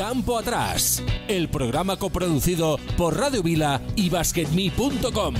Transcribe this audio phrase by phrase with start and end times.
[0.00, 5.34] Campo Atrás, el programa coproducido por Radio Vila y BasketMe.com.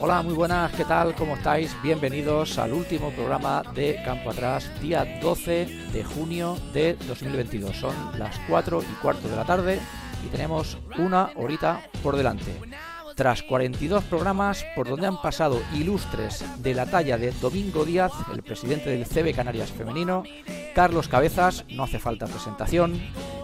[0.00, 1.14] Hola, muy buenas, ¿qué tal?
[1.14, 1.70] ¿Cómo estáis?
[1.84, 7.76] Bienvenidos al último programa de Campo Atrás, día 12 de junio de 2022.
[7.76, 9.78] Son las 4 y cuarto de la tarde
[10.26, 12.56] y tenemos una horita por delante.
[13.20, 18.42] Tras 42 programas por donde han pasado ilustres de la talla de Domingo Díaz, el
[18.42, 20.22] presidente del CB Canarias Femenino,
[20.74, 22.98] Carlos Cabezas, no hace falta presentación,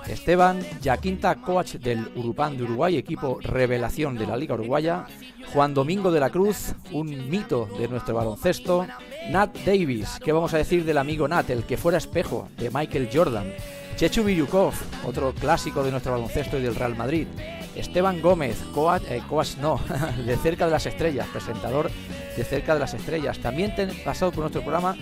[0.07, 5.05] Esteban, Yaquinta, coach del Urupán de Uruguay, equipo revelación de la Liga Uruguaya,
[5.53, 8.87] Juan Domingo de la Cruz, un mito de nuestro baloncesto,
[9.31, 13.11] Nat Davis, ¿qué vamos a decir del amigo Nat, el que fuera espejo de Michael
[13.13, 13.53] Jordan?
[13.97, 14.75] Chechu Biryukov,
[15.07, 17.27] otro clásico de nuestro baloncesto y del Real Madrid.
[17.75, 19.23] Esteban Gómez, coach, eh,
[19.59, 19.81] no,
[20.27, 21.91] de Cerca de las Estrellas, presentador
[22.37, 23.39] de Cerca de las Estrellas.
[23.39, 24.97] También ten, pasado por nuestro programa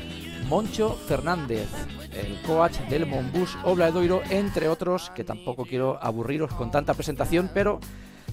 [0.48, 1.66] Moncho Fernández,
[2.12, 7.80] el coach del Monbus Obladoiro, entre otros, que tampoco quiero aburriros con tanta presentación, pero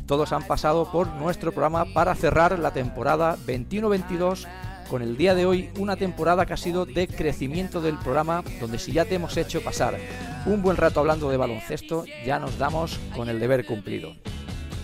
[0.05, 4.45] todos han pasado por nuestro programa para cerrar la temporada 21-22
[4.92, 8.78] con el día de hoy una temporada que ha sido de crecimiento del programa, donde
[8.78, 9.98] si ya te hemos hecho pasar
[10.45, 14.14] un buen rato hablando de baloncesto, ya nos damos con el deber cumplido.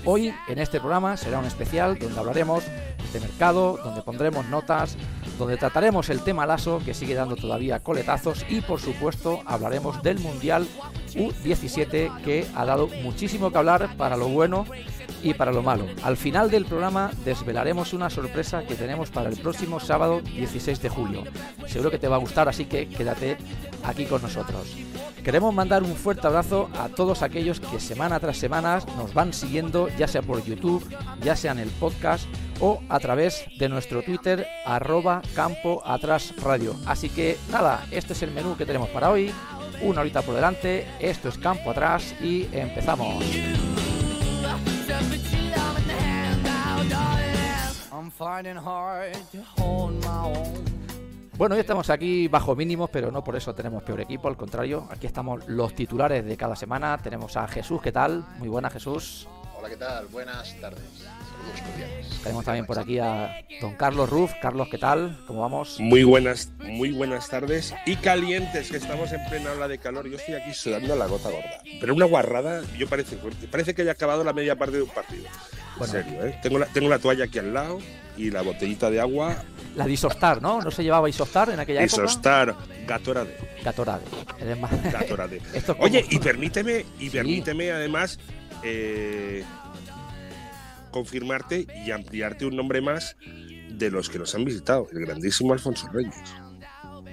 [0.06, 2.64] Hoy en este programa será un especial donde hablaremos
[3.12, 4.96] de mercado, donde pondremos notas,
[5.38, 10.20] donde trataremos el tema laso que sigue dando todavía coletazos y por supuesto hablaremos del
[10.20, 10.66] Mundial
[11.16, 14.66] U17 que ha dado muchísimo que hablar para lo bueno
[15.24, 15.86] y para lo malo.
[16.04, 20.90] Al final del programa desvelaremos una sorpresa que tenemos para el próximo sábado 16 de
[20.90, 21.24] julio.
[21.68, 23.38] Seguro que te va a gustar, así que quédate
[23.84, 24.76] aquí con nosotros.
[25.24, 29.90] Queremos mandar un fuerte abrazo a todos aquellos que semana tras semana nos van siguiendo,
[29.98, 30.88] ya sea por YouTube,
[31.22, 32.26] ya sea en el podcast
[32.62, 36.76] o a través de nuestro Twitter arroba campo atrás radio.
[36.86, 39.32] Así que nada, este es el menú que tenemos para hoy.
[39.82, 43.24] Una horita por delante, esto es campo atrás y empezamos.
[51.38, 54.88] Bueno, hoy estamos aquí bajo mínimos, pero no por eso tenemos peor equipo, al contrario,
[54.90, 56.98] aquí estamos los titulares de cada semana.
[56.98, 58.26] Tenemos a Jesús, ¿qué tal?
[58.40, 59.28] Muy buena Jesús.
[59.56, 60.08] Hola, ¿qué tal?
[60.08, 60.84] Buenas tardes.
[62.24, 64.32] Tenemos también por aquí a don Carlos Ruf.
[64.42, 65.18] Carlos, ¿qué tal?
[65.28, 65.80] ¿Cómo vamos?
[65.80, 70.08] Muy buenas, muy buenas tardes y calientes, que estamos en plena ola de calor.
[70.10, 71.62] Yo estoy aquí sudando la gota gorda.
[71.80, 73.18] Pero una guarrada, yo parece
[73.52, 75.26] Parece que haya acabado la media parte de un partido.
[75.80, 76.40] En serio, ¿eh?
[76.42, 77.80] Tengo la, tengo la toalla aquí al lado
[78.18, 79.44] y la botellita de agua.
[79.76, 80.62] La de Isostar, ¿no?
[80.62, 82.04] ¿No se llevaba Isostar en aquella época?
[82.04, 82.56] Isostar,
[82.88, 83.38] Gatorade.
[83.64, 84.04] Gatorade.
[84.92, 85.42] Gatorade.
[85.80, 88.20] Oye, y permíteme, y permíteme además
[88.64, 89.44] eh,
[90.92, 93.16] confirmarte y ampliarte un nombre más
[93.70, 96.16] de los que nos han visitado, el grandísimo Alfonso Reyes.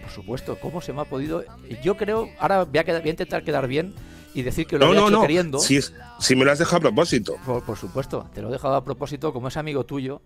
[0.03, 1.45] Por supuesto, ¿cómo se me ha podido...?
[1.83, 3.95] Yo creo, ahora voy a, intentar quedar bien
[4.35, 5.59] y decir que lo no, no, queriendo.
[5.59, 5.81] Si,
[6.19, 7.37] si me lo has dejado a propósito.
[7.45, 10.21] Por, supuesto, te lo he dejado a propósito como es amigo tuyo.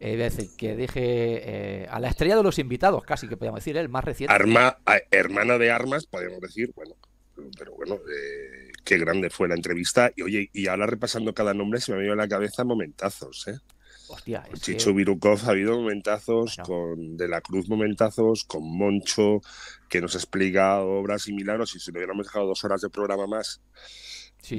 [0.00, 3.76] Eh, decir, que dije eh, a la estrella de los invitados, casi que podríamos decir,
[3.76, 4.34] el más reciente.
[4.34, 4.78] Arma,
[5.12, 6.96] hermana de armas, podríamos decir, bueno,
[7.56, 10.10] pero bueno, eh, qué grande fue la entrevista.
[10.16, 13.46] Y oye, y ahora repasando cada nombre se me ha venido a la cabeza momentazos,
[13.46, 13.58] ¿eh?
[14.12, 19.40] Hostia, con Chicho Virukov ha habido momentazos, con De la Cruz momentazos, con Moncho,
[19.88, 23.26] que nos explica obras y milagros, y si le hubiéramos dejado dos horas de programa
[23.26, 23.60] más,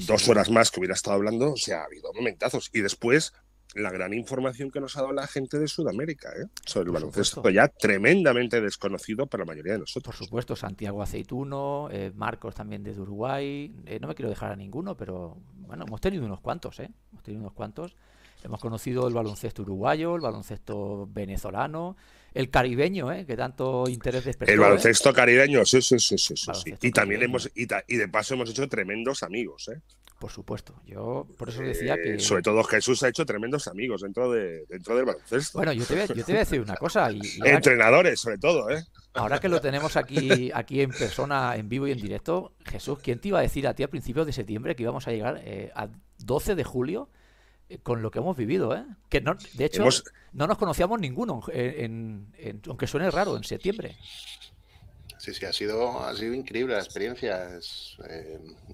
[0.08, 2.70] dos horas más que hubiera estado hablando, o sea, ha habido momentazos.
[2.74, 3.34] Y después,
[3.76, 6.46] la gran información que nos ha dado la gente de Sudamérica ¿eh?
[6.66, 10.16] sobre el baloncesto ya tremendamente desconocido para la mayoría de nosotros.
[10.16, 14.56] Por supuesto, Santiago Aceituno, eh, Marcos también desde Uruguay, eh, no me quiero dejar a
[14.56, 16.92] ninguno, pero bueno, hemos tenido unos cuantos, ¿eh?
[17.12, 17.96] Hemos tenido unos cuantos.
[18.44, 21.96] Hemos conocido el baloncesto uruguayo, el baloncesto venezolano,
[22.34, 23.26] el caribeño, ¿eh?
[23.26, 24.54] que tanto interés despertó.
[24.54, 26.36] El baloncesto caribeño, sí, sí, sí, sí.
[26.36, 26.74] sí.
[26.82, 29.82] Y también hemos, y, y, de paso hemos hecho tremendos amigos, ¿eh?
[30.20, 32.18] Por supuesto, yo por eso decía que...
[32.18, 35.58] Sobre todo Jesús ha hecho tremendos amigos dentro, de, dentro del baloncesto.
[35.58, 37.12] Bueno, yo te, voy, a decir una cosa.
[37.12, 38.86] Y, Entrenadores, sobre todo, ¿eh?
[39.16, 43.20] Ahora que lo tenemos aquí, aquí en persona, en vivo y en directo, Jesús, ¿quién
[43.20, 45.72] te iba a decir a ti a principios de septiembre que íbamos a llegar eh,
[45.76, 47.23] a 12 de julio eh,
[47.82, 48.86] con lo que hemos vivido, ¿eh?
[49.10, 49.84] Que no, de hecho,
[50.34, 51.42] no nos conocíamos ninguno,
[52.68, 53.98] aunque suene raro, en septiembre.
[55.18, 57.98] Sí, sí, ha sido, ha sido increíble la experiencia, es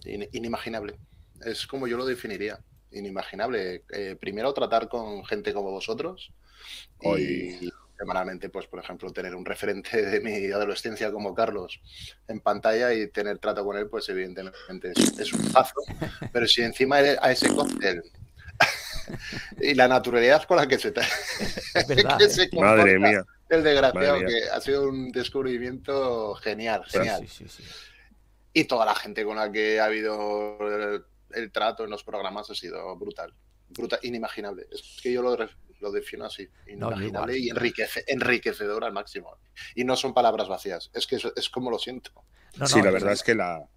[0.06, 0.98] inimaginable
[1.46, 2.60] es como yo lo definiría,
[2.92, 3.84] inimaginable.
[3.92, 6.32] Eh, primero tratar con gente como vosotros
[7.18, 11.82] y semanalmente, pues por ejemplo, tener un referente de mi adolescencia como Carlos
[12.28, 15.76] en pantalla y tener trato con él, pues evidentemente es, un paso.
[16.32, 18.04] Pero si encima a ese cóctel
[19.62, 22.50] y la naturalidad con la que se, es verdad, ¿eh?
[22.54, 23.26] Madre mía.
[23.50, 27.28] El desgraciado, que ha sido un descubrimiento genial, genial.
[28.54, 30.58] Y toda la gente con la que ha habido
[31.34, 33.34] el, trato en los programas ha sido brutal.
[33.70, 34.68] brutal inimaginable.
[34.72, 35.36] Es que yo lo,
[35.80, 36.48] lo defino así.
[36.68, 37.50] Inimaginable y
[38.08, 39.38] enriquecedor al máximo.
[39.74, 40.92] Y no son palabras vacías.
[40.94, 42.12] Es que es, como lo siento.
[42.66, 43.68] sí, la verdad es que la,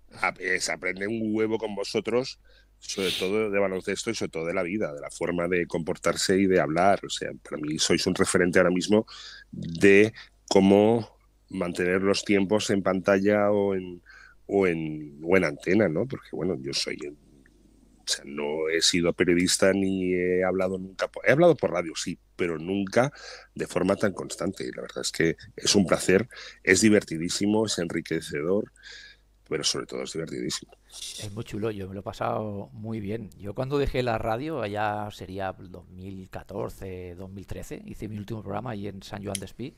[0.58, 2.40] se aprende un huevo con vosotros
[2.82, 6.36] sobre todo de baloncesto y sobre todo de la vida, de la forma de comportarse
[6.38, 7.00] y de hablar.
[7.06, 9.06] O sea, para mí sois un referente ahora mismo
[9.50, 10.12] de
[10.48, 11.16] cómo
[11.48, 14.02] mantener los tiempos en pantalla o en,
[14.46, 16.06] o en, o en antena, ¿no?
[16.06, 16.98] Porque, bueno, yo soy...
[18.04, 21.08] O sea, no he sido periodista ni he hablado nunca.
[21.24, 23.12] He hablado por radio, sí, pero nunca
[23.54, 24.66] de forma tan constante.
[24.66, 26.28] Y la verdad es que es un placer,
[26.64, 28.72] es divertidísimo, es enriquecedor
[29.52, 30.72] pero sobre todo es divertidísimo.
[30.88, 33.28] Es muy chulo, yo me lo he pasado muy bien.
[33.38, 39.02] Yo cuando dejé la radio, allá sería 2014, 2013, hice mi último programa ahí en
[39.02, 39.76] San Juan de Espí,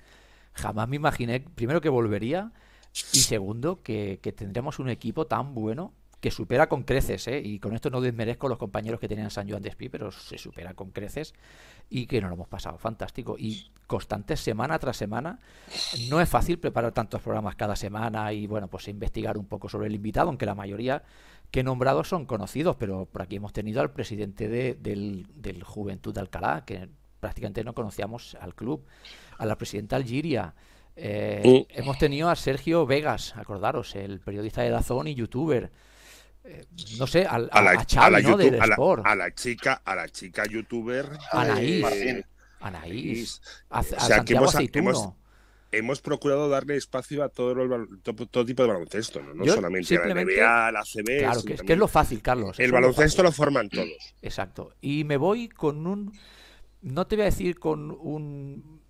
[0.53, 2.53] jamás me imaginé, primero que volvería
[3.13, 5.93] y segundo que, que tendremos un equipo tan bueno
[6.25, 7.39] que supera con creces, ¿eh?
[7.45, 10.11] y con esto no desmerezco a los compañeros que tenían San Joan de Espí, pero
[10.11, 11.35] se supera con creces
[11.91, 13.37] y que nos lo hemos pasado fantástico.
[13.39, 15.39] Y constantes semana tras semana.
[16.09, 19.89] No es fácil preparar tantos programas cada semana y, bueno, pues investigar un poco sobre
[19.89, 21.03] el invitado, aunque la mayoría
[21.51, 25.63] que he nombrado son conocidos, pero por aquí hemos tenido al presidente de, del, del
[25.63, 26.89] Juventud de Alcalá, que
[27.21, 28.83] prácticamente no conocíamos al club,
[29.37, 30.55] a la presidenta Algiria.
[30.97, 35.71] Eh, hemos tenido a Sergio Vegas, acordaros, el periodista de Dazón y youtuber.
[36.47, 36.67] Eh,
[36.99, 38.11] no sé, a, la, a, la, chica, a
[39.95, 41.83] la chica youtuber Anaís,
[42.61, 43.41] Anaís,
[45.73, 47.55] hemos, procurado darle espacio a todo,
[48.03, 51.19] todo, tipo de baloncesto, no, solamente a la NBA, a la CB.
[51.21, 52.61] Claro, que, es lo fácil, Carlos.
[52.61, 54.15] El baloncesto lo, forman todos.
[54.21, 54.75] Exacto.
[54.83, 56.13] Y me voy con un,
[56.83, 58.83] no te voy a decir con un,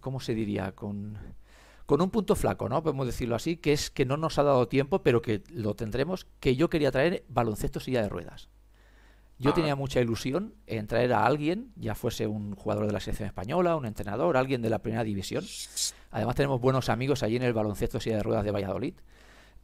[0.00, 0.72] ¿cómo se diría?
[0.72, 1.18] Con
[1.88, 2.82] con un punto flaco, ¿no?
[2.82, 6.26] Podemos decirlo así, que es que no nos ha dado tiempo, pero que lo tendremos,
[6.38, 8.50] que yo quería traer baloncesto silla de ruedas.
[9.38, 13.28] Yo tenía mucha ilusión en traer a alguien, ya fuese un jugador de la selección
[13.28, 15.42] española, un entrenador, alguien de la primera división.
[16.10, 18.94] Además tenemos buenos amigos allí en el baloncesto silla de ruedas de Valladolid,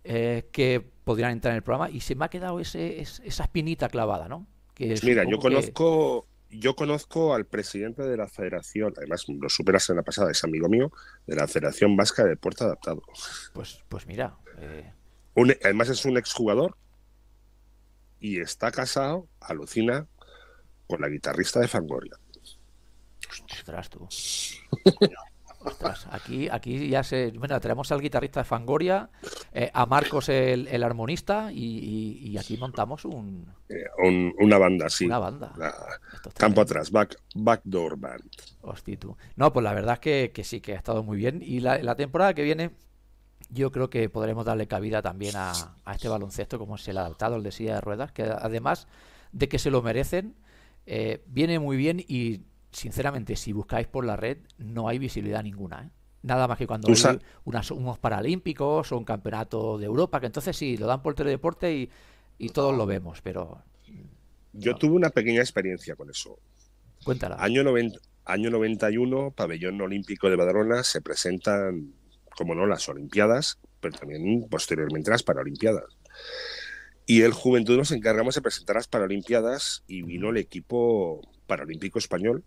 [0.05, 3.91] eh, que podrían entrar en el programa y se me ha quedado ese, esa espinita
[3.91, 4.47] clavada, ¿no?
[4.73, 9.73] Que pues mira, yo conozco, yo conozco al presidente de la federación, además lo supe
[9.73, 10.93] la semana pasada, es amigo mío,
[11.27, 13.03] de la Federación Vasca de Deporte Adaptado.
[13.53, 14.37] Pues, pues mira.
[14.59, 14.93] Eh,
[15.65, 16.77] además es un exjugador
[18.21, 20.07] y está casado, alucina,
[20.87, 22.17] con la guitarrista de Fangoria.
[23.51, 24.09] Ostras, tú.
[26.11, 27.31] aquí, aquí ya se.
[27.33, 29.11] Bueno, tenemos al guitarrista de Fangoria,
[29.53, 35.07] eh, a Marcos el, armonista, y, aquí montamos eh, un, Una banda, sí.
[35.07, 35.53] Una banda.
[36.37, 38.31] campo atrás, back, Backdoor Band.
[38.63, 39.17] Hostia, tú.
[39.37, 41.41] No, pues la verdad es que, sí, que ha estado muy bien.
[41.43, 42.71] Y la, temporada que viene,
[43.51, 45.53] yo creo que podremos darle cabida también a,
[45.93, 48.89] este baloncesto, como es el adaptado, el de silla de ruedas, que además
[49.33, 50.35] de que se lo merecen,
[50.87, 52.43] eh, viene muy bien y
[52.75, 55.85] sinceramente, si buscáis por la red, no hay visibilidad ninguna.
[55.85, 55.91] ¿eh?
[56.23, 60.77] Nada más que cuando hay unos paralímpicos o un campeonato de Europa, que entonces sí,
[60.77, 61.91] lo dan por teledeporte y,
[62.39, 63.63] y todos lo vemos, pero...
[64.53, 66.39] Yo tuve una pequeña experiencia con eso.
[67.05, 67.37] Cuéntala.
[67.39, 67.63] Año,
[68.25, 71.93] año 91, Pabellón Olímpico de Badalona, se presentan,
[72.37, 75.85] como no, las Olimpiadas, pero también posteriormente las Paralimpiadas.
[77.07, 82.45] Y el Juventud nos encargamos de presentar las Paralimpiadas y vino el equipo paralímpico español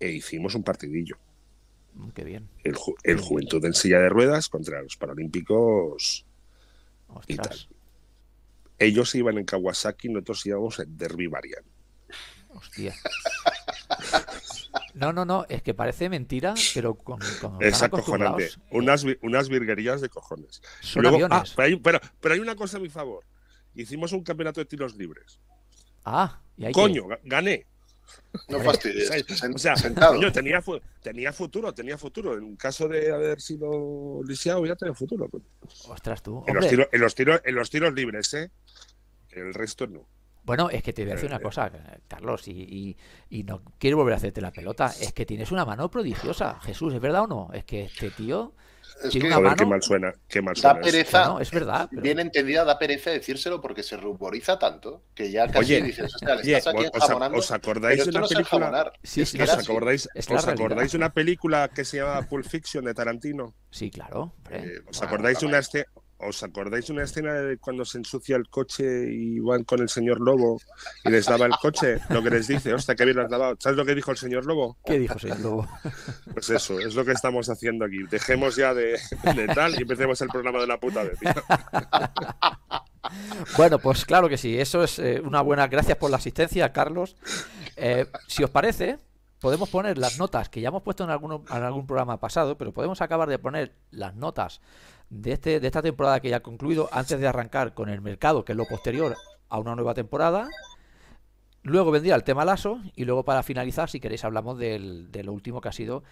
[0.00, 1.16] e hicimos un partidillo.
[1.94, 2.48] Mm, qué bien.
[2.64, 6.26] El, el Juventud en silla de ruedas contra los Paralímpicos
[7.26, 7.56] y tal.
[8.78, 11.64] Ellos iban en Kawasaki, nosotros íbamos en Derby Varian.
[12.48, 12.94] Hostia.
[14.94, 18.50] No, no, no, es que parece mentira, pero con, con es acojonante.
[18.70, 20.62] Unas, unas virguerías de cojones.
[21.30, 23.24] Ah, pero, pero, hay una cosa a mi favor.
[23.74, 25.38] Hicimos un campeonato de tiros libres.
[26.04, 27.66] Ah, y hay Coño, gané.
[28.48, 29.10] No fastidies.
[29.10, 30.32] o sea, tenía,
[31.02, 32.38] tenía futuro, tenía futuro.
[32.38, 35.28] En caso de haber sido lisiado, ya tenía futuro.
[35.88, 36.44] Ostras, tú.
[36.46, 38.50] En los, tiros, en, los tiros, en los tiros libres, ¿eh?
[39.30, 40.06] El resto no.
[40.42, 41.70] Bueno, es que te voy a decir una eh, cosa,
[42.08, 42.96] Carlos, y,
[43.28, 44.86] y, no quiero volver a hacerte la pelota.
[45.00, 46.58] Es que tienes una mano prodigiosa.
[46.60, 47.50] Jesús, ¿es verdad o no?
[47.52, 48.54] Es que este tío
[49.02, 50.12] es que, qué mal suena.
[50.28, 51.88] Qué mal suena da pereza, no, es verdad.
[51.92, 56.34] Bien entendida, da pereza decírselo porque se ruboriza tanto que ya casi oye, dices, o
[56.34, 57.38] le estás aquí enjabonando.
[57.38, 58.92] ¿Os acordáis de una película?
[59.02, 62.94] Sí, sí, ¿Os acordáis, ¿os acordáis de una película que se llama Pulp Fiction de
[62.94, 63.54] Tarantino?
[63.70, 64.34] Sí, claro.
[64.50, 65.86] Eh, ¿Os acordáis de una escena?
[66.22, 69.88] ¿Os acordáis de una escena de cuando se ensucia el coche y van con el
[69.88, 70.60] señor Lobo
[71.04, 71.98] y les daba el coche?
[72.10, 73.56] Lo que les dice, hostia, qué bien lo has lavado.
[73.58, 74.76] ¿Sabes lo que dijo el señor Lobo?
[74.84, 75.68] ¿Qué dijo el señor Lobo?
[76.32, 78.02] Pues eso, es lo que estamos haciendo aquí.
[78.10, 78.98] Dejemos ya de,
[79.54, 81.18] tal y empecemos el programa de la puta vez.
[83.56, 85.66] Bueno, pues claro que sí, eso es eh, una buena.
[85.68, 87.16] Gracias por la asistencia, Carlos.
[87.76, 88.98] Eh, si os parece,
[89.40, 92.72] podemos poner las notas que ya hemos puesto en, alguno, en algún programa pasado, pero
[92.72, 94.60] podemos acabar de poner las notas
[95.10, 98.44] de, este, de esta temporada que ya ha concluido antes de arrancar con el mercado,
[98.44, 99.16] que es lo posterior
[99.48, 100.48] a una nueva temporada.
[101.62, 105.32] Luego vendría el tema Lasso y luego para finalizar, si queréis, hablamos del, de lo
[105.32, 106.02] último que ha sido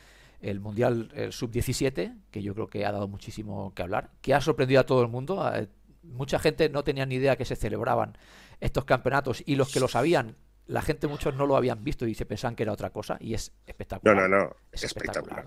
[0.40, 4.81] el Mundial Sub-17, que yo creo que ha dado muchísimo que hablar, que ha sorprendido
[4.81, 5.50] a todo el mundo.
[6.02, 8.17] Mucha gente no tenía ni idea que se celebraban
[8.61, 10.37] estos campeonatos y los que lo sabían
[10.69, 13.35] la gente muchos no lo habían visto y se pensaban que era otra cosa y
[13.35, 14.17] es espectacular.
[14.17, 15.47] No, no, no, es espectacular.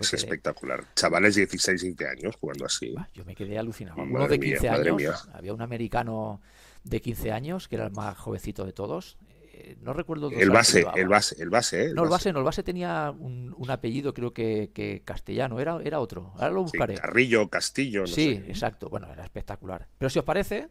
[0.00, 0.84] Es espectacular.
[0.94, 2.94] Chavales de 16, 20 años jugando así.
[3.12, 4.00] Yo me quedé alucinado.
[4.00, 6.40] Uno de 15 años, había un americano
[6.84, 9.18] de 15 años que era el más jovencito de todos.
[9.52, 11.94] Eh, no recuerdo el base, el base, el base, ¿eh?
[11.94, 12.32] no, el base.
[12.32, 16.32] no, el base tenía un, apellido, creo que, castellano, era, era otro.
[16.34, 16.94] Ahora lo buscaré.
[16.94, 18.88] Carrillo, Castillo, no Sí, exacto.
[18.88, 19.88] Bueno, era espectacular.
[19.98, 20.68] Pero si os parece,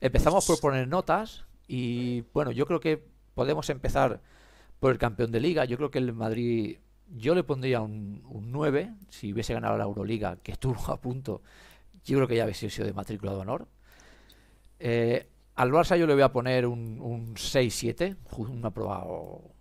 [0.00, 4.20] empezamos por poner notas y bueno, yo creo que podemos empezar
[4.80, 5.64] por el campeón de liga.
[5.64, 10.36] Yo creo que el Madrid, yo le pondría un, 9 si hubiese ganado la Euroliga,
[10.42, 11.42] que estuvo a punto.
[12.04, 13.68] Yo creo que ya hubiese sido de matrícula de honor.
[14.78, 19.54] Eh, al Barça yo le voy a poner un, un 6-7, un aprobado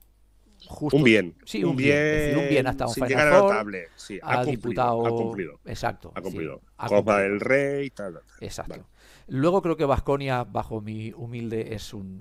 [0.67, 0.97] justo.
[0.97, 1.35] Un bien.
[1.45, 2.37] Sí, un, bien.
[2.37, 3.87] un bien hasta un Final notable.
[3.95, 5.59] Sí, ha, ha diputado, ha cumplido.
[5.65, 6.11] Exacto.
[6.15, 6.61] Ha cumplido.
[6.75, 8.19] Copa del Rey, tal.
[8.41, 8.87] Exacto.
[9.27, 12.19] Luego creo que Vasconia, bajo mi humilde, es un,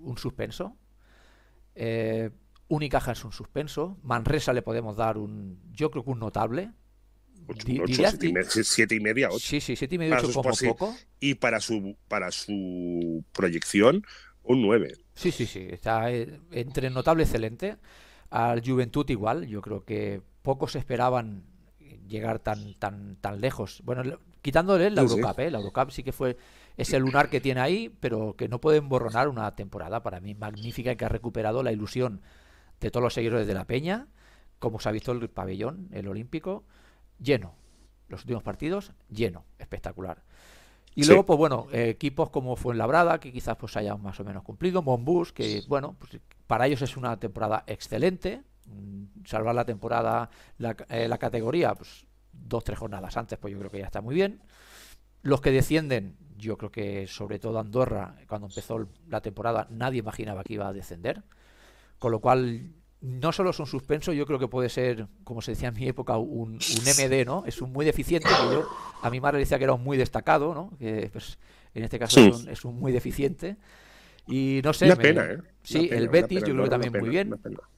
[0.00, 0.76] un suspenso.
[1.74, 2.30] Eh,
[2.68, 3.98] Unicaja es un suspenso.
[4.02, 6.70] Manresa le podemos dar un, yo creo que un notable.
[8.62, 9.38] siete, y media, ocho.
[9.40, 10.96] Sí, sí, siete y media, ocho como poco.
[11.20, 14.04] Y para su, para su proyección,
[14.42, 14.96] un nueve.
[15.14, 15.66] Sí, sí, sí.
[15.70, 17.76] Está eh, entre notable excelente.
[18.30, 19.46] Al Juventud igual.
[19.46, 21.44] Yo creo que pocos esperaban
[22.08, 23.80] llegar tan, tan, tan lejos.
[23.84, 25.50] Bueno, quitándole la Eurocup, ¿eh?
[25.50, 26.36] La Eurocup sí que fue
[26.76, 30.94] ese lunar que tiene ahí, pero que no puede emborronar una temporada para mí magnífica
[30.94, 32.22] que ha recuperado la ilusión
[32.80, 34.08] de todos los seguidores de la Peña,
[34.58, 36.64] como se ha visto el pabellón, el olímpico,
[37.18, 37.54] lleno.
[38.08, 40.22] Los últimos partidos, lleno, espectacular.
[40.94, 44.82] Y luego, pues bueno, equipos como Fuenlabrada, que quizás pues hayan más o menos cumplido,
[44.82, 48.42] Monbus, que bueno, pues para ellos es una temporada excelente.
[48.66, 53.58] Mm, salvar la temporada, la, eh, la categoría, pues dos, tres jornadas antes, pues yo
[53.58, 54.42] creo que ya está muy bien.
[55.22, 60.42] Los que descienden, yo creo que sobre todo Andorra, cuando empezó la temporada, nadie imaginaba
[60.42, 61.22] que iba a descender.
[61.98, 65.52] Con lo cual, no solo es un suspenso, yo creo que puede ser, como se
[65.52, 67.44] decía en mi época, un, MD, ¿no?
[67.46, 68.68] Es un muy deficiente, yo,
[69.00, 70.76] a mi madre decía que era un muy destacado, ¿no?
[70.78, 71.38] Que pues,
[71.74, 73.56] en este caso es, un, muy deficiente.
[74.26, 74.86] Y no sé.
[74.86, 75.38] Una pena, ¿eh?
[75.62, 77.34] Sí, el Betis, yo creo que también muy bien.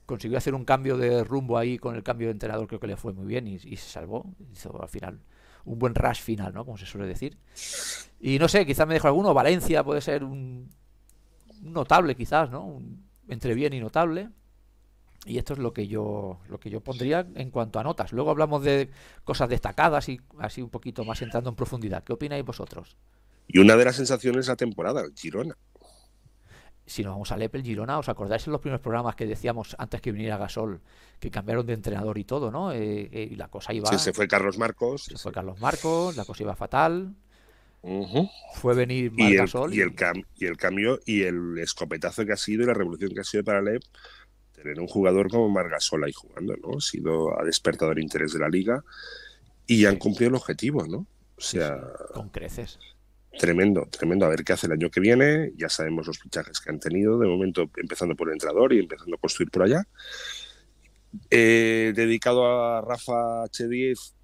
[0.07, 2.97] Consiguió hacer un cambio de rumbo ahí con el cambio de entrenador, creo que le
[2.97, 4.27] fue muy bien y, y se salvó.
[4.53, 5.21] Hizo al final
[5.65, 6.65] un buen rush final, ¿no?
[6.65, 7.39] Como se suele decir.
[8.21, 9.35] Y no sé, quizás me dejo alguno.
[9.35, 10.71] Valencia puede ser un,
[11.63, 12.81] notable, quizás, ¿no?
[13.29, 14.29] entre bien y notable.
[15.27, 18.13] Y esto es lo que yo lo que yo pondría en cuanto a notas.
[18.13, 18.91] Luego hablamos de
[19.25, 22.05] cosas destacadas y así un poquito más entrando en profundidad.
[22.05, 22.97] ¿Qué opináis vosotros?
[23.49, 25.57] Y una de las sensaciones de la temporada, Girona
[26.87, 30.01] si nos vamos a Lepel, Girona, ¿os acordáis en los primeros programas que decíamos antes
[30.01, 30.81] que viniera Gasol,
[31.19, 32.73] que cambiaron de entrenador y todo, ¿no?
[32.73, 33.89] Eh, eh, y la cosa iba...
[33.89, 35.05] Sí, se fue Carlos Marcos.
[35.05, 37.15] Se fue Carlos Marcos, la cosa iba fatal.
[38.55, 39.75] Fue venir y Gasol.
[39.75, 39.95] Y, el
[40.37, 43.45] y el cambio y el escopetazo que ha sido y la revolución que ha sido
[43.45, 43.83] para Lep
[44.55, 46.79] tener un jugador como Margasol ahí jugando, ¿no?
[46.79, 48.83] Ha sido, ha despertado el interés de la liga
[49.67, 51.07] y han cumplido el objetivo, ¿no?
[51.37, 51.79] O sea...
[52.15, 52.79] con creces
[53.39, 54.27] tremendo, tremendo.
[54.27, 55.53] A ver qué hace el año que viene.
[55.57, 59.17] Ya sabemos los fichajes que han tenido, de momento empezando por el entrenador y empezando
[59.17, 59.87] a construir por allá.
[61.31, 64.15] Eh, dedicado a Rafa H10,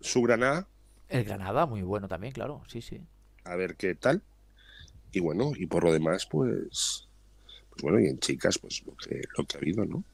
[0.00, 0.68] su Granada.
[1.08, 3.00] El Granada, muy bueno también, claro, sí, sí.
[3.44, 4.22] A ver qué tal.
[5.12, 7.08] Y bueno, y por lo demás, pues,
[7.70, 10.04] pues bueno, y en chicas, pues lo que, lo que ha habido, ¿no?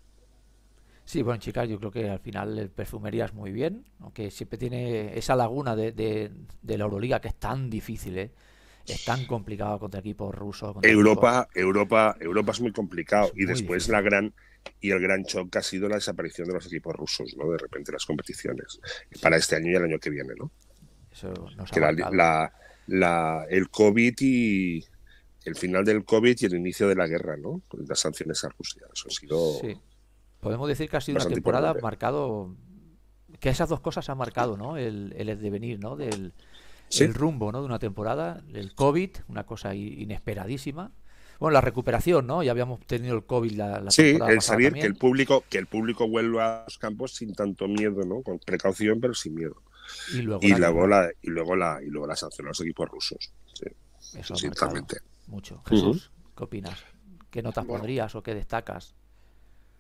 [1.11, 4.57] Sí, bueno, chicas, yo creo que al final el perfumería es muy bien, aunque siempre
[4.57, 8.31] tiene esa laguna de, de, la Euroliga que es tan difícil, ¿eh?
[8.87, 10.77] es tan complicado contra equipos rusos.
[10.83, 14.33] Europa, Europa, Europa es muy complicado y después la gran
[14.81, 17.51] y el gran shock ha sido la desaparición de los equipos rusos, ¿no?
[17.51, 18.79] De repente las competiciones
[19.21, 20.53] para este año y el año que viene, ¿no?
[21.11, 22.53] Eso nos que la,
[22.87, 24.85] la, el COVID y
[25.45, 27.63] el final del COVID y el inicio de la guerra, ¿no?
[27.89, 28.83] Las sanciones a Rusia.
[28.95, 29.59] Eso ha sido
[30.41, 32.55] Podemos decir que ha sido una temporada marcado,
[33.39, 34.77] que esas dos cosas han marcado, ¿no?
[34.77, 35.97] El, el devenir, ¿no?
[35.97, 36.33] Del,
[36.99, 37.61] el rumbo ¿no?
[37.61, 40.93] de una temporada, el COVID, una cosa inesperadísima.
[41.39, 42.43] Bueno, la recuperación, ¿no?
[42.43, 45.67] Ya habíamos tenido el COVID la, la Sí, el salir que el público que el
[45.67, 48.23] público vuelva a los campos sin tanto miedo, ¿no?
[48.23, 49.63] Con precaución, pero sin miedo.
[50.13, 52.61] Y luego, y la, luego la, y luego la y luego la sanción a los
[52.61, 53.33] equipos rusos.
[53.55, 54.19] Sí.
[54.19, 54.35] Eso
[55.29, 55.63] Mucho.
[55.67, 56.79] Jesús, ¿qué opinas?
[57.31, 58.95] ¿Qué notas pondrías o qué destacas?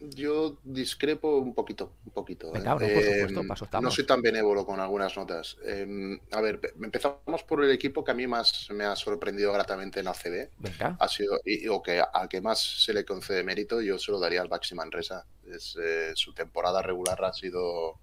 [0.01, 2.55] Yo discrepo un poquito, un poquito.
[2.55, 2.63] ¿eh?
[2.81, 3.35] Em,
[3.83, 5.59] no soy tan benévolo con algunas notas.
[5.63, 10.01] Em, a ver, empezamos por el equipo que a mí más me ha sorprendido gratamente
[10.01, 10.49] en ACB.
[10.59, 10.97] Venga.
[10.99, 14.19] Ha sido, y, o que al que más se le concede mérito, yo se lo
[14.19, 15.27] daría al Baxi Manresa.
[15.47, 18.01] Es, eh, su temporada regular ha sido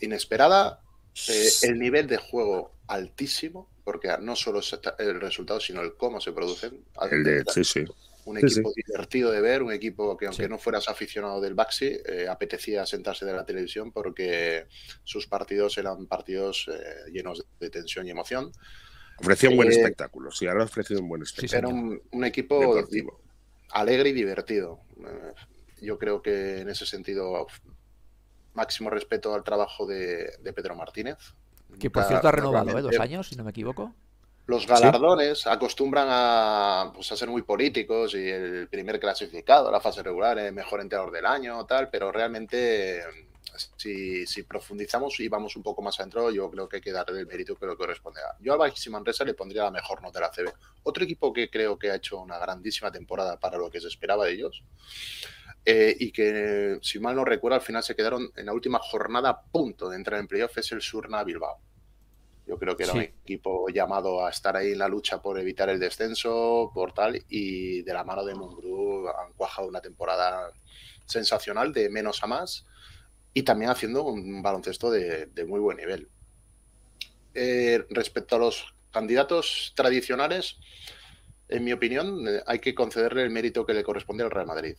[0.00, 0.82] inesperada.
[1.28, 6.20] Eh, el nivel de juego altísimo, porque no solo es el resultado, sino el cómo
[6.20, 6.84] se producen.
[7.10, 7.86] El de, sí, sí
[8.24, 12.26] un equipo divertido de ver, un equipo que aunque no fueras aficionado del Baxi, eh,
[12.28, 14.66] apetecía sentarse de la televisión porque
[15.02, 18.52] sus partidos eran partidos eh, llenos de tensión y emoción.
[19.18, 21.68] Ofrecía un buen eh, espectáculo, sí, ahora ha ofrecido un buen espectáculo.
[21.68, 22.76] Era un, equipo
[23.70, 24.80] alegre y divertido.
[25.80, 27.46] yo creo que en ese sentido,
[28.54, 31.18] máximo respeto al trabajo de, Pedro Martínez.
[31.78, 33.94] Que por cierto ha renovado, Dos años, si no me equivoco.
[34.46, 40.02] Los galardones acostumbran a, pues, a, ser muy políticos y el primer clasificado, la fase
[40.02, 43.02] regular, el mejor entrenador del año, tal, pero realmente
[43.76, 47.20] si, si, profundizamos y vamos un poco más adentro, yo creo que hay que darle
[47.20, 48.20] el mérito que lo corresponde.
[48.40, 50.54] Yo a Baxi Manresa le pondría la mejor nota de la CB.
[50.82, 54.26] Otro equipo que creo que ha hecho una grandísima temporada para lo que se esperaba
[54.26, 54.62] de ellos
[55.64, 59.30] eh, y que, si mal no recuerdo, al final se quedaron en la última jornada
[59.30, 61.58] a punto de entrar en playoff es el Surna Bilbao.
[62.46, 65.70] Yo creo que era un equipo llamado a estar ahí en la lucha por evitar
[65.70, 70.52] el descenso, por tal, y de la mano de Mungru han cuajado una temporada
[71.06, 72.66] sensacional de menos a más
[73.32, 76.08] y también haciendo un baloncesto de, muy buen nivel.
[77.34, 80.58] Eh, respecto a los candidatos tradicionales,
[81.48, 84.76] en mi opinión, eh, hay que concederle el mérito que le corresponde al Real Madrid.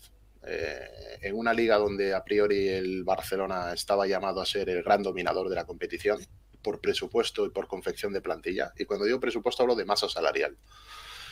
[0.47, 5.01] Eh, en una liga donde a priori el Barcelona estaba llamado a ser el gran
[5.01, 6.19] dominador de la competición,
[6.65, 8.73] por presupuesto y por confección de plantilla.
[8.75, 10.57] Y cuando digo presupuesto hablo de masa salarial.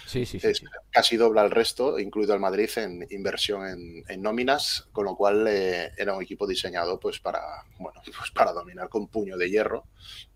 [0.06, 5.06] Sí, sí, sí, Casi dobla el resto, incluido el Madrid, en inversión en, nóminas, con
[5.06, 7.42] lo cual eh, era un equipo diseñado pues para,
[7.80, 9.88] bueno, pues para dominar con puño de hierro.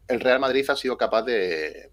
[0.07, 1.91] El Real Madrid ha sido capaz de,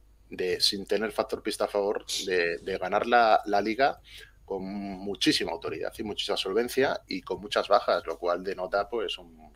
[0.61, 4.01] sin tener factor pista a favor, de, ganar la, la, liga
[4.47, 9.53] con muchísima autoridad y muchísima solvencia y con muchas bajas, lo cual denota pues un,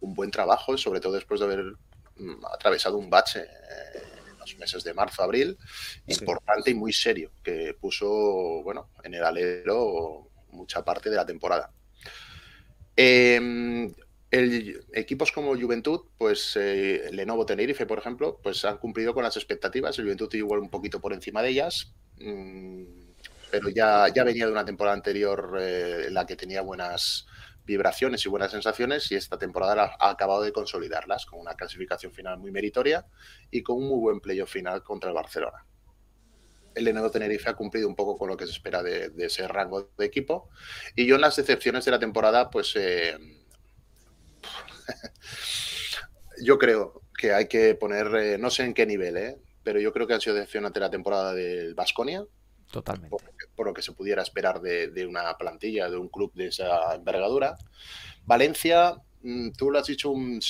[0.00, 1.64] un buen trabajo, sobre todo después de haber
[2.44, 5.56] ha atravesado un bache eh, en los meses de marzo, abril,
[6.06, 11.70] importante y muy serio, que puso, bueno, en el alero mucha parte de la temporada.
[12.96, 13.92] Em,
[14.30, 19.98] equipos como Juventud, pues eh, Lenovo Tenerife, por ejemplo, pues han cumplido con las expectativas.
[19.98, 22.84] El Juventud igual un poquito por encima de ellas, mm,
[23.50, 27.26] pero ya, ya venía de una temporada anterior eh, en la que tenía buenas,
[27.66, 32.38] vibraciones y buenas sensaciones y esta temporada ha acabado de consolidarlas con una clasificación final
[32.38, 33.04] muy meritoria
[33.50, 35.66] y con un muy buen playoff final contra el Barcelona.
[36.74, 39.90] El Lenovo Tenerife ha cumplido un poco con lo que se espera de, ese rango
[39.98, 40.48] de equipo
[40.94, 43.18] y yo en las decepciones de la temporada pues eh,
[46.42, 49.92] yo creo que hay que poner, eh, no sé en qué nivel, eh, pero yo
[49.92, 52.24] creo que han sido decepciones de la temporada del Basconia
[52.70, 53.16] Totalmente.
[53.64, 57.56] Lo que se pudiera esperar de, una plantilla, de un club de esa envergadura.
[58.26, 60.40] Valencia, mm, tú lo has dicho un,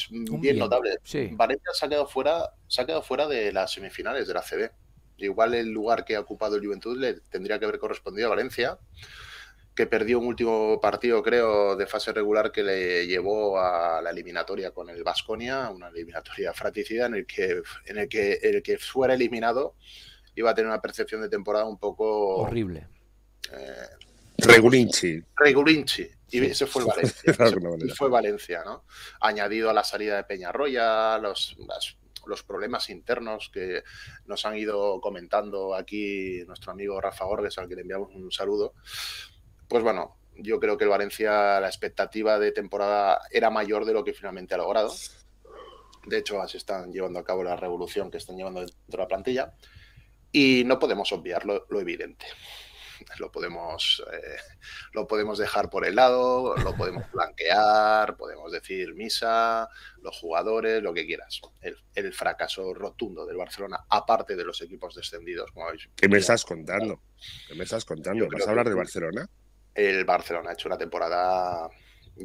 [0.41, 0.99] bien, notable.
[1.33, 4.71] Valencia se ha, quedado fuera, se ha quedado fuera de las semifinales de la CB.
[5.19, 8.79] Igual el lugar que ha ocupado el Juventud le tendría que haber correspondido a Valencia,
[9.75, 14.73] que perdió un último partido, creo, de fase regular que le llevó a la eliminatoria
[14.73, 19.15] con el Vasconia, una eliminatoria fratricida en el que, en el que el que fuera
[19.15, 19.75] eliminado
[20.37, 22.37] iba a tener una percepción de temporada un poco...
[22.37, 22.87] Horrible.
[23.53, 23.89] Eh,
[24.39, 25.23] Regulinchi.
[25.37, 26.09] Regulinchi.
[26.31, 27.95] Y ese fue el Valencia.
[27.97, 28.85] fue Valencia, ¿no?
[29.21, 31.57] Añadido a la salida de Peñarroya, los,
[32.27, 33.83] los problemas internos que
[34.27, 38.75] nos han ido comentando aquí nuestro amigo Rafa Gorges, al que le enviamos un saludo.
[39.69, 44.05] Pues bueno, yo creo que el Valencia, la expectativa de temporada era mayor de lo
[44.05, 44.93] que finalmente ha logrado.
[46.07, 49.09] De hecho, así están llevando a cabo la revolución que están llevando dentro de la
[49.09, 49.55] plantilla.
[50.31, 52.27] Y no podemos obviar lo, evidente.
[53.19, 54.37] Lo podemos, eh,
[54.93, 59.69] lo podemos dejar por el lado, lo podemos blanquear, podemos decir misa,
[60.03, 61.41] los jugadores, lo que quieras.
[61.61, 66.45] El, fracaso rotundo del Barcelona, aparte de los equipos descendidos, como habéis ¿Qué me estás
[66.45, 67.01] contando?
[67.49, 68.29] ¿Qué me estás contando?
[68.31, 69.29] ¿Vas a hablar de Barcelona?
[69.75, 71.69] El Barcelona ha hecho una temporada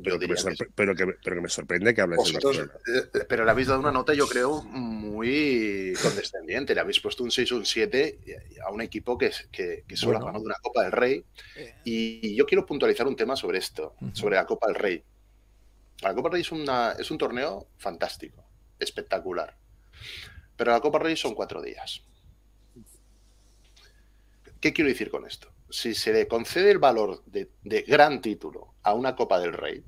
[0.04, 0.36] pero, que me
[0.74, 2.72] pero, que, me sorprende que hables de Barcelona.
[2.88, 6.74] Eh, pero le habéis dado una nota, yo creo, muy condescendiente.
[6.74, 8.20] Le habéis puesto un 6 o un 7
[8.66, 11.26] a un equipo que, que, que solo ha ganado una Copa del Rey.
[11.58, 11.76] Eh.
[11.84, 15.04] Y yo quiero puntualizar un tema sobre esto, sobre la Copa del Rey.
[16.02, 18.46] La Copa del Rey es, una, es un torneo fantástico,
[18.80, 19.56] espectacular.
[20.56, 22.02] Pero la Copa del Rey son cuatro días.
[24.62, 25.52] ¿Qué quiero decir con esto?
[25.72, 29.84] Si se le concede el valor de, de gran título a una Copa del Rey,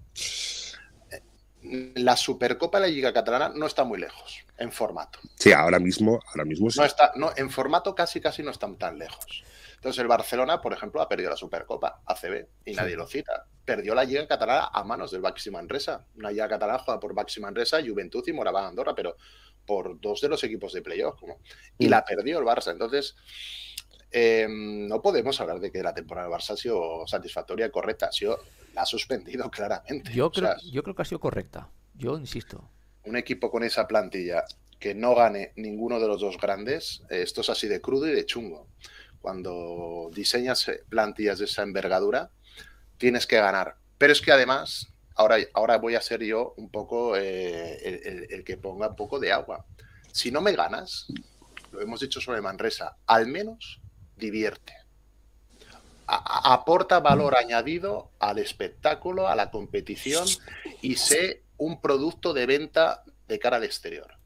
[1.95, 5.19] la Supercopa de la Liga Catalana no está muy lejos en formato.
[5.35, 8.97] Sí, ahora mismo, ahora mismo No está, no, en formato casi casi no están tan
[8.97, 9.43] lejos.
[9.75, 13.47] Entonces el Barcelona, por ejemplo, ha perdido la Supercopa ACB y nadie lo cita.
[13.65, 16.05] Perdió la Liga Catalana a manos del Baxi Manresa.
[16.15, 19.17] Una Liga Catalana jugada por Baxi Manresa, Juventud y Moraván Andorra, pero
[19.65, 21.21] por dos de los equipos de playoff.
[21.77, 22.71] Y la perdió el Barça.
[22.71, 23.15] Entonces,
[24.13, 28.07] eh, no podemos hablar de que la temporada del Barça ha sido satisfactoria y correcta.
[28.07, 28.39] Ha sido
[28.73, 30.11] la ha suspendido claramente.
[30.13, 31.69] Yo creo, yo creo que ha sido correcta.
[31.95, 32.69] Yo insisto.
[33.05, 34.45] Un equipo con esa plantilla
[34.79, 38.13] que no gane ninguno de los dos grandes, eh, esto es así de crudo y
[38.13, 38.67] de chungo.
[39.21, 42.31] Cuando diseñas eh, plantillas de esa envergadura,
[42.97, 43.77] tienes que ganar.
[43.97, 48.57] Pero es que además, ahora, ahora voy a ser yo un poco eh, el, que
[48.57, 49.65] ponga un poco de agua.
[50.11, 51.07] Si no me ganas,
[51.71, 53.79] lo hemos dicho sobre Manresa, al menos
[54.23, 54.73] divierte
[56.07, 60.27] aporta valor añadido al espectáculo, a la competición
[60.81, 64.17] y sé un producto de venta de cara al exterior.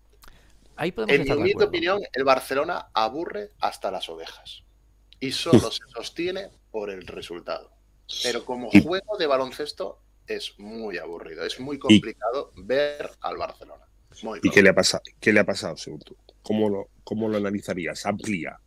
[0.77, 4.63] en mi humilde opinión, el Barcelona aburre hasta las ovejas
[5.19, 7.71] y solo se sostiene por el resultado.
[8.23, 13.85] Pero como juego de baloncesto es muy aburrido, es muy complicado ver al Barcelona.
[14.41, 16.15] ¿Y qué le, ha pasado, qué le ha pasado según tú?
[16.41, 18.05] ¿Cómo lo, cómo lo analizarías?
[18.05, 18.59] Amplía.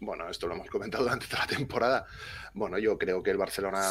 [0.00, 2.06] Bueno, esto lo hemos comentado durante toda la temporada.
[2.54, 3.82] Bueno, yo creo que el Barcelona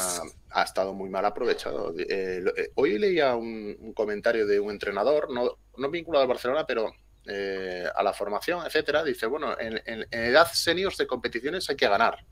[0.52, 1.94] ha estado muy mal aprovechado.
[1.98, 6.94] Eh, eh, hoy leía un, comentario de un entrenador, no, vinculado al Barcelona, pero
[7.26, 9.04] eh, a la formación, etcétera.
[9.04, 12.26] Dice, bueno, en, edad seniors de competiciones hay que ganar.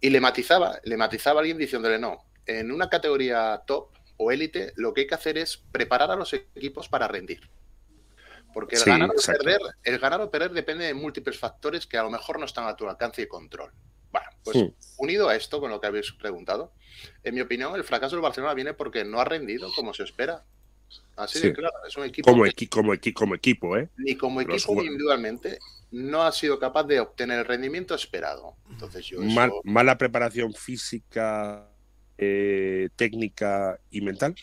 [0.00, 4.72] Y le matizaba, le matizaba a alguien diciéndole, no, en una categoría top o élite,
[4.76, 7.48] lo que hay que hacer es preparar a los equipos para rendir.
[8.52, 12.02] Porque el, ganar o perder, el ganar o perder depende de múltiples factores que a
[12.02, 13.72] lo mejor no están a tu alcance y control.
[14.10, 14.56] Bueno, pues
[14.96, 16.72] unido a esto, con lo que habéis preguntado,
[17.22, 20.44] en mi opinión, el fracaso del Barcelona viene porque no ha rendido como se espera.
[21.16, 22.28] Así de claro, es un equipo.
[22.28, 23.88] Como, como, como equipo, ¿eh?
[23.96, 25.58] Ni como equipo ni individualmente
[25.92, 28.56] no ha sido capaz de obtener el rendimiento esperado.
[28.70, 29.20] Entonces yo
[29.64, 31.68] mala preparación física,
[32.18, 34.34] eh, técnica y mental.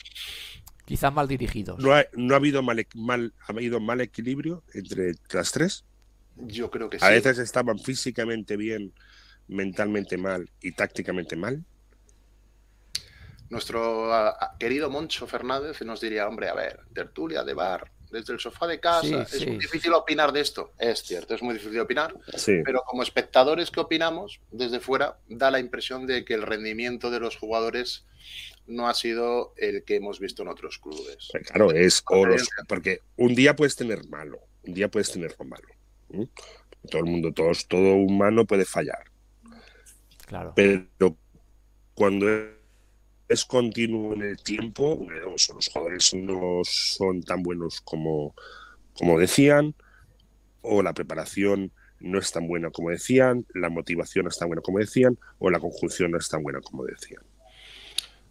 [0.87, 1.83] Quizás mal dirigidos.
[1.83, 5.83] ¿No ha, no ha habido mal, mal, ha habido mal equilibrio entre las tres?
[6.37, 7.03] Yo creo que sí.
[7.03, 8.93] A veces estaban físicamente bien,
[9.49, 11.61] mentalmente mal y tácticamente mal.
[13.49, 14.09] Nuestro
[14.57, 18.79] querido Moncho Fernández nos diría, hombre, a ver, tertulia de bar, desde el sofá de
[18.79, 20.71] casa, es muy difícil opinar de esto.
[20.79, 22.15] Es cierto, es muy difícil opinar,
[22.63, 27.19] pero como espectadores que opinamos desde fuera, da la impresión de que el rendimiento de
[27.19, 28.05] los jugadores
[28.67, 31.29] no ha sido el que hemos visto en otros clubes.
[31.31, 32.03] Pues claro, es
[32.67, 35.67] porque un día puedes tener malo, un día puedes tener malo.
[36.89, 39.11] Todo el mundo, todos, todo humano puede fallar.
[40.25, 40.53] Claro.
[40.55, 41.17] Pero
[41.93, 42.27] cuando
[43.27, 48.35] es continuo en el tiempo, los jugadores no son tan buenos como,
[48.93, 49.75] como decían,
[50.61, 54.61] o la preparación no es tan buena como decían, la motivación no es tan buena
[54.61, 57.23] como decían, o la conjunción no es tan buena como decían.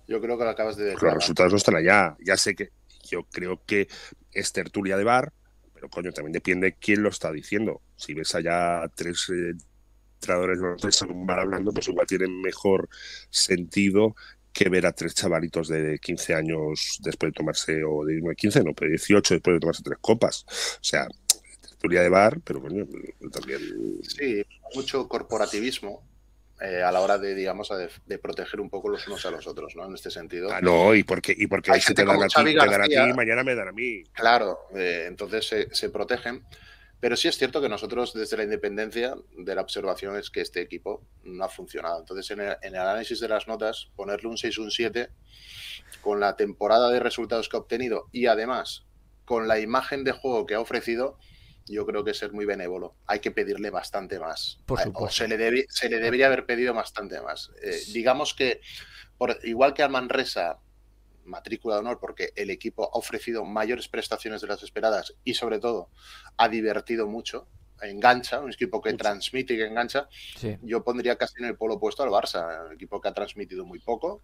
[0.06, 1.02] Yo creo que lo acabas de decir.
[1.02, 2.16] Los resultados no están allá.
[2.20, 2.70] Ya sé que
[3.08, 3.88] yo creo que
[4.32, 5.32] es tertulia de bar,
[5.74, 7.82] pero coño, también depende quién lo está diciendo.
[7.96, 9.54] Si ves allá tres eh,
[10.14, 12.88] entrenadores en un bar hablando, pues igual tiene mejor
[13.30, 14.14] sentido
[14.52, 18.72] que ver a tres chavalitos de 15 años después de tomarse, o de 15, no,
[18.72, 20.46] pero 18 después de tomarse tres copas.
[20.80, 21.06] O sea,
[21.60, 22.86] tertulia de bar, pero coño,
[23.30, 23.60] también.
[24.02, 24.42] Sí,
[24.74, 26.02] mucho corporativismo
[26.60, 27.70] eh, a la hora de, digamos,
[28.06, 29.84] de, proteger un poco los unos a los otros, ¿no?
[29.86, 30.50] En este sentido.
[30.52, 32.86] Ah, no, y porque, y porque hoy se te dan, a ti, te dan a
[32.86, 34.02] ti, mañana me dan a mí.
[34.12, 36.44] Claro, eh, entonces se, protegen.
[36.98, 40.62] Pero sí es cierto que nosotros, desde la independencia de la observación, es que este
[40.62, 42.00] equipo no ha funcionado.
[42.00, 45.10] Entonces, en el, en el análisis de las notas, ponerle un 6, un 7,
[46.00, 48.86] con la temporada de resultados que ha obtenido y además
[49.26, 51.18] con la imagen de juego que ha ofrecido,
[51.66, 52.94] yo creo que ser muy benévolo.
[53.06, 54.58] Hay que pedirle bastante más.
[54.94, 57.50] O se le, se le debería haber pedido bastante más.
[57.62, 58.60] Eh, digamos que,
[59.18, 60.58] por, igual que al Manresa,
[61.24, 65.58] matrícula de honor, porque el equipo ha ofrecido mayores prestaciones de las esperadas y, sobre
[65.58, 65.90] todo,
[66.36, 67.48] ha divertido mucho.
[67.82, 70.08] Engancha, un equipo que transmite y que engancha.
[70.62, 73.80] Yo pondría casi en el polo opuesto al Barça, un equipo que ha transmitido muy
[73.80, 74.22] poco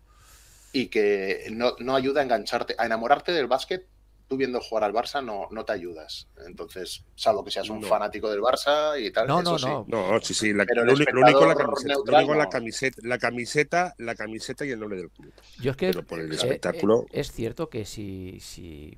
[0.72, 3.86] y que no, no ayuda a engancharte, a enamorarte del básquet
[4.32, 6.26] tú viendo jugar al Barça no, no te ayudas.
[6.46, 9.28] Entonces, salvo que seas un fanático del Barça y tal.
[9.28, 9.84] No, no, no.
[9.86, 10.54] No, sí, sí.
[10.54, 15.10] La, lo, único la camiseta, la camiseta, la camiseta, la camiseta y el nombre del
[15.10, 15.34] club.
[15.60, 17.02] Yo es que por el eh, espectáculo.
[17.10, 18.96] Eh, es cierto que si, si,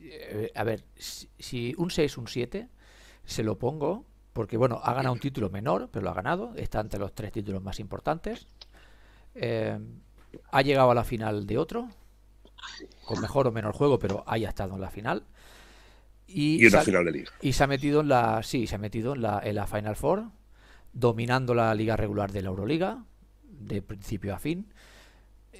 [0.00, 2.68] eh, a ver, si, un 6, un 7,
[3.24, 6.80] se lo pongo porque bueno, ha ganado un título menor, pero lo ha ganado, está
[6.80, 8.48] entre los tres títulos más importantes.
[10.50, 11.88] ha llegado a la final de otro,
[13.04, 15.24] con mejor o menor juego, pero haya estado en la final.
[16.26, 17.32] Y, una final de liga.
[17.40, 18.42] Y se ha metido en la.
[18.42, 20.24] Sí, se ha metido en la, en la Final Four,
[20.92, 23.04] dominando la liga regular de la Euroliga,
[23.44, 24.66] de principio a fin.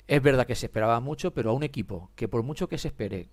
[0.09, 2.89] Es verdad que se esperaba mucho, pero a un equipo que por mucho que se
[2.89, 3.29] espere,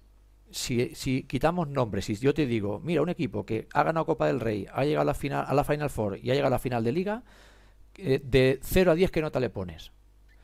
[0.52, 4.28] si, si quitamos nombres, si yo te digo, mira, un equipo que ha ganado Copa
[4.28, 6.58] del Rey, ha llegado a la final, a la Final Four y ha llegado a
[6.58, 7.24] la final de liga,
[7.98, 9.92] eh, de 0 a 10, ¿qué nota le pones?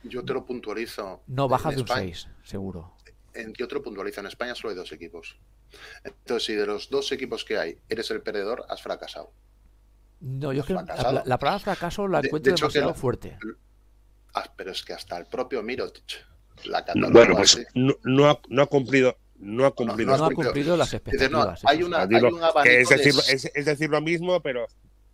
[0.03, 1.21] Yo te lo puntualizo.
[1.27, 2.93] No bajas de un 6, seguro
[3.41, 4.21] en que otro puntualiza.
[4.21, 5.37] En España solo hay dos equipos.
[6.03, 9.31] Entonces, si de los dos equipos que hay eres el perdedor, has fracasado.
[10.21, 10.85] No, yo creo que
[11.25, 13.37] la, palabra fracaso la encuentro demasiado fuerte.
[14.33, 16.29] Ah, pero es que hasta el propio Mirotic
[16.65, 19.17] la Bueno, pues no, no, ha, no, ha, cumplido.
[19.37, 21.61] No ha cumplido, no, ha cumplido las expectativas.
[21.65, 23.13] hay, una, hay un es, decir,
[23.53, 24.67] es, decir lo mismo, pero.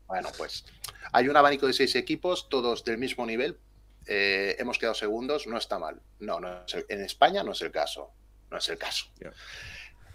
[0.07, 0.65] Bueno, pues
[1.11, 3.57] hay un abanico de seis equipos, todos del mismo nivel,
[4.07, 5.99] eh, hemos quedado segundos, no está mal.
[6.19, 8.11] No, no en España no es el caso.
[8.51, 9.07] No es el caso.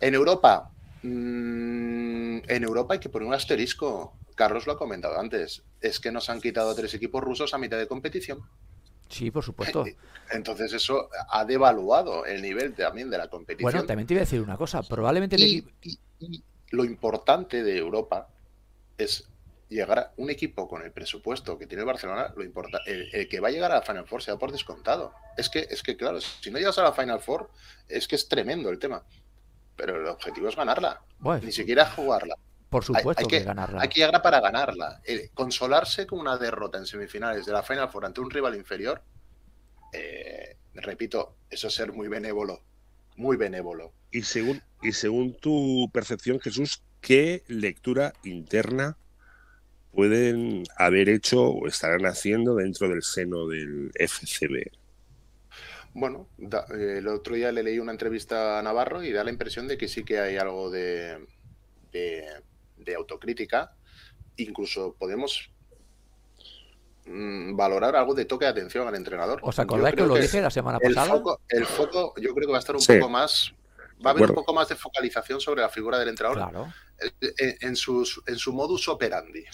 [0.00, 0.70] En Europa,
[1.02, 4.16] mm, en Europa hay que poner un asterisco.
[4.34, 5.62] Carlos lo ha comentado antes.
[5.80, 8.42] Es que nos han quitado tres equipos rusos a mitad de competición.
[9.08, 9.84] Sí, por supuesto.
[10.30, 13.72] Entonces eso ha devaluado el nivel también de la competición.
[13.72, 14.82] Bueno, también te voy a decir una cosa.
[14.82, 15.36] Probablemente
[16.70, 18.28] lo importante de Europa
[18.96, 19.28] es
[19.70, 23.40] llegar a un equipo con el presupuesto que tiene el Barcelona, lo importa, el, que
[23.40, 25.14] va a llegar a la Final Four se da por descontado.
[25.36, 27.50] Es que, es que, claro, si no llegas a la Final Four,
[27.88, 29.04] es que es tremendo el tema.
[29.76, 31.00] Pero el objetivo es ganarla.
[31.42, 32.34] Ni siquiera jugarla.
[32.68, 33.80] Por supuesto hay, que, ganarla.
[33.80, 35.00] Hay que llegar para ganarla.
[35.34, 39.02] consolarse con una derrota en semifinales de la Final Four ante un rival inferior,
[39.92, 42.62] eh, repito, eso es ser muy benévolo.
[43.16, 43.92] Muy benévolo.
[44.10, 48.96] Y según, y según tu percepción, Jesús, ¿qué lectura interna
[49.92, 54.70] pueden haber hecho o estarán haciendo dentro del seno del FCB?
[55.92, 59.66] Bueno, eh, el otro día le leí una entrevista a Navarro y da la impresión
[59.66, 61.26] de que sí que hay algo de,
[61.92, 63.74] de, autocrítica.
[64.36, 65.50] Incluso podemos
[67.06, 69.40] mm, valorar algo de toque de atención al entrenador.
[69.42, 71.20] ¿Os acordáis que lo dije la semana pasada?
[71.48, 73.52] el foco, yo creo que va a estar un poco más
[74.04, 76.72] va a haber un poco más de focalización sobre la figura del entrenador claro.
[77.20, 79.44] en, en, sus, en su modus operandi.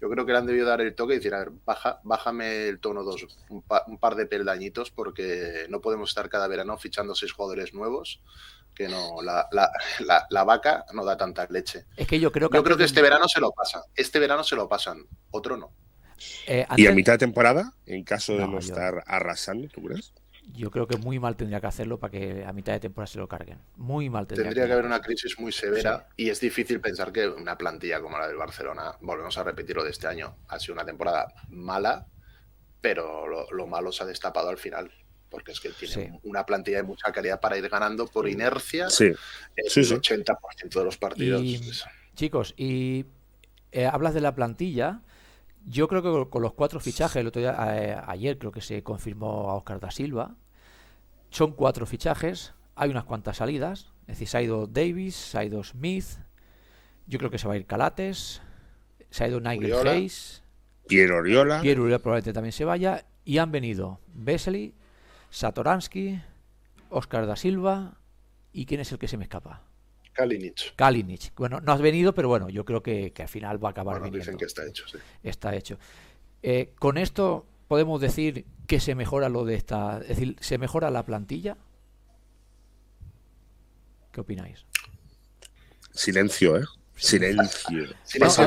[0.00, 2.68] Yo creo que le han debido dar el toque y decir, a ver, baja, bájame
[2.68, 7.32] el tono dos, un, par de peldañitos, porque no podemos estar cada verano fichando seis
[7.32, 8.22] jugadores nuevos
[8.74, 11.86] que no, la, la, la, vaca no da tanta leche.
[11.96, 12.58] Es que yo creo que.
[12.58, 13.82] Yo creo que este verano se lo pasan.
[13.96, 15.72] Este verano se lo pasan, otro no.
[16.46, 17.74] Eh, ¿Y a mitad de temporada?
[17.86, 20.12] En caso de no, estar arrasando, ¿tú crees?
[20.52, 23.18] Yo creo que muy mal tendría que hacerlo para que a mitad de temporada se
[23.18, 23.58] lo carguen.
[23.76, 27.28] Muy mal tendría, tendría que, haber una crisis muy severa y es difícil pensar que
[27.28, 30.84] una plantilla como la del Barcelona, volvemos a repetirlo de este año, ha sido una
[30.84, 32.06] temporada mala,
[32.80, 34.90] pero lo, malo se ha destapado al final.
[35.30, 39.12] Porque es que tiene una plantilla de mucha calidad para ir ganando por inercia sí.
[39.56, 41.42] el 80% de los partidos.
[42.14, 43.04] chicos, y
[43.72, 45.02] eh, hablas de la plantilla.
[45.66, 48.82] Yo creo que con los cuatro fichajes, el otro día, eh, ayer creo que se
[48.82, 50.34] confirmó a Oscar da Silva,
[51.30, 55.44] son cuatro fichajes, hay unas cuantas salidas, es decir, se ha ido Davis, se ha
[55.44, 56.06] ido Smith,
[57.06, 58.40] yo creo que se va a ir Calates,
[59.10, 60.42] se ha ido Nigel Hayes,
[60.86, 64.74] Pierre Oriola, Pierre Oriola probablemente también se vaya, y han venido Vesely,
[65.30, 66.22] Satoransky,
[66.88, 67.98] Oscar da Silva,
[68.52, 69.67] y ¿quién es el que se me escapa?
[70.18, 70.74] Kalinic.
[70.74, 71.32] Kalinic.
[71.36, 74.16] Bueno, no has venido, pero bueno, yo creo que, al final va a acabar bueno,
[74.16, 74.98] Dicen que está hecho, sí.
[75.22, 75.78] Está hecho.
[76.42, 80.90] Eh, con esto podemos decir que se mejora lo de esta, es decir, se mejora
[80.90, 81.56] la plantilla.
[84.10, 84.66] ¿Qué opináis?
[85.92, 86.64] Silencio, ¿eh?
[86.96, 87.86] Silencio.
[88.02, 88.44] Silencio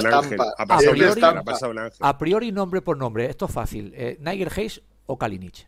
[2.02, 3.28] a, priori, nombre por nombre.
[3.28, 3.94] Esto es fácil.
[3.96, 5.68] Eh, Niger Hayes o Kalinic.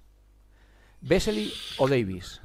[0.99, 2.41] Vesely o Davis.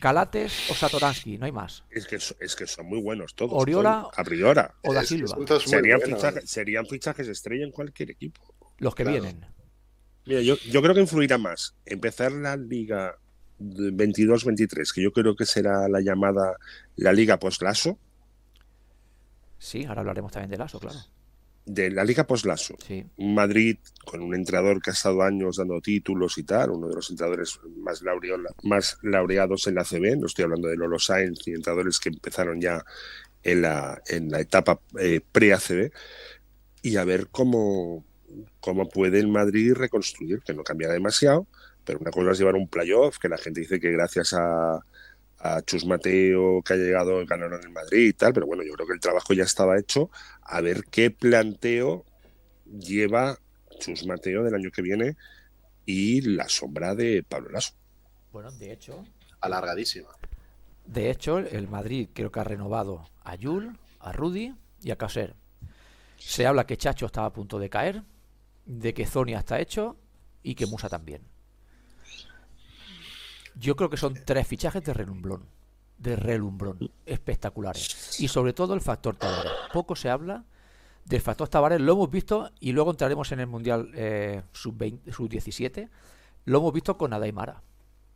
[0.00, 1.84] Calates o Satoransky, no hay más.
[1.90, 3.52] Es que, es que son muy buenos todos.
[3.54, 4.60] Oriola a priori.
[4.82, 5.36] o Da Silva.
[5.64, 8.40] Serían, fichajes, serían fichajes estrella en cualquier equipo.
[8.78, 9.46] Los que vienen.
[10.26, 13.16] Mira, yo, yo creo que influirá más empezar la liga
[13.60, 16.56] 22-23, que yo creo que será la llamada
[16.96, 17.98] la liga post-Lasso.
[19.58, 20.98] Sí, ahora hablaremos también de Lasso, claro.
[21.66, 22.76] De la Liga Poslaso.
[22.86, 23.04] Sí.
[23.16, 27.10] Madrid, con un entrenador que ha estado años dando títulos y tal, uno de los
[27.10, 28.02] entrenadores más,
[28.62, 32.60] más laureados en la CB, no estoy hablando de Lolo Sainz y entrenadores que empezaron
[32.60, 32.84] ya
[33.42, 35.90] en la, en la etapa eh, pre-ACB,
[36.82, 38.04] y a ver cómo,
[38.60, 41.46] cómo puede el Madrid reconstruir, que no cambia demasiado,
[41.84, 44.84] pero una cosa es llevar un playoff, que la gente dice que gracias a,
[45.44, 48.72] a Chus Mateo, que ha llegado, ganaron en el Madrid y tal, pero bueno, yo
[48.72, 50.10] creo que el trabajo ya estaba hecho.
[50.40, 52.06] A ver qué planteo
[52.64, 53.38] lleva
[53.78, 55.18] Chus Mateo del año que viene
[55.84, 57.74] y la sombra de Pablo Lasso.
[58.32, 59.04] Bueno, de hecho.
[59.42, 60.08] Alargadísima.
[60.86, 65.36] De hecho, el Madrid creo que ha renovado a Yul, a Rudy y a Caser.
[66.16, 68.02] Se habla que Chacho estaba a punto de caer,
[68.64, 69.98] de que Zonia está hecho
[70.42, 71.33] y que Musa también.
[73.56, 75.46] Yo creo que son tres fichajes de relumbrón.
[75.98, 76.90] De relumbrón.
[77.06, 78.20] Espectaculares.
[78.20, 79.52] Y sobre todo el factor Tavares.
[79.72, 80.44] Poco se habla
[81.04, 81.80] del factor Tavares.
[81.80, 85.88] Lo hemos visto y luego entraremos en el Mundial eh, Sub-17.
[86.46, 87.62] lo hemos visto con Adaimara.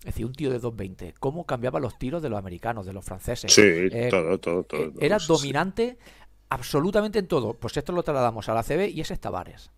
[0.01, 1.15] Es decir, un tío de 2.20.
[1.19, 3.53] Cómo cambiaba los tiros de los americanos, de los franceses.
[3.53, 4.81] Sí, eh, todo, todo, todo.
[4.81, 5.99] Eh, era dominante
[6.49, 7.55] absolutamente en todo.
[7.55, 9.71] Pues esto lo trasladamos a la CB y ese es Tavares.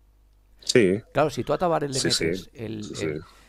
[0.59, 1.01] Sí.
[1.11, 2.51] Claro, si tú a Tavares le metes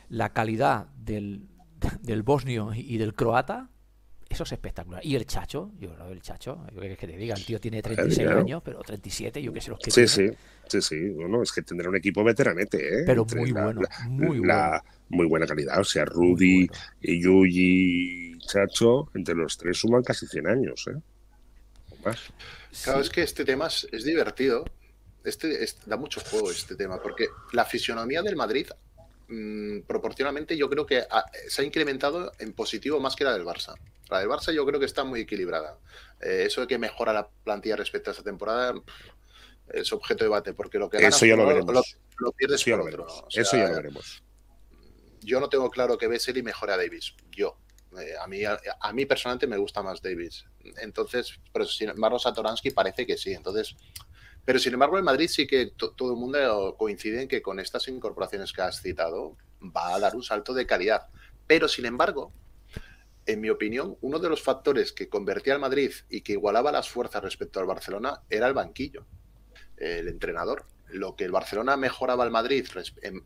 [0.09, 1.48] la calidad del,
[2.03, 3.68] del bosnio y del croata,
[4.33, 5.05] eso es espectacular.
[5.05, 8.29] Y el Chacho, yo creo el Chacho, yo que te diga, el tío tiene 36
[8.29, 10.31] años, pero 37, yo que sé los que Sí, sí,
[10.66, 11.09] sí, sí.
[11.11, 13.03] Bueno, es que tendrá un equipo veteranete, ¿eh?
[13.05, 14.81] Pero muy bueno, muy bueno.
[15.11, 15.79] muy buena calidad.
[15.79, 16.66] O sea, Rudy,
[17.03, 20.99] y Yuji, Chacho, entre los tres suman casi 100 años, ¿eh?
[22.03, 22.18] más.
[22.85, 24.64] Claro, es que este tema es, divertido.
[25.25, 28.66] Este, da mucho juego este tema, porque la fisionomía del Madrid
[29.35, 31.05] Mm, proporcionalmente yo creo que
[31.49, 33.75] se ha incrementado en positivo más que la del Barça.
[34.11, 35.79] La del Barça yo creo que está muy equilibrada.
[36.21, 38.75] Eh, eso de que mejora la plantilla respecto a esta temporada
[39.73, 41.97] es objeto de debate, porque lo que eso ya lo, veremos.
[42.18, 43.27] Lo, pierdes eso por otro.
[43.31, 44.23] eso ya lo veremos.
[45.21, 47.14] Yo no tengo claro que y mejore a Davis.
[47.31, 47.57] Yo.
[47.99, 50.45] Eh, a, mí, a, mí personalmente me gusta más Davis.
[50.83, 53.33] Entonces, pero sin embargo, Satoransky parece que sí.
[53.33, 53.77] Entonces,
[54.44, 57.87] pero sin embargo, en Madrid sí que todo el mundo coincide en que con estas
[57.88, 61.07] incorporaciones que has citado va a dar un salto de calidad.
[61.46, 62.33] Pero sin embargo,
[63.24, 66.88] en mi opinión, uno de los factores que convertía al Madrid y que igualaba las
[66.88, 69.07] fuerzas respecto al Barcelona era el banquillo,
[69.76, 70.66] el entrenador.
[70.88, 72.66] Lo que el Barcelona mejoraba al Madrid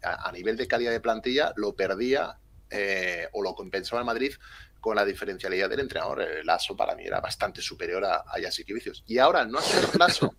[0.03, 4.35] a nivel de calidad de plantilla, lo perdía eh, o lo compensaba el Madrid
[4.81, 6.21] con la diferencialidad del entrenador.
[6.21, 8.37] El ASO para mí era bastante superior a, a
[8.69, 9.03] Vicios.
[9.07, 10.37] Y ahora, no hacer caso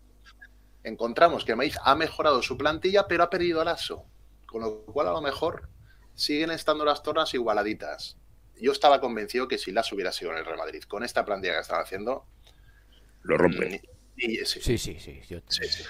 [0.87, 4.05] encontramos que Maíz ha mejorado su plantilla, pero ha perdido al ASO.
[4.45, 5.69] Con lo cual, a lo mejor
[6.15, 8.17] siguen estando las tornas igualaditas.
[8.59, 11.53] Yo estaba convencido que si las hubiera sido en el Real Madrid, con esta plantilla
[11.53, 12.25] que están haciendo,
[13.21, 13.81] lo rompen.
[14.15, 15.21] sí, sí, sí.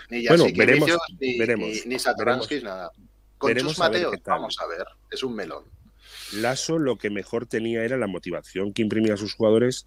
[0.10, 2.92] Ni bueno, veremos, ni, veremos, ni, nada.
[3.38, 5.66] Con Chus Mateo, vamos a ver, es un melón.
[6.34, 9.86] Lasso lo que mejor tenía era la motivación que imprimía a sus jugadores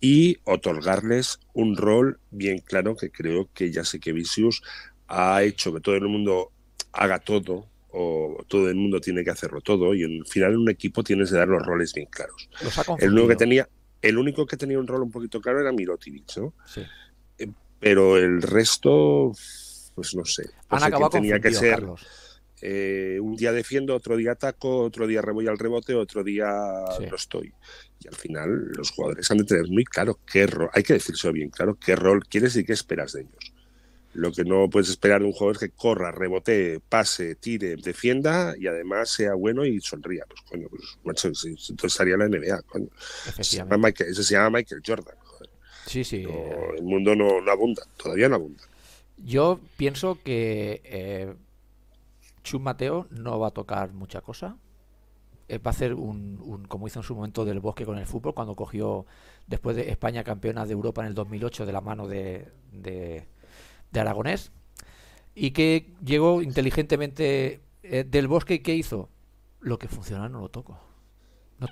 [0.00, 4.62] y otorgarles un rol bien claro que creo que ya sé que Vicious
[5.08, 6.52] ha hecho que todo el mundo
[6.92, 10.70] haga todo o todo el mundo tiene que hacerlo todo y al final en un
[10.70, 12.48] equipo tienes que dar los roles bien claros.
[12.98, 13.68] el único que tenía
[14.00, 16.54] el único que tenía un rol un poquito claro era Mirotic, ¿no?
[16.64, 16.82] Sí.
[17.38, 19.32] Eh, pero el resto
[19.94, 20.48] pues no sé.
[20.70, 21.84] Han acabado tenía que ser
[22.62, 27.16] eh, un día defiendo, otro día ataco, otro día voy al rebote, otro día no
[27.16, 27.52] estoy.
[28.00, 31.30] Y al final los jugadores han de tener muy claro qué rol, hay que decirse
[31.32, 33.52] bien claro, qué rol quieres y qué esperas de ellos.
[34.12, 38.54] Lo que no puedes esperar de un jugador es que corra, rebote, pase, tire, defienda
[38.58, 40.24] y además sea bueno y sonría.
[40.28, 42.88] Pues coño, pues macho, entonces estaría la NBA, coño.
[43.40, 45.14] Se llama Michael, ese se llama Michael Jordan.
[45.86, 46.24] Sí, sí.
[46.76, 48.62] el mundo no, abunda, todavía no abunda.
[49.16, 51.34] Yo pienso que eh,
[52.50, 54.56] Chum Mateo no va a tocar mucha cosa.
[55.46, 58.34] Eh, va a hacer un, como hizo en su momento del bosque con el fútbol,
[58.34, 59.06] cuando cogió
[59.46, 63.28] después de España campeona de Europa en el 2008 de la mano de, de,
[63.94, 64.50] Aragonés.
[65.32, 69.08] Y que llegó inteligentemente eh, del bosque y ¿qué hizo?
[69.60, 70.89] Lo que funciona no lo toco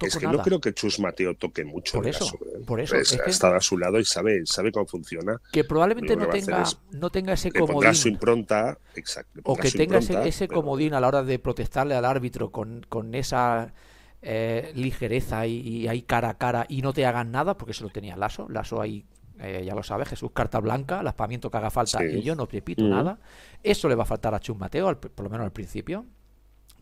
[0.01, 2.61] es que no creo que Chus Mateo toque mucho por eso, ¿eh?
[2.67, 5.41] por eso pues está a su lado y sabe, sabe cómo funciona.
[5.53, 7.95] Que probablemente no tenga, no tenga ese comodín.
[7.95, 9.41] su impronta, exacto.
[9.45, 13.73] O que tenga ese, comodín a la hora de protestarle al árbitro con, con esa
[14.21, 17.91] eh, ligereza y, ahí cara a cara y no te hagan nada, porque eso lo
[17.91, 18.49] tenía Lasso.
[18.49, 19.05] Lasso ahí,
[19.39, 22.47] eh, ya lo sabes, Jesús carta blanca, el aspamiento que haga falta y yo no
[22.47, 23.19] repito nada.
[23.63, 26.05] Eso le va a faltar a Chus Mateo, por lo menos al principio.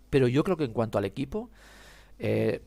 [0.09, 1.51] Pero yo creo que en cuanto al equipo,
[2.19, 2.63] eh,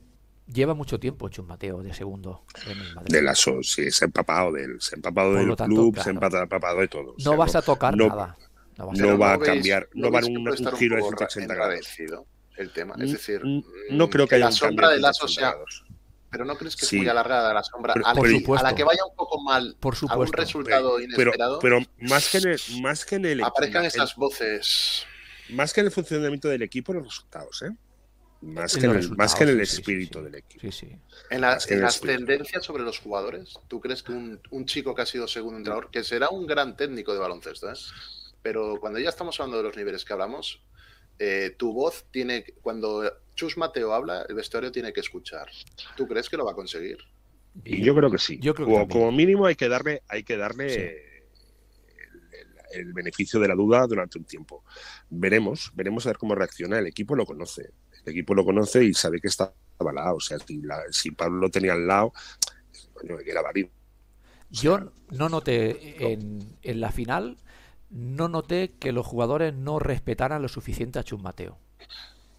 [0.52, 3.14] Lleva mucho tiempo Chus Mateo de segundo en el Madrid.
[3.14, 6.88] De la sí, se ha empapado del, se empapado del club, se ha empapado de
[6.88, 7.16] todo.
[7.24, 8.36] No vas a tocar nada.
[8.78, 11.98] no va a, cambiar, no va a un, un, giro de 180 grados.
[12.58, 13.42] El tema, es decir,
[13.92, 15.56] no, creo que, haya la sombra de Lasso sea.
[16.32, 17.94] Pero no crees que es muy alargada la sombra.
[17.94, 18.14] a,
[18.64, 20.22] la que vaya un poco mal, por supuesto.
[20.22, 21.60] algún resultado inesperado.
[21.60, 25.06] Pero, más que en el, más que en el aparezcan esas voces.
[25.50, 27.72] Más que en el funcionamiento del equipo, los resultados, ¿eh?
[28.42, 30.68] Más que, en el, más que en el espíritu del equipo.
[31.30, 31.68] En, las
[32.00, 35.92] tendencias sobre los jugadores, ¿tú crees que un, un, chico que ha sido segundo entrenador,
[35.92, 37.76] que será un gran técnico de baloncesto, ¿eh?
[38.42, 40.62] pero cuando ya estamos hablando de los niveles que hablamos,
[41.20, 43.04] eh, tu voz tiene, cuando
[43.36, 45.50] Chus Mateo habla, el vestuario tiene que escuchar.
[45.98, 46.98] ¿Tú crees que lo va a conseguir?
[47.66, 48.40] Y yo creo que sí.
[48.42, 51.24] Yo como, mínimo hay que darle, hay que darle
[52.72, 54.64] el, beneficio de la duda durante un tiempo.
[55.10, 56.80] Veremos, veremos a ver cómo reacciona.
[56.80, 57.72] El equipo lo conoce.
[58.06, 60.16] El equipo lo conoce y sabe que está avalado.
[60.16, 60.38] O sea,
[60.92, 62.14] si, Pablo lo tenía al lado,
[62.94, 63.42] coño, que era
[64.50, 67.38] Yo no noté en, en la final
[67.90, 71.58] no noté que los jugadores no respetaran lo suficiente a Chus Mateo.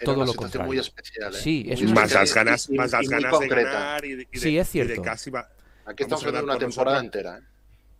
[0.02, 0.66] Todo lo contrario.
[0.66, 1.34] muy especial.
[1.34, 1.38] ¿eh?
[1.38, 5.02] Sí, es más las ganas, más las ganas de ganar y de, sí, es cierto.
[5.84, 7.38] Aquí estamos hablando de una temporada entera.
[7.38, 7.42] ¿eh?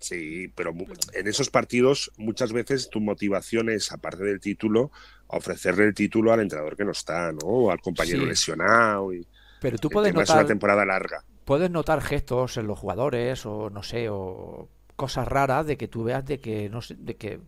[0.00, 0.74] Sí, pero
[1.12, 4.90] en esos partidos muchas veces tu motivación es, aparte del título,
[5.26, 7.46] ofrecerle el título al entrenador que no está, ¿no?
[7.46, 9.12] O al compañero lesionado.
[9.12, 9.26] Y,
[9.60, 10.36] pero tú puedes notar.
[10.36, 11.22] Es una temporada larga.
[11.44, 16.04] Puedes notar gestos en los jugadores, o no sé, o cosas raras de que tú
[16.04, 17.40] veas de que no de que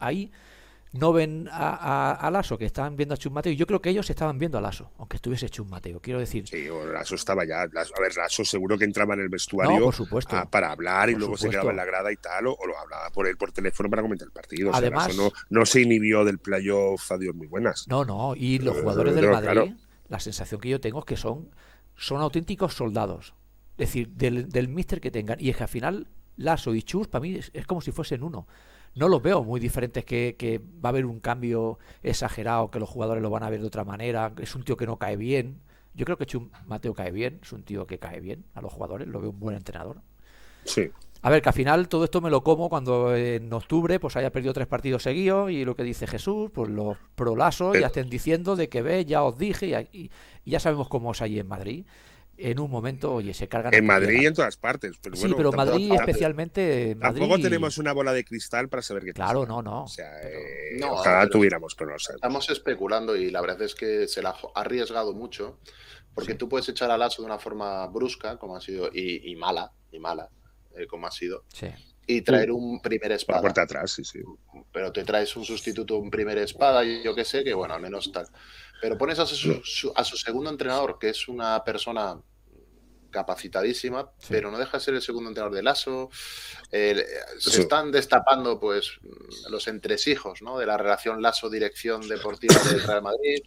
[0.00, 0.32] ahí
[0.92, 3.52] no ven a, a, Lasso, que están viendo a Chus Mateo.
[3.52, 6.46] Yo creo que ellos estaban viendo a Lasso, aunque estuviese Chus Mateo, quiero decir.
[6.46, 7.62] Sí, o Lasso estaba ya.
[7.62, 9.90] a ver, Lasso seguro que entraba en el vestuario
[10.50, 13.26] para hablar y luego se quedaba en la grada y tal, o, lo hablaba por
[13.26, 14.70] él por teléfono para comentar el partido.
[14.74, 17.86] Además, no, no, se inhibió del playoff a Dios muy buenas.
[17.88, 19.72] No, no, y los jugadores del Madrid,
[20.08, 21.50] la sensación que yo tengo es que son,
[21.96, 23.34] son auténticos soldados.
[23.78, 25.38] Es decir, del, del mister que tengan.
[25.40, 28.46] Y es que al final Lasso y Chus, para mí es, como si fuesen uno.
[28.94, 32.88] No los veo muy diferentes, que, que, va a haber un cambio exagerado, que los
[32.88, 34.32] jugadores lo van a ver de otra manera.
[34.38, 35.60] Es un tío que no cae bien.
[35.94, 38.72] Yo creo que Chus Mateo cae bien, es un tío que cae bien a los
[38.72, 40.00] jugadores, lo veo un buen entrenador.
[40.64, 40.90] Sí.
[41.24, 44.32] A ver, que al final todo esto me lo como cuando en octubre pues haya
[44.32, 48.56] perdido tres partidos seguidos y lo que dice Jesús, pues los prolasos ya estén diciendo
[48.56, 50.10] de que ve, ya os dije y,
[50.44, 51.84] y ya sabemos cómo es allí en Madrid
[52.42, 53.72] en un momento, oye, se cargan.
[53.72, 54.96] En Madrid y en todas partes.
[55.00, 56.96] Pero sí, pero Madrid especialmente.
[57.00, 59.84] Tampoco tenemos una bola de cristal para saber qué Claro, no, no.
[59.84, 62.14] O sea, eh, ojalá tuviéramos, pero no sé.
[62.14, 65.58] Estamos especulando y la verdad es que se la ha arriesgado mucho,
[66.14, 69.72] porque tú puedes echar al aso de una forma brusca, como ha sido, y, mala,
[69.90, 70.28] y mala,
[70.76, 71.44] eh, como ha sido.
[71.52, 71.68] Sí.
[72.06, 73.38] Y traer un primer espada.
[73.38, 74.20] Por puerta atrás, sí, sí.
[74.72, 77.80] Pero te traes un sustituto, un primer espada, y yo qué sé, que bueno, al
[77.80, 78.26] menos tal.
[78.80, 82.20] Pero pones a su, a su segundo entrenador, que es una persona
[83.12, 86.10] capacitadísima, pero no deja de ser el segundo entrenador de Lasso.
[86.70, 88.98] se están destapando pues
[89.48, 90.58] los entresijos ¿no?
[90.58, 93.42] de la relación Lasso-dirección deportiva del Real Madrid.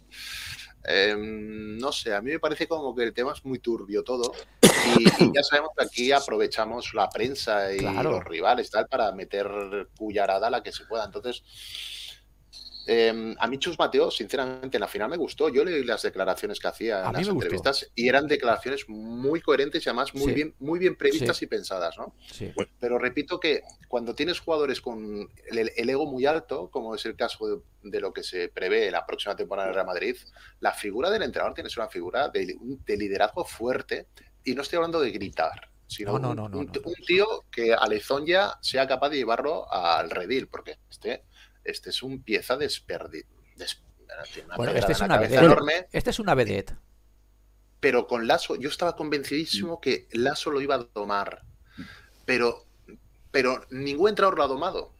[0.88, 4.32] Em, no sé, a mí me parece como que el tema es muy turbio todo.
[4.62, 5.04] Y,
[5.34, 10.62] ya sabemos que aquí aprovechamos la prensa y los rivales tal para meter cuyarada la
[10.62, 11.04] que se pueda.
[11.04, 11.42] Entonces,
[12.88, 15.48] Em, a mí Chus Mateo, sinceramente, en la final me gustó.
[15.48, 19.88] Yo leí las declaraciones que hacía en las entrevistas y eran declaraciones muy coherentes y
[19.88, 22.14] además muy bien, muy bien previstas y pensadas, ¿no?
[22.78, 27.62] Pero repito que cuando tienes jugadores con el, ego muy alto, como es el caso
[27.82, 30.16] de, lo que se prevé en la próxima temporada en Real Madrid,
[30.60, 32.56] la figura del entrenador tiene que ser una figura de,
[32.96, 34.06] liderazgo fuerte.
[34.44, 36.72] Y no estoy hablando de gritar sino un,
[37.06, 37.86] tío que a
[38.26, 41.22] ya sea capaz de llevarlo al redil, porque este
[41.66, 43.26] este es un pieza desperdida.
[44.56, 45.44] bueno, este es una vedette.
[45.44, 46.76] Enorme, este es una vedette.
[47.80, 51.42] Pero con Lasso, yo estaba convencidísimo que Lasso lo iba a domar.
[52.24, 52.64] Pero,
[53.30, 54.92] pero ningún entrenador lo ha domado.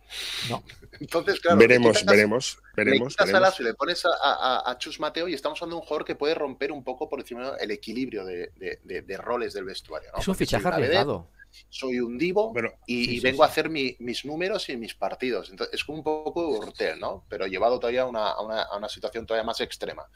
[0.49, 0.63] No.
[1.01, 1.59] Entonces, claro.
[1.59, 3.17] Veremos, veremos, veremos.
[3.17, 3.59] Le veremos.
[3.59, 6.71] A le pones a, Chus Mateo y estamos hablando de un jugador que puede romper
[6.71, 10.11] un poco por encima el equilibrio de, roles del vestuario.
[10.17, 11.29] Es un fichaje arriesgado
[11.69, 12.53] soy un divo
[12.87, 15.51] y, vengo a hacer mis números y mis partidos.
[15.51, 17.25] Entonces, es como un poco Urtel, ¿no?
[17.29, 20.07] Pero llevado todavía a una, situación todavía más extrema.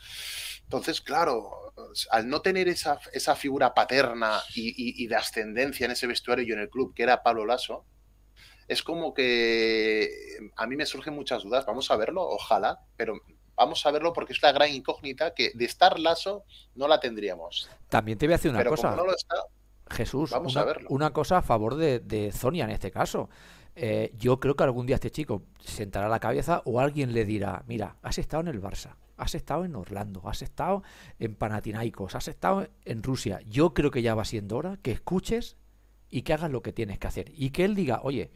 [0.62, 1.72] Entonces, claro,
[2.10, 2.98] al no tener esa,
[3.36, 7.44] figura paterna y, de ascendencia en ese vestuario y en el club que era Pablo
[7.46, 7.84] Lasso,
[8.68, 10.08] es como que
[10.56, 11.66] a mí me surgen muchas dudas.
[11.66, 13.14] Vamos a verlo, ojalá, pero
[13.56, 16.44] vamos a verlo porque es la gran incógnita que de estar Lasso
[16.76, 17.68] no la tendríamos.
[17.88, 18.94] También te voy a decir una cosa.
[18.94, 19.36] no lo está,
[19.90, 20.32] Jesús,
[20.88, 23.28] una, cosa a favor de, de Zonia en este caso.
[23.76, 27.64] Eh, yo creo que algún día este chico sentará la cabeza o alguien le dirá,
[27.66, 30.82] mira, has estado en el Barça, has estado en Orlando, has estado
[31.18, 33.40] en Panathinaikos, has estado en Rusia.
[33.48, 35.56] Yo creo que ya va siendo hora que escuches
[36.10, 37.32] y que hagas lo que tienes que hacer.
[37.34, 38.32] Y que él diga, oye,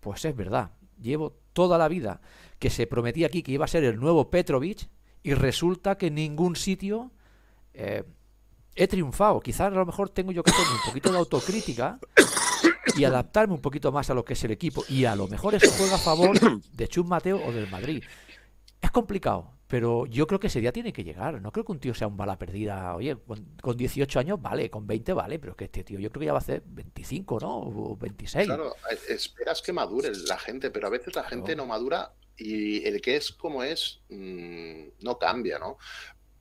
[0.00, 2.20] pues es verdad, llevo toda la vida
[2.58, 4.88] que se prometía aquí que iba a ser el nuevo Petrovic
[5.22, 7.10] y resulta que en ningún sitio
[7.74, 8.04] eh,
[8.76, 9.40] he triunfado.
[9.40, 11.98] Quizás a lo mejor tengo yo que tener un poquito de autocrítica
[12.96, 14.84] y adaptarme un poquito más a lo que es el equipo.
[14.88, 16.38] Y a lo mejor eso juega a favor
[16.72, 18.04] de Chus Mateo o del Madrid.
[18.80, 21.40] Es complicado, pero yo creo que ese día tiene que llegar.
[21.40, 22.94] No creo que un tío sea un bala perdida.
[22.94, 23.16] Oye,
[23.60, 26.26] con, 18 años vale, con 20 vale, pero es que este tío yo creo que
[26.26, 27.58] ya va a hacer 25, ¿no?
[27.60, 28.46] O 26.
[28.46, 28.76] Claro,
[29.08, 33.16] esperas que madure la gente, pero a veces la gente no, madura y el que
[33.16, 35.78] es como es mm, no cambia, ¿no?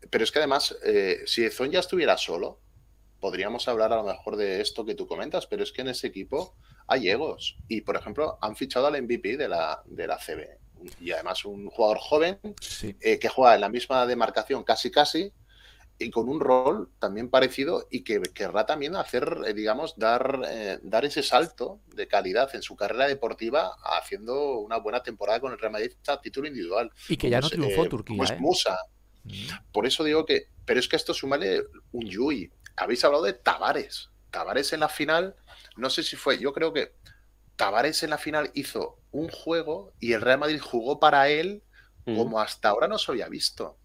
[0.10, 2.60] Pero es que además, eh, si Zon ya estuviera solo,
[3.20, 6.08] podríamos hablar a lo mejor de esto que tú comentas, pero es que en ese
[6.08, 6.56] equipo
[6.88, 7.58] hay egos.
[7.68, 10.66] Y, por ejemplo, han fichado al MVP de la, de la CB
[10.99, 12.39] y además un jugador joven
[12.99, 15.32] eh, que juega en la misma demarcación casi casi
[15.97, 20.80] y con un rol también parecido y que querrá también hacer, eh, digamos, dar, eh,
[20.84, 25.58] dar ese salto de calidad en su carrera deportiva haciendo una buena temporada con el
[25.58, 26.91] Real Madrid a título individual.
[27.08, 28.18] Y que ya no triunfó Turquía.
[28.18, 28.78] Pues Musa.
[29.71, 32.51] Por eso digo que, pero es que esto sumale un Yui.
[32.76, 34.09] Habéis hablado de Tavares.
[34.32, 35.36] Tavares en la final,
[35.78, 36.93] no sé si fue, yo creo que
[37.55, 41.63] Tavares en la final hizo un juego y el Real Madrid jugó para él
[42.03, 43.78] como hasta ahora no se había visto.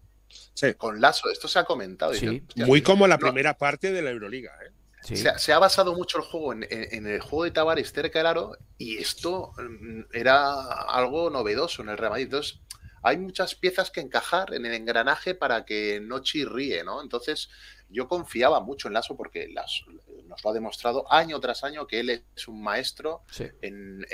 [0.77, 2.13] Con Lazo, esto se ha comentado.
[2.55, 4.51] Muy como la primera parte de la Euroliga.
[4.63, 5.15] ¿eh?
[5.37, 6.63] Se, ha basado mucho el juego en,
[7.07, 11.97] el juego de Tavares cerca del aro y esto mm, era algo novedoso en el
[11.97, 12.25] Real Madrid.
[12.25, 12.59] Entonces,
[13.03, 17.01] hay muchas piezas que encajar en el engranaje para que no chirríe, ¿no?
[17.01, 17.49] Entonces,
[17.89, 19.83] yo confiaba mucho en Lazo porque las,
[20.25, 23.23] nos lo ha demostrado año tras año que él es un maestro
[23.61, 24.05] en,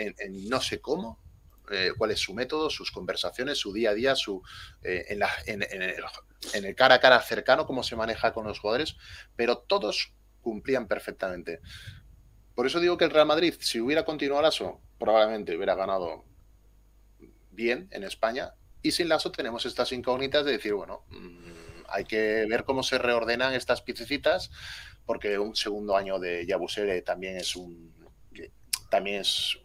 [0.50, 1.20] no sé cómo,
[1.70, 4.42] eh, cuál es su método, sus conversaciones, su día a día, su,
[4.84, 5.06] eh,
[5.46, 8.96] en, el, cara a cara cercano, cómo se maneja con los jugadores,
[9.36, 11.60] pero todos cumplían perfectamente.
[12.56, 16.26] Por eso digo que el Real Madrid, si hubiera continuado Lazo, probablemente hubiera ganado
[17.52, 18.54] bien en España.
[18.82, 22.98] Y sin Lazo tenemos estas incógnitas de decir, bueno, mm, hay que ver cómo se
[22.98, 24.52] reordenan estas piececitas
[25.06, 27.96] porque un segundo año de Yabusele también es un
[28.90, 29.58] también es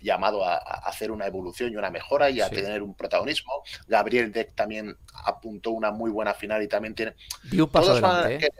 [0.00, 3.52] llamado a, hacer una evolución y una mejora y a tener un protagonismo.
[3.88, 7.14] Gabriel Deck también apuntó una muy buena final y también tiene.
[7.52, 8.50] un paso adelante, ¿eh?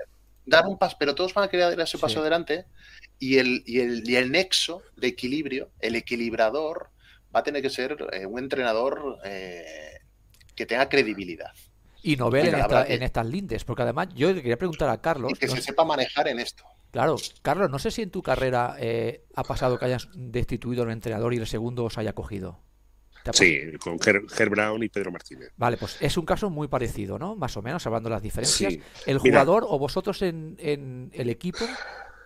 [0.47, 2.67] dar un paso, pero todos van a querer dar ese paso adelante
[3.19, 6.91] y el, y el, y el nexo de equilibrio, el equilibrador,
[7.35, 9.99] va a tener que ser eh, un entrenador eh,
[10.55, 11.53] que tenga credibilidad
[12.05, 13.65] y no en, en, estas lindes.
[13.65, 15.33] Porque además, yo quería preguntar a Carlos.
[15.33, 16.65] Y que se sepa manejar en esto.
[16.91, 20.91] Claro, Carlos, no sé si en tu carrera eh, ha pasado que hayas destituido al
[20.91, 22.61] entrenador y el segundo os haya cogido.
[23.33, 25.51] Sí, con Ger, Brown y Pedro Martínez.
[25.57, 27.35] Vale, pues es un caso muy parecido, ¿no?
[27.37, 28.75] Más o menos, hablando de las diferencias.
[29.07, 31.65] ¿El jugador o vosotros en, el equipo,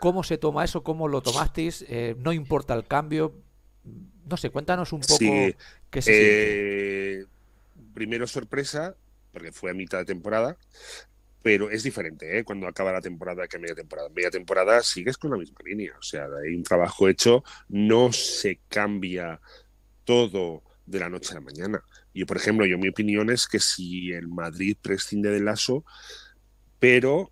[0.01, 0.83] cómo se toma eso?
[0.83, 1.85] ¿Cómo lo tomasteis?
[1.89, 3.33] Eh, ¿No importa el cambio?
[4.29, 5.18] No sé, cuéntanos un poco
[5.91, 7.24] qué se eh,
[7.95, 8.95] Primero sorpresa,
[9.33, 10.57] porque fue a mitad de temporada,
[11.43, 12.45] pero es diferente ¿eh?
[12.45, 14.09] cuando acaba la temporada que media temporada.
[14.11, 18.61] Media temporada sigues con la misma línea, o sea, hay un trabajo hecho, no se
[18.68, 19.41] cambia
[20.05, 21.83] todo de la noche a la mañana.
[22.14, 25.85] Yo, por ejemplo, yo mi opinión es que si el Madrid prescinde del lazo,
[26.79, 27.31] pero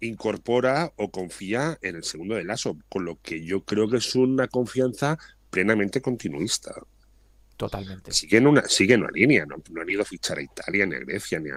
[0.00, 4.14] incorpora o confía en el segundo del lazo, con lo que yo creo que es
[4.14, 5.18] una confianza
[5.50, 6.74] plenamente continuista.
[7.56, 8.12] Totalmente.
[8.12, 11.38] Siguen una, siguen una línea, no, han ido a fichar a Italia ni a Grecia,
[11.38, 11.50] ni,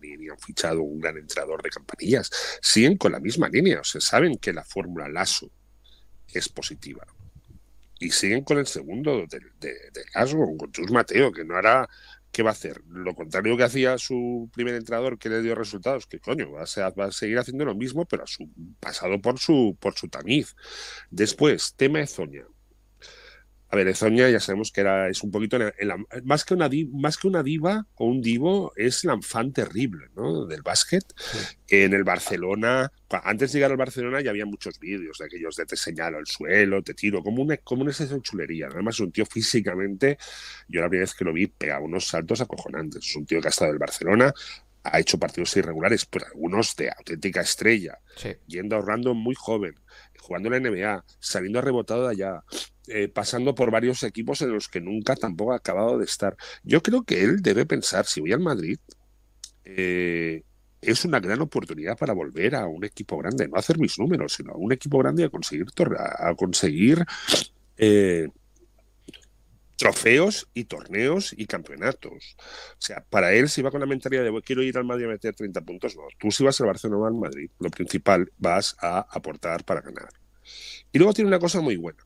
[0.00, 2.28] ni, han fichado un gran entrenador de campanillas.
[2.60, 5.48] Siguen con la misma línea, o sea, saben que la fórmula LASO
[6.32, 7.06] es positiva.
[8.00, 11.88] Y siguen con el segundo del de, de con Chus Mateo, que no hará
[12.34, 12.82] ¿qué va a hacer?
[12.88, 16.90] Lo contrario que hacía su primer entrenador que le dio resultados, que coño, va a,
[16.90, 20.56] va a, seguir haciendo lo mismo, pero a su, pasado por su, por su tamiz.
[21.10, 22.44] Después, tema de Zonia.
[23.74, 25.58] A ver, Ezoña ya sabemos que era, es un poquito,
[26.22, 30.46] más, que una, más que una diva o un divo, es el fan terrible ¿no?
[30.46, 31.02] del básquet.
[31.66, 32.92] En el Barcelona,
[33.24, 36.26] antes de llegar al Barcelona ya había muchos vídeos de aquellos de te señalo el
[36.28, 38.68] suelo, te tiro, como una, como una chulería.
[38.70, 40.18] Además, es un tío físicamente,
[40.68, 43.04] yo la primera vez que lo vi, pegaba unos saltos acojonantes.
[43.04, 44.32] Es un tío que ha estado en el Barcelona,
[44.84, 47.98] ha hecho partidos irregulares, pero algunos de auténtica estrella,
[48.46, 49.74] yendo ahorrando muy joven,
[50.24, 52.42] jugando en la NBA, saliendo rebotado de allá,
[52.88, 56.36] eh, pasando por varios equipos en los que nunca tampoco ha acabado de estar.
[56.62, 58.78] Yo creo que él debe pensar, si voy al Madrid,
[59.64, 60.42] eh,
[60.80, 64.52] es una gran oportunidad para volver a un equipo grande, no hacer mis números, sino
[64.52, 65.66] a un equipo grande a conseguir,
[66.18, 67.04] a conseguir
[67.76, 68.28] eh,
[69.76, 72.36] trofeos y torneos y campeonatos.
[72.72, 75.08] O sea, para él, si va con la mentalidad de quiero ir al Madrid a
[75.08, 76.02] meter 30 puntos, no.
[76.18, 80.08] Tú si vas al Barcelona o al Madrid, lo principal vas a aportar para ganar.
[80.92, 82.02] Y luego tiene una cosa muy buena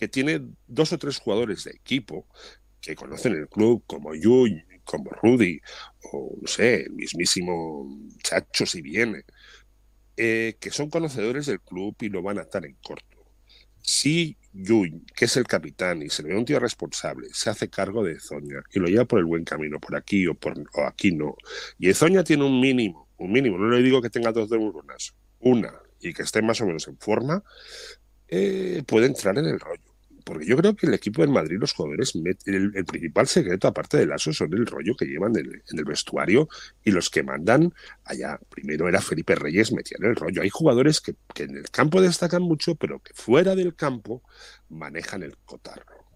[0.00, 2.26] que tiene dos o tres jugadores de equipo
[2.80, 5.60] que conocen el club, como Yuy, como Rudy,
[6.12, 7.86] o no sé, el mismísimo
[8.22, 9.24] Chacho si viene,
[10.16, 13.09] eh, que son conocedores del club y lo van a estar en corto.
[13.82, 17.68] Si Yuy, que es el capitán y se le ve un tío responsable, se hace
[17.68, 20.54] cargo de Zoña y lo lleva por el buen camino, por aquí o por
[20.86, 21.36] aquí no,
[21.78, 25.72] y Zoña tiene un mínimo, un mínimo, no le digo que tenga dos neuronas, una,
[26.00, 27.42] y que esté más o menos en forma,
[28.28, 29.89] eh, puede entrar en el rollo.
[30.30, 34.12] Porque yo creo que el equipo del Madrid, los jugadores, el, principal secreto, aparte del
[34.12, 36.48] ASO, son el rollo que llevan en el, vestuario
[36.84, 37.74] y los que mandan
[38.04, 38.38] allá.
[38.48, 40.42] Primero era Felipe Reyes, metían el rollo.
[40.42, 44.22] Hay jugadores que, en el campo destacan mucho, pero que fuera del campo
[44.68, 46.06] manejan el cotarro.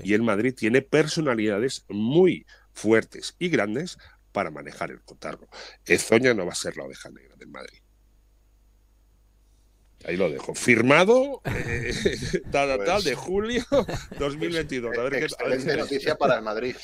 [0.00, 3.98] Y el Madrid tiene personalidades muy fuertes y grandes
[4.30, 5.48] para manejar el cotarro.
[5.84, 7.80] Ezoña no va a ser la oveja negra del Madrid.
[10.06, 10.54] Ahí lo dejo.
[10.54, 11.92] Firmado, eh,
[12.52, 13.64] tal, tal, de julio
[14.18, 14.96] 2022.
[14.96, 16.76] A ver excelente noticia para el Madrid.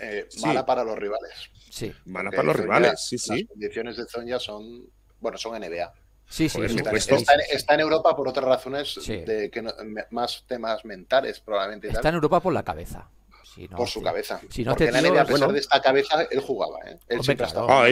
[0.00, 1.50] Eh, mala para los rivales.
[1.70, 1.92] Sí.
[2.06, 3.40] Mala para los rivales, sí, sí.
[3.40, 4.86] Las condiciones de Zonia son,
[5.20, 5.92] bueno, son NBA.
[6.28, 9.62] Sí, sí, está, en Europa por otras razones de que
[10.10, 11.88] más temas mentales probablemente.
[11.88, 13.10] Está en Europa por la cabeza
[13.76, 14.40] por su cabeza.
[14.50, 16.78] Si no porque en la a pesar de esta cabeza, él jugaba.
[16.86, 16.98] ¿eh?
[17.08, 17.46] Él siempre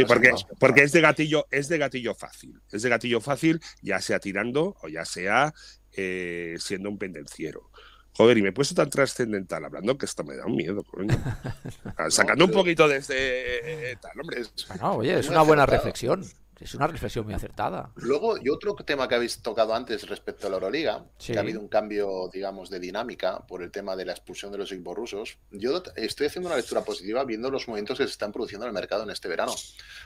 [0.07, 2.61] porque, porque es de gatillo, es de gatillo fácil.
[2.71, 5.53] Es de gatillo fácil, ya sea tirando o ya sea
[5.93, 7.71] eh, siendo un pendenciero.
[8.13, 10.85] Joder, y me he puesto tan trascendental hablando que esto me da un miedo,
[12.11, 14.43] Sacando un poquito de este tal, hombre.
[14.69, 16.25] Bueno, oye, es una buena reflexión.
[16.61, 17.91] Es una reflexión muy acertada.
[17.97, 21.59] Luego, y otro tema que habéis tocado antes respecto a la Euroliga, que ha habido
[21.59, 25.39] un cambio, digamos, de dinámica por el tema de la expulsión de los equipos rusos.
[25.51, 28.75] Yo estoy haciendo una lectura positiva viendo los movimientos que se están produciendo en el
[28.75, 29.55] mercado en este verano.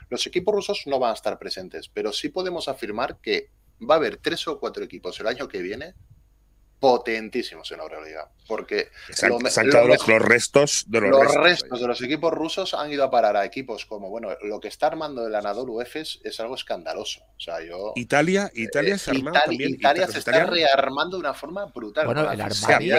[0.09, 3.51] Los equipos rusos no van a estar presentes, pero sí podemos afirmar que
[3.83, 5.95] va a haber tres o cuatro equipos el año que viene
[6.85, 8.28] potentísimos en la Euroliga.
[8.47, 13.11] Porque se han, los, restos de los, restos, de los equipos rusos han ido a
[13.11, 17.22] parar a equipos como, bueno, lo que está armando el Anadolu Efes es algo escandaloso.
[17.22, 17.95] O sea, yo.
[17.97, 22.05] Italia, Italia se, Italia, se está rearmando de una forma brutal.
[22.05, 22.91] Bueno, el Armani,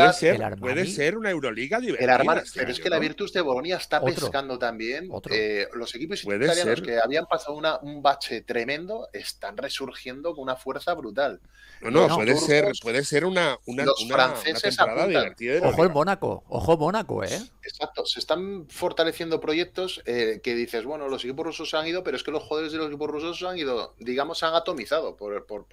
[0.59, 2.05] puede, ser, una Euroliga divertida.
[2.05, 5.11] El Armani, este pero es que la Virtus de Bolonia está pescando también.
[5.29, 10.55] Eh, los equipos italianos que habían pasado una, un bache tremendo están resurgiendo con una
[10.55, 11.39] fuerza brutal.
[11.81, 17.23] No, no, puede, ser, puede ser una, una, los franceses Ojo el Mónaco, ojo Mónaco,
[17.23, 17.41] ¿eh?
[17.63, 22.15] Exacto, se están fortaleciendo proyectos eh, que dices, bueno, los equipos rusos han ido, pero
[22.15, 25.67] es que los jugadores de los equipos rusos han ido, digamos, han atomizado por, por,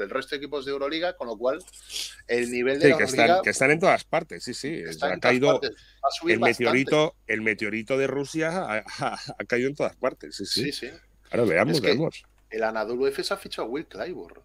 [0.00, 1.62] el resto de equipos de Euroliga, con lo cual
[2.26, 4.82] el nivel de sí, que, están, que están en todas partes, sí, sí.
[5.02, 5.60] Ha caído
[6.26, 10.72] el meteorito, el meteorito de Rusia ha, caído en todas partes, sí, sí.
[10.72, 10.90] sí,
[11.30, 12.24] Ahora veamos, veamos.
[12.50, 14.42] El Anadolu Efes ha fichado a Will Clyburn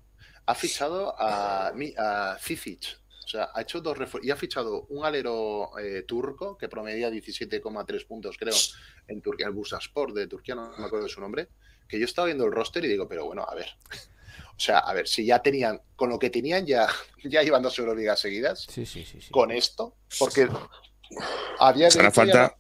[0.50, 2.99] ha fichado a, a Cicic.
[3.30, 8.08] O sea, ha hecho dos y ha fichado un alero eh, turco que promedia 17,3
[8.08, 8.56] puntos, creo,
[9.08, 11.48] en Turquía, el Bursaspor de Turquía, no me acuerdo de su nombre.
[11.88, 13.70] Que yo estaba viendo el roster y digo, pero bueno, a ver.
[14.56, 16.86] O sea, a ver, si ya tenían, con lo que tenían, ya,
[17.24, 18.68] ya llevan dos Euroligas seguidas.
[18.70, 20.50] Sí, sí, sí, Con esto, porque
[21.60, 22.58] había de falta.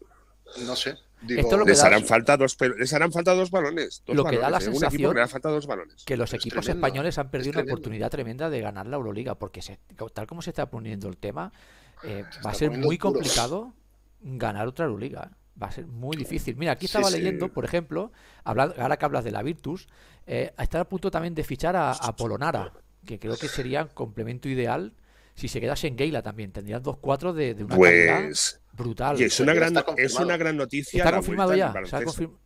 [0.59, 0.95] no sé
[1.28, 4.03] les, harán falta dos, les harán falta dos balones.
[4.07, 4.61] lo que da la ¿eh?
[4.61, 6.03] sensación que, falta dos balones.
[6.05, 9.61] que los equipos españoles han perdido una oportunidad tremenda de ganar la Euroliga, porque
[10.13, 11.51] tal como se está poniendo el tema,
[12.03, 13.74] eh, va a ser muy complicado
[14.22, 15.32] ganar otra Euroliga.
[15.61, 16.55] Va a ser muy difícil.
[16.55, 18.13] Mira, aquí estaba leyendo, por ejemplo,
[18.45, 19.89] ahora que hablas de la Virtus,
[20.26, 22.72] eh, está a punto también de fichar a, Polonara,
[23.05, 24.93] que creo que sería un complemento ideal
[25.40, 26.52] si se quedase en Geila también.
[26.52, 29.20] Tendrían dos cuatro de, una pues, brutal.
[29.20, 31.04] Y es una, gran, es una gran noticia.
[31.04, 31.74] Está confirmado ya.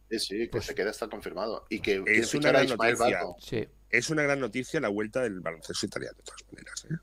[0.09, 1.65] Sí, sí, que pues se queda está confirmado.
[1.69, 3.21] Y que es una gran noticia.
[3.89, 6.85] Es una gran noticia la vuelta del baloncesto italiano, de todas maneras.
[6.89, 6.95] ¿eh?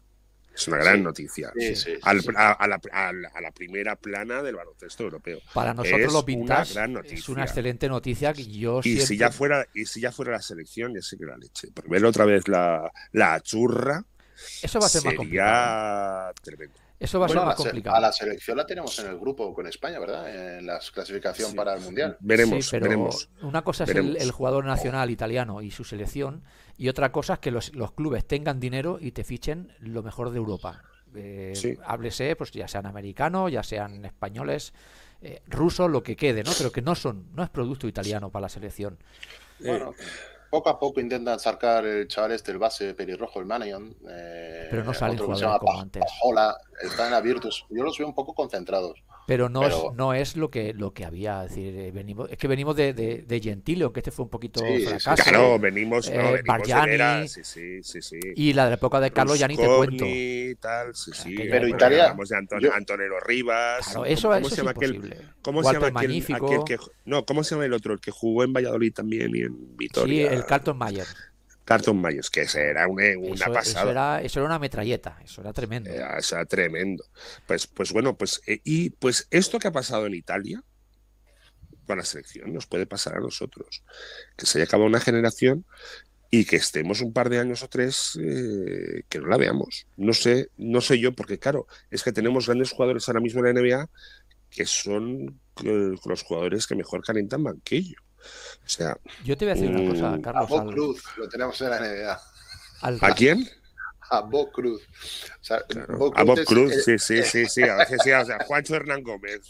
[0.54, 1.52] Es una gran noticia.
[2.02, 5.40] a, la, primera plana del baloncesto europeo.
[5.54, 6.76] Para nosotros lo pintas.
[7.04, 10.42] Es una excelente noticia que yo y si ya fuera Y si ya fuera la
[10.42, 11.68] selección, ya sé que la leche.
[11.72, 14.04] Por ver otra vez la, la churra.
[14.62, 16.34] Eso va a ser más complicado.
[16.42, 16.74] Tremendo.
[17.00, 17.96] Eso va a ser más complicado.
[17.96, 20.58] A la selección la tenemos en el grupo con España, ¿verdad?
[20.58, 22.18] En la clasificación para el Mundial.
[22.20, 23.30] Veremos, veremos.
[23.40, 26.44] Una cosa es el, jugador nacional italiano y su selección,
[26.76, 30.36] y otra cosa es que los, clubes tengan dinero y te fichen lo mejor de
[30.36, 30.82] Europa.
[31.14, 34.74] Eh, Háblese, pues ya sean americanos, ya sean españoles,
[35.22, 36.52] eh, rusos, lo que quede, ¿no?
[36.56, 38.98] Pero que no son, no es producto italiano para la selección.
[39.58, 39.94] Bueno,
[40.50, 43.96] poco a poco intentan sacar el chaval este, el base pelirrojo, el Manion.
[44.08, 46.02] Eh, pero no salen jugadores como antes.
[46.22, 47.64] Hola, están en la Virtus.
[47.70, 49.02] Yo los veo un poco concentrados.
[49.30, 51.44] Pero no, Es, no es lo que, lo que había.
[51.44, 54.28] Es, decir, eh, venimos, es que venimos de, de, de Gentile, aunque este fue un
[54.28, 55.22] poquito fracaso.
[55.22, 59.46] Claro, venimos, eh, venimos sí, sí, sí, Y la de la época de Carlos ya
[59.46, 60.04] ni te cuento.
[60.58, 61.36] Tal, sí, sí.
[61.48, 62.12] Pero Italia.
[62.12, 63.86] de Antonio, Antonio Rivas.
[63.86, 65.16] Claro, eso, ¿Cómo se llama aquel?
[65.42, 67.92] ¿Cómo se llama aquel, aquel, que, No, ¿cómo se llama el otro?
[67.92, 70.28] El que jugó en Valladolid también y en Vitoria.
[70.28, 71.06] Sí, el Carlton Mayer.
[71.70, 74.20] Carton Myers, que era una, una pasada.
[74.20, 75.88] Eso era, una metralleta, eso era tremendo.
[75.88, 77.04] eso era tremendo.
[77.46, 80.64] Pues, pues bueno, pues, eh, y pues esto que ha pasado en Italia
[81.86, 83.84] con la selección nos puede pasar a nosotros.
[84.36, 85.64] Que se haya acabado una generación
[86.28, 89.86] y que estemos un par de años o tres eh, que no la veamos.
[89.96, 93.54] No sé, no sé yo, porque claro, es que tenemos grandes jugadores ahora mismo en
[93.54, 93.88] la NBA
[94.50, 98.00] que son eh, los jugadores que mejor calientan banquillo.
[98.64, 100.44] O sea, yo te voy a decir una cosa, mm, Carlos.
[100.44, 102.20] A Bob Cruz, lo tenemos en la NBA.
[102.82, 103.48] ¿A quién?
[104.10, 104.82] A Bob Cruz.
[106.14, 107.62] a Bob Cruz, sí, sí, sí, sí.
[107.62, 109.48] A veces sí, o sea, Juancho Hernán Gómez.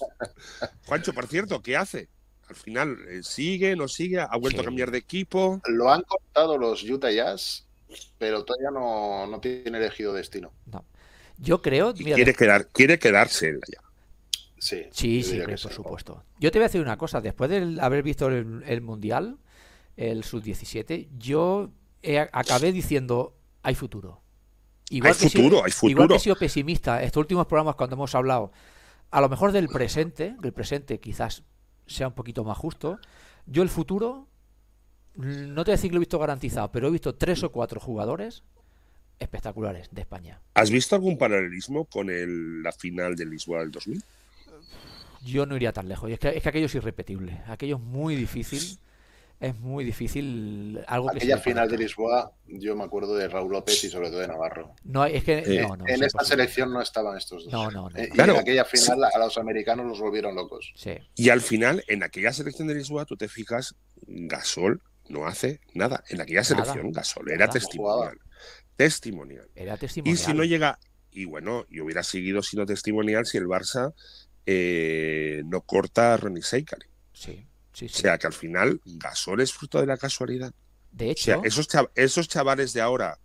[0.87, 2.09] Juancho, por cierto, ¿qué hace?
[2.49, 4.21] Al final, eh, ¿sigue, no sigue?
[4.21, 5.61] ¿Ha vuelto a cambiar de equipo?
[5.67, 7.67] Lo han cortado los Utah Jazz,
[8.19, 10.53] pero todavía no, no tiene elegido destino.
[10.67, 10.85] No.
[11.39, 11.95] Yo creo.
[11.95, 13.90] quiere, quedar, quiere quedarse allá.
[14.61, 16.23] Sí, sí, por supuesto.
[16.39, 19.39] Yo te voy a decir una cosa, después de haber visto el, Mundial,
[19.97, 21.71] el Sub-17, yo
[22.33, 24.21] acabé diciendo, hay futuro.
[24.91, 25.91] Igual hay futuro, hay futuro.
[25.91, 28.53] Igual que he sido pesimista estos últimos programas cuando hemos hablado,
[29.11, 31.43] a lo mejor del presente, el presente quizás
[31.87, 33.01] sea un poquito más justo,
[33.47, 34.29] yo el futuro,
[35.15, 37.51] no te voy a decir que lo he visto garantizado, pero he visto tres o
[37.51, 38.43] cuatro jugadores
[39.19, 40.41] espectaculares de España.
[40.53, 42.09] ¿Has visto algún paralelismo con
[42.63, 44.03] la final del Lisboa del 2000?
[45.23, 46.11] Yo no iría tan lejos.
[46.11, 47.43] Es que, es que aquello es irrepetible.
[47.47, 48.79] Aquello es muy difícil.
[49.41, 50.85] Es muy difícil.
[50.87, 54.29] Algo Aquella final de Lisboa, yo me acuerdo de Raúl López y sobre todo de
[54.29, 54.75] Navarro.
[54.85, 57.53] No, es que en esta selección no estaban estos dos.
[57.53, 57.99] No, no, no.
[57.99, 60.75] Eh, y en aquella final a los americanos los volvieron locos.
[60.77, 60.93] Sí.
[61.17, 63.75] Y al final, en aquella selección de Lisboa, tú te fijas,
[64.07, 66.05] Gasol no hace nada.
[66.11, 68.19] En aquella selección, Gasol era testimonial.
[68.77, 69.49] Testimonial.
[69.55, 70.15] Era testimonial.
[70.15, 70.79] Y si no llega,
[71.11, 73.95] y bueno, y hubiera seguido siendo testimonial si el Barça
[74.53, 76.87] eh, no corta a Ronnie Seikari.
[77.13, 80.53] Sí, sí, O sea que al final Gasol es fruto de la casualidad.
[80.91, 83.21] De hecho, esos, esos chavales de ahora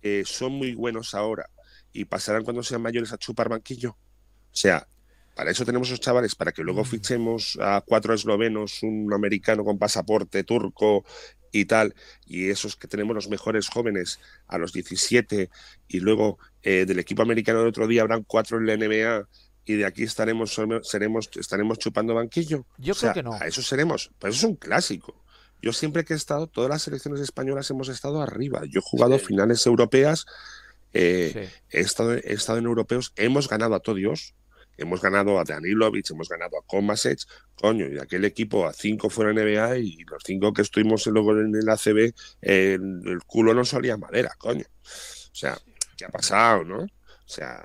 [0.00, 1.50] eh, son muy buenos ahora
[1.92, 3.90] y pasarán cuando sean mayores a chupar banquillo.
[3.90, 4.88] O sea,
[5.34, 6.86] para eso tenemos esos chavales, para que luego mm.
[6.86, 11.04] fichemos a cuatro eslovenos, un americano con pasaporte turco
[11.52, 11.94] y tal,
[12.24, 15.50] y esos que tenemos los mejores jóvenes a los 17
[15.88, 19.28] y luego eh, del equipo americano del otro día habrán cuatro en la NBA
[19.66, 22.66] y de aquí estaremos, seremos, estaremos chupando banquillo.
[22.78, 23.34] Yo creo que no.
[23.34, 24.10] A eso seremos.
[24.18, 25.24] Pero eso es un clásico.
[25.62, 28.62] Yo siempre que he estado, todas las selecciones españolas hemos estado arriba.
[28.68, 30.26] Yo he jugado finales europeas,
[30.92, 34.34] eh, he, estado, he estado en europeos, hemos ganado a todos.
[34.76, 37.20] Hemos ganado a Danilovic, hemos ganado a Komasec,
[37.54, 41.54] coño, y aquel equipo a cinco fuera NBA y los cinco que estuvimos luego en
[41.54, 42.12] el ACB,
[42.42, 44.64] el, el culo no salía madera, coño.
[44.64, 45.56] O sea,
[45.96, 46.86] ¿qué ha pasado, no?
[47.26, 47.64] O sea,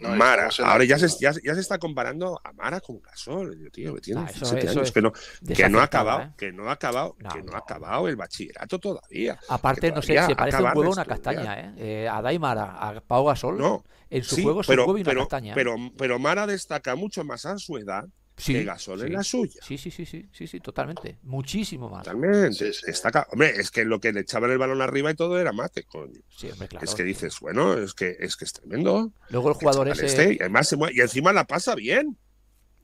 [0.00, 4.24] Mara, ahora ya se, ya, se, está comparando a Mara con Gasol, tío, que tiene
[4.24, 5.12] 17 años, que no,
[5.54, 6.32] que no ha acabado, ¿eh?
[6.36, 9.38] que no ha acabado, que no, ha acabado el bachillerato todavía.
[9.48, 11.74] Aparte, no sé, se parece un huevo a una castaña, ¿eh?
[11.76, 15.14] eh a Daimara, a Pau Gasol, no, en su juego es un huevo y una
[15.14, 15.54] castaña.
[15.54, 19.60] Pero, pero Mara destaca mucho más a su edad sí, Gasol en la suya.
[19.62, 21.18] Sí, sí, sí, sí, sí, sí, totalmente.
[21.22, 22.04] Muchísimo más.
[22.04, 22.70] Totalmente.
[22.86, 25.84] Está Hombre, es que lo que le echaban el balón arriba y todo era mate,
[25.84, 26.20] coño.
[26.28, 26.84] Sí, hombre, claro.
[26.84, 29.12] Es que dices, bueno, es que es que es tremendo.
[29.30, 30.06] Luego el jugador ese.
[30.06, 32.18] Este, y, además y encima la pasa bien.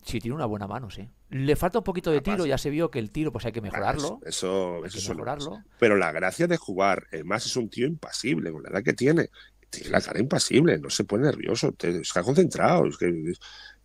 [0.03, 1.09] Sí, tiene una buena mano, sí.
[1.31, 3.61] Le falta un poquito de tiro, ya se vio que el tiro pues hay que
[3.61, 4.21] mejorarlo.
[4.25, 5.63] eso, eso, es mejorarlo.
[5.79, 9.29] Pero la gracia de jugar, además es un tío impasible, con la edad que tiene.
[9.69, 12.87] Tiene la cara impasible, no se pone nervioso, está concentrado.
[12.87, 13.35] Es que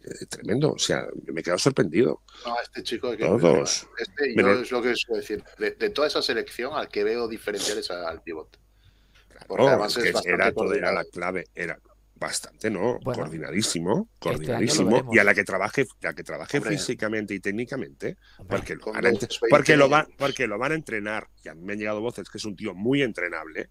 [0.04, 0.74] eh, tremendo.
[0.74, 2.22] O sea, me he quedado sorprendido.
[2.46, 3.88] No, este chico que Todos.
[3.98, 5.44] Este, yo es lo que suelo decir.
[5.58, 8.60] De, toda esa selección, al que veo diferencial es al pivot.
[9.48, 11.46] Porque además es era, todo, era la clave.
[11.54, 11.80] Era
[12.16, 13.00] bastante, ¿no?
[13.04, 15.10] coordinadísimo, este coordinadísimo.
[15.12, 18.16] y a la que trabaje, a que trabaje físicamente y técnicamente,
[18.48, 19.12] porque, lo van a,
[19.50, 21.28] porque, lo porque lo van a entrenar.
[21.44, 23.70] Y a mí me han llegado voces que es un tío muy entrenable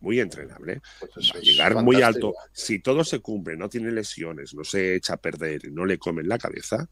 [0.00, 0.80] muy entrenable,
[1.14, 2.34] pues va a llegar muy alto.
[2.52, 6.28] Si todo se cumple, no tiene lesiones, no se echa a perder, no le comen
[6.28, 6.88] la cabeza,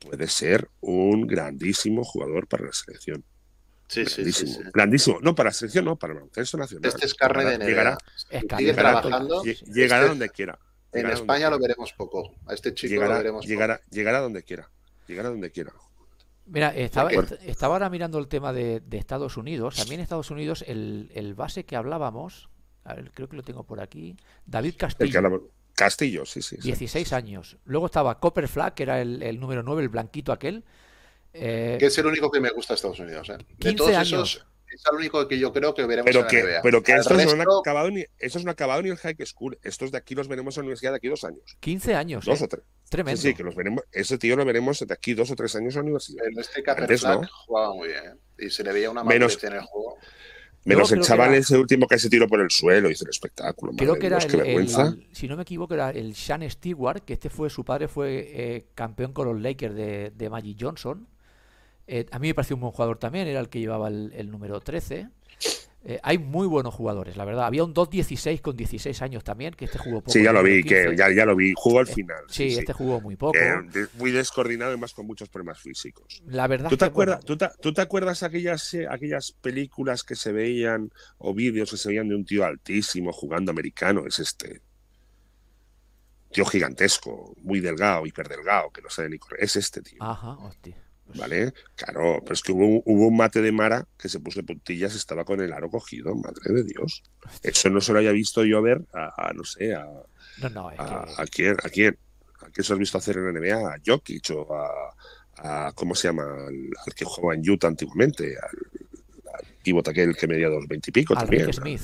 [0.00, 3.24] puede ser un grandísimo jugador para la selección.
[3.88, 5.18] Sí, grandísimo, sí, grandísimo.
[5.20, 6.88] No, para la selección, no, para el baloncesto nacional.
[6.88, 7.98] Este es carne de Llegará,
[8.56, 9.42] sigue trabajando.
[9.42, 10.58] Llegará este donde quiera.
[10.92, 12.34] en España lo veremos poco.
[12.46, 14.70] A este chico llegará, lo veremos llegará, Llegará donde quiera.
[15.08, 15.72] Llegará donde quiera.
[16.50, 19.76] Mira, estaba, estaba ahora mirando el tema de, Estados Unidos.
[19.76, 22.48] También en Estados Unidos, el, el, base que hablábamos,
[22.84, 25.50] a ver, creo que lo tengo por aquí, David Castillo.
[25.74, 26.56] Castillo, sí, sí.
[26.58, 27.56] 16 años.
[27.64, 30.64] Luego estaba Copper Flag, que era el, el número 9, el blanquito aquel.
[31.32, 33.30] Eh, que es el único que me gusta de Estados Unidos.
[33.30, 33.38] ¿eh?
[33.56, 34.12] De todos años.
[34.12, 36.62] esos, es el único que yo creo que veremos pero en que, la NBA.
[36.62, 39.58] Pero que estos, no han acabado ni, estos no han acabado ni el high school.
[39.62, 41.56] Estos de aquí los veremos en la universidad de aquí dos años.
[41.60, 42.24] 15 años.
[42.24, 42.44] Dos ¿eh?
[42.44, 42.64] o tres.
[42.88, 43.20] Tremendo.
[43.20, 43.84] Sí, que los veremos.
[43.92, 46.24] Ese tío lo veremos de aquí dos o tres años en la universidad.
[46.64, 47.28] Pero este ¿no?
[47.46, 48.18] jugaba muy bien.
[48.38, 49.98] Y se le veía una menos, en el juego.
[50.64, 53.72] Menos el chaval ese último que se tiró por el suelo, hizo el espectáculo.
[53.76, 54.68] Creo que era el,
[55.12, 58.66] si no me equivoco, era el Sean Stewart, que este fue, su padre fue eh,
[58.74, 61.08] campeón con los Lakers de, de Magic Johnson.
[61.86, 64.60] Eh, a mí me pareció un buen jugador también, era el que llevaba el, número
[64.60, 65.08] 13.
[65.82, 67.46] Eh, hay muy buenos jugadores, la verdad.
[67.46, 70.12] Había un 2-16 con 16 años también, que este jugó poco.
[70.12, 71.54] Sí, ya lo vi, que ya, ya, lo vi.
[71.56, 72.24] Jugó al eh, final.
[72.28, 73.38] Sí, este jugó muy poco.
[73.94, 76.22] muy descoordinado y más con muchos problemas físicos.
[76.26, 81.32] La verdad ¿Tú te, acuerdas, ¿tú, te, acuerdas aquellas, aquellas películas que se veían o
[81.32, 84.06] vídeos que se veían de un tío altísimo jugando americano?
[84.06, 84.60] Es este.
[86.30, 89.42] Tío gigantesco, muy delgado, hiperdelgado, que no sabe ni correr.
[89.42, 90.00] Es este tío.
[90.00, 90.76] Ajá, hostia.
[91.14, 91.52] ¿Vale?
[91.76, 94.94] Claro, pero es que hubo, hubo, un mate de Mara que se puso de puntillas,
[94.94, 97.02] estaba con el aro cogido, madre de Dios.
[97.42, 101.68] Eso no se lo haya visto yo ver a, no sé, a, a, quién, a
[101.68, 101.96] quién,
[102.40, 104.54] a quién se lo has visto hacer en la NBA, a Jokic o
[105.36, 106.24] a, ¿cómo se llama?
[106.24, 111.52] Al, que jugaba en Utah antiguamente, al, al pivot aquel que medía dos veintipico también.
[111.52, 111.82] Smith.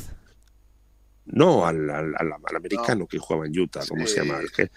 [1.26, 2.14] No, al, al,
[2.54, 4.38] americano que jugaba en Utah, ¿cómo se llama?
[4.54, 4.70] que,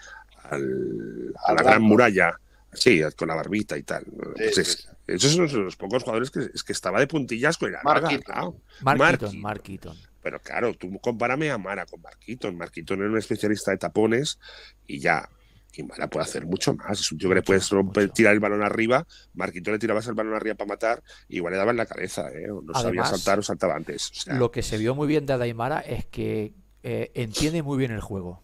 [0.44, 2.38] al, a la gran muralla.
[2.72, 4.04] Sí, con la barbita y tal.
[4.34, 9.40] Pues esos son los pocos jugadores que, es que estaba de puntillas con el Marquiton.
[9.40, 12.56] Marquiton, Pero claro, tú compárame a Mara con Marquiton.
[12.56, 14.38] Marquiton era un especialista de tapones
[14.86, 15.28] y ya.
[15.72, 17.00] Y Mara puede hacer mucho más.
[17.00, 19.06] Es un tío que le puedes romper, tirar el balón arriba.
[19.34, 21.02] Marquito le tirabas el balón arriba para matar.
[21.28, 22.28] Y igual le daba en la cabeza.
[22.30, 22.46] ¿eh?
[22.48, 24.10] No sabía saltar o saltaba antes.
[24.26, 28.00] lo que se vio muy bien de Adaimara es que eh, entiende muy bien el
[28.00, 28.42] juego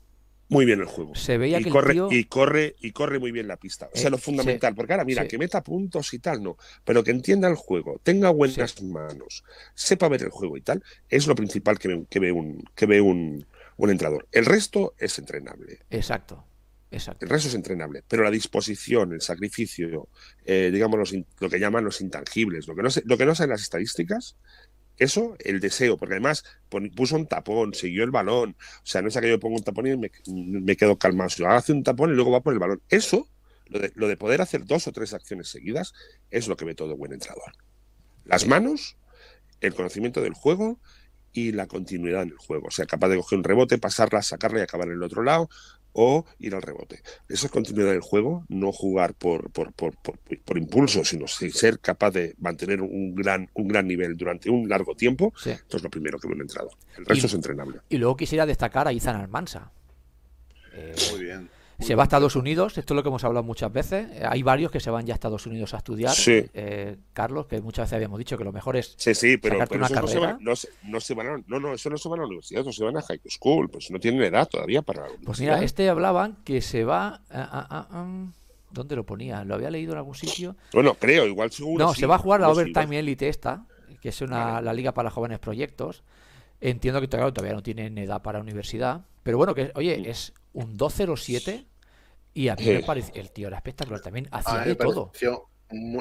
[0.49, 1.15] muy bien el juego.
[1.15, 2.09] Se veía y que corre, tío...
[2.11, 3.89] y corre y corre muy bien la pista.
[3.93, 7.03] O sea, lo eh, fundamental, porque ahora mira, que meta puntos y tal, no, pero
[7.03, 9.45] que entienda el juego, tenga buenas manos,
[9.75, 12.87] sepa ver el juego y tal, es lo principal que ve, que ve un que
[12.87, 14.27] ve un, un entrenador.
[14.33, 15.81] El resto es entrenable.
[15.91, 16.45] Exacto.
[16.89, 17.25] Exacto.
[17.25, 20.09] El resto es entrenable, pero la disposición, el sacrificio,
[20.45, 23.51] eh, digamos lo que llaman los intangibles, lo que no sé, lo que no saben
[23.51, 24.37] las estadísticas,
[24.99, 26.45] eso, el deseo, porque además
[26.95, 28.57] puso un tapón, siguió el balón.
[28.59, 31.31] O sea, no es que yo pongo un tapón y me, quedo calmado.
[31.31, 32.83] Si hace un tapón y luego va por el balón.
[32.89, 33.29] Eso,
[33.67, 35.93] lo de, lo de, poder hacer dos o tres acciones seguidas,
[36.31, 37.53] es lo que ve todo buen entrenador.
[38.25, 38.97] Las manos,
[39.61, 40.81] el conocimiento del juego
[41.33, 42.69] y la continuidad en el juego.
[42.69, 45.51] O sea, capaz de coger un rebote, pasarla, sacarla y acabar en el otro lado,
[45.99, 47.03] o ir al rebote.
[47.29, 52.11] Eso es continuidad del juego, no jugar por, por, por, por, impulso, sino ser capaz
[52.11, 55.33] de mantener un gran, un gran nivel durante un largo tiempo.
[55.45, 56.71] Esto es lo primero que me he entrado.
[56.99, 57.81] El resto es entrenable.
[57.89, 59.73] Y luego quisiera destacar a Izan Almansa.
[61.13, 64.09] Muy bien se va a Estados Unidos, esto es lo que hemos hablado muchas veces.
[64.13, 66.15] Eh, hay varios que se van ya a Estados Unidos a estudiar.
[66.27, 68.95] Eh, Carlos, que muchas veces habíamos dicho que lo mejor es.
[68.97, 71.99] Sí, sí, pero, una no, se van, no, se, van a, no, no, eso no
[71.99, 74.49] se van a la universidad, no se van a high school, pues no tienen edad
[74.49, 77.23] todavía para Pues mira, este hablaban que se va.
[77.31, 78.07] A,
[78.71, 79.45] ¿Dónde lo ponía?
[79.45, 80.57] ¿Lo había leído en algún sitio?
[80.73, 81.85] Bueno, creo, igual seguro.
[81.85, 83.65] No, se va a jugar la Overtime Elite esta,
[84.01, 86.03] que es una, la liga para jóvenes proyectos.
[86.61, 89.03] Entiendo que todavía no tienen edad para universidad.
[89.23, 91.67] Pero bueno, que oye, es un 207
[92.33, 95.13] y a mí me parece, el tío era espectacular también, hacía de todo.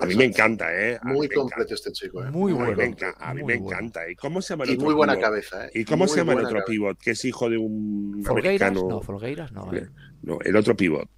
[0.02, 0.98] a mí me encanta, ¿eh?
[1.04, 2.32] muy completo este chico, ¿eh?
[2.32, 2.82] Muy, bueno.
[3.20, 4.10] a mí me encanta.
[4.10, 5.72] ¿Y cómo se llama el y muy buena cabeza, ¿eh?
[5.76, 6.98] ¿Y cómo se llama el otro pivot?
[6.98, 8.88] Que es hijo de un americano.
[8.88, 9.74] No, Folgueiras no.
[9.74, 9.90] Eh.
[10.24, 11.10] No, el otro pivot.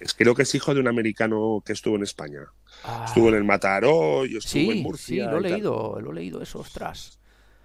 [0.00, 2.40] Es, creo que es hijo de un americano que estuvo en España.
[2.84, 3.04] Ah.
[3.06, 5.24] Estuvo en el Mataró y estuvo en Murcia.
[5.24, 7.18] Sí, lo he leído, lo he leído eso, ostras.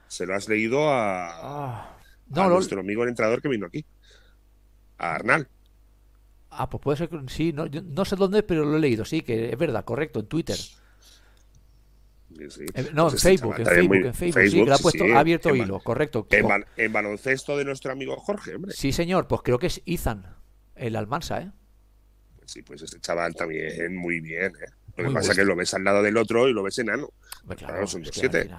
[0.08, 1.98] Se lo has leído a, ah.
[2.28, 3.86] no, nuestro amigo el entrenador que vino aquí.
[4.98, 5.48] A Arnal.
[6.50, 9.22] Ah, pues puede ser que sí, no, no sé dónde, pero lo he leído, sí,
[9.22, 10.58] que es verdad, correcto, en Twitter.
[12.40, 15.80] Eh, no, en, Facebook, en Facebook, en Facebook, sí, que ha, puesto, ha abierto hilo,
[15.80, 16.28] correcto.
[16.78, 18.74] En, baloncesto de nuestro amigo Jorge, hombre.
[18.74, 20.26] Sí, señor, pues creo que es Ethan,
[20.76, 21.52] el Almansa, ¿eh?
[22.38, 24.70] Pues sí, pues este chaval también muy bien, ¿eh?
[24.96, 27.10] Lo que pasa es que lo ves al lado del otro y lo ves enano.
[27.58, 28.50] claro, son dos siete.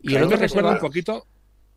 [0.00, 1.26] Y el otro que recuerda un poquito,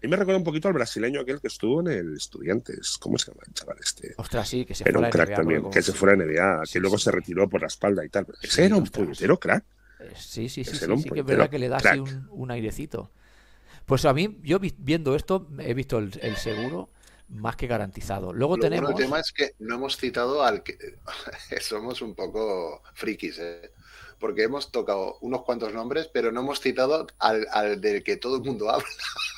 [0.02, 2.98] y me recuerda un poquito al brasileño aquel que estuvo en el Estudiantes.
[3.00, 4.14] ¿Cómo se llama el chaval este?
[4.18, 6.98] Ostras, sí, que se era un crack también, que se fuera a NBA, que luego
[6.98, 8.26] se retiró por la espalda y tal.
[8.42, 9.66] ese era un puñetero crack.
[10.00, 13.12] Eh, sí, sí, sí, sí, sí, que es verdad que le da así un, airecito.
[13.86, 16.90] Pues a mí, yo viendo esto, he visto el, seguro
[17.28, 18.32] más que garantizado.
[18.32, 18.92] Luego tenemos.
[18.92, 20.78] el tema es que no hemos citado al que.
[21.62, 23.72] Somos un poco frikis, ¿eh?
[24.20, 28.44] Porque hemos tocado unos cuantos nombres, pero no hemos citado al, del que todo el
[28.44, 28.86] mundo habla.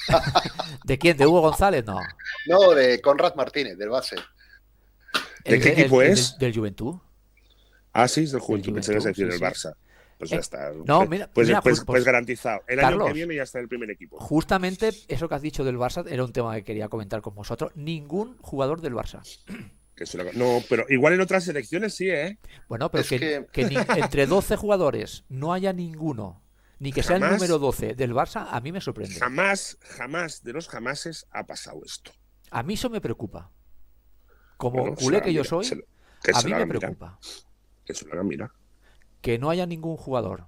[0.84, 1.18] ¿De quién?
[1.18, 1.86] ¿De Hugo González?
[1.86, 2.00] No.
[2.48, 4.16] No, de Conrad Martínez, del base.
[5.46, 6.38] ¿De qué equipo es?
[6.38, 6.96] del Juventud.
[7.94, 9.76] Ah, sí, es del Juventud, pensé que decir del Barça.
[10.18, 10.72] Pues ya eh, está.
[10.86, 12.62] No, mira, pues, pues, pues, garantizado.
[12.68, 14.20] El año que viene ya está en el primer equipo.
[14.20, 17.72] Justamente eso que has dicho del Barça era un tema que quería comentar con vosotros.
[17.76, 19.22] Ningún jugador del Barça.
[20.34, 22.38] No, pero igual en otras selecciones sí, ¿eh?
[22.68, 26.42] Bueno, pero que, entre 12 jugadores no haya ninguno,
[26.80, 29.16] ni que sea el número 12 del Barça, a mí me sorprende.
[29.16, 32.12] Jamás, jamás de los jamases ha pasado esto.
[32.50, 33.52] A mí eso me preocupa.
[34.58, 35.66] Como culé que yo soy,
[36.34, 37.20] a mí me preocupa.
[37.86, 38.52] Que se lo hagan mirar.
[39.22, 40.48] Que no haya ningún jugador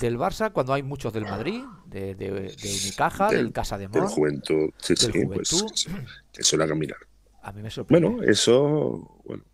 [0.00, 4.08] del Barça cuando hay muchos del Madrid, de, de, Unicaja, del, Casa de Mon, del
[4.08, 5.86] Juventud, sí, sí, pues,
[6.32, 6.98] que se lo hagan mirar.
[7.46, 8.08] A mí me sorprende.
[8.08, 9.20] Bueno, eso.
[9.24, 9.44] Bueno,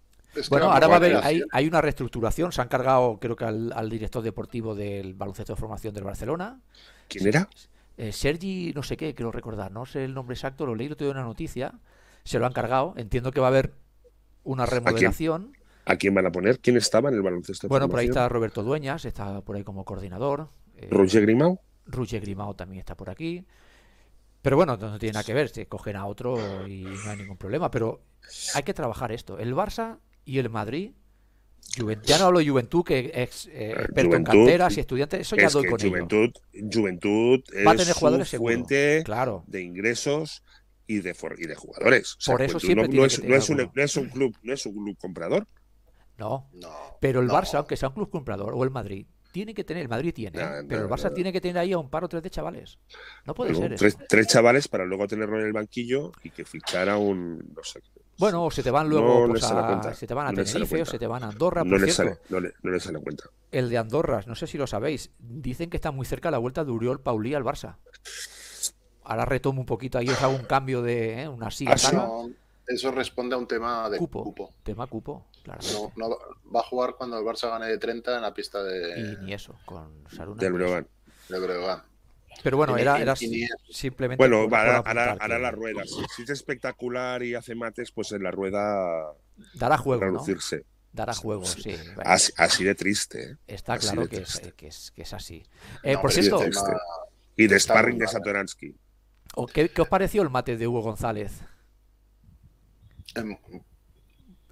[0.49, 2.51] bueno ahora va a haber, hay, hay, una reestructuración.
[2.51, 6.59] Se han cargado, creo que al, director deportivo del baloncesto de formación del Barcelona.
[7.07, 7.51] ¿Quién era?
[7.99, 10.97] Eh, Sergi, no sé qué, quiero recordar, no sé el nombre exacto, lo leí, lo
[10.97, 11.75] tuve una noticia.
[12.25, 12.95] Se lo han cargado.
[12.97, 13.75] Entiendo que va a haber
[14.43, 15.53] una remodelación.
[15.85, 16.61] ¿A quién, van a poner?
[16.61, 17.69] ¿Quién estaba en el baloncesto?
[17.69, 20.49] bueno, por ahí está Roberto Dueñas, está por ahí como coordinador.
[20.77, 21.61] Eh, ¿Roger Grimao?
[21.85, 23.45] Roger Grimao también está por aquí.
[24.43, 27.37] Pero bueno, no tiene nada que ver, se cogen a otro y no hay ningún
[27.37, 27.71] problema.
[27.71, 28.03] Pero
[28.55, 29.39] hay que trabajar esto.
[29.39, 30.93] El Barça y el Madrid,
[32.05, 35.49] ya no hablo de Juventud, que es eh, experto en canteras y estudiantes, eso ya
[35.49, 36.31] doy con Juventud,
[36.73, 39.45] Juventud es Va a tener jugadores fuente claro.
[39.47, 40.43] de ingresos
[40.87, 42.19] y de, y de jugadores.
[42.27, 44.75] Por eso siempre no, es, no, es un, no, es, un, club, no es un
[44.75, 45.47] club comprador.
[46.19, 46.49] No.
[47.01, 49.89] Pero el Barça, aunque sea un club comprador, o el Madrid, tiene que tener, el
[49.89, 52.31] Madrid tiene, pero el Barça tiene que tener ahí a un par o tres de
[52.31, 52.79] chavales.
[53.27, 53.75] No puede ser.
[53.75, 57.39] Tres, tres, chavales para luego tenerlo en el banquillo y que fichara un.
[57.39, 57.81] No sé,
[58.19, 60.99] bueno, o se te van luego pues, a, se te van a Tenerife o se
[60.99, 61.65] te van a Andorra.
[61.65, 63.25] no, le sale, no, le, no le sale cuenta.
[63.51, 66.65] El de Andorra, no sé si lo sabéis, dicen que está muy cerca la vuelta
[66.65, 67.79] de Uriol Paulí al Barça.
[69.03, 71.29] Ahora retomo un poquito ahí, os hago un cambio de ¿eh?
[71.29, 71.49] una.
[71.49, 72.27] Ah,
[72.75, 74.55] eso responde a un tema de cupo.
[74.63, 75.61] Tema cupo, claro.
[75.97, 76.09] No,
[76.55, 79.17] va a jugar cuando el Barça gane de 30 en la pista de.
[79.21, 80.41] Y ni eso, con Saruna.
[80.41, 80.87] Del Breogán.
[81.29, 81.83] Del Breogán.
[82.43, 84.17] Pero bueno, era, era simplemente.
[84.17, 85.83] Bueno, hará, la rueda.
[85.85, 89.13] Si, es espectacular y hace mates, pues en la rueda.
[89.55, 90.03] Dará juego.
[90.03, 90.65] Reducirse.
[90.93, 91.75] Dará juego, sí.
[92.05, 93.33] Así, de triste.
[93.33, 93.37] ¿eh?
[93.47, 95.43] Está claro que es, que, es, así.
[95.83, 96.41] Eh, por cierto.
[97.37, 98.77] Y de sparring de Satoransky.
[99.55, 101.33] ¿Qué, ¿Qué os pareció el mate de Hugo González?
[103.15, 103.37] Em,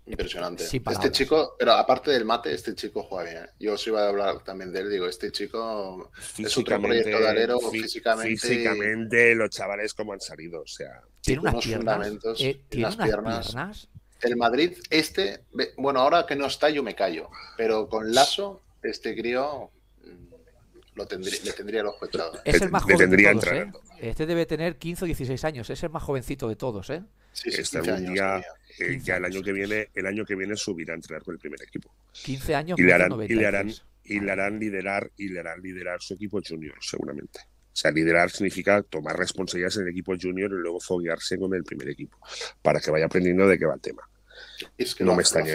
[0.06, 0.64] impresionante.
[0.64, 3.44] este chico, pero aparte del mate, este chico juega bien.
[3.44, 3.48] ¿eh?
[3.58, 7.28] Yo os iba a hablar también de él, digo, este chico es otro proyecto de
[7.28, 8.36] alero físicamente.
[8.36, 11.02] Físicamente, los chavales como han salido, o sea.
[11.20, 13.88] Tiene unos fundamentos, eh, ¿tiene unas piernas.
[14.22, 15.44] El Madrid, este,
[15.78, 19.70] bueno, ahora que no está, yo me callo, pero con Lazo, este crío
[20.02, 21.94] mm, lo tendría, le tendría los
[22.44, 23.72] Es el más joven de todos, ¿eh?
[23.98, 27.02] Este debe tener 15 o 16 años, es el más jovencito de todos, ¿eh?
[27.32, 28.42] Sí, este algún día,
[28.78, 31.40] eh, ya el año que viene, el año que viene subirá a entrenar con el
[31.40, 31.94] primer equipo.
[32.12, 33.72] 15 años y le harán, y le harán,
[34.04, 37.40] y le harán liderar y le harán liderar su equipo junior, seguramente.
[37.72, 41.62] O sea, liderar significa tomar responsabilidades en el equipo junior y luego foguearse con el
[41.62, 42.18] primer equipo,
[42.62, 44.02] para que vaya aprendiendo de qué va el tema.
[44.76, 45.54] Es que no me extraña.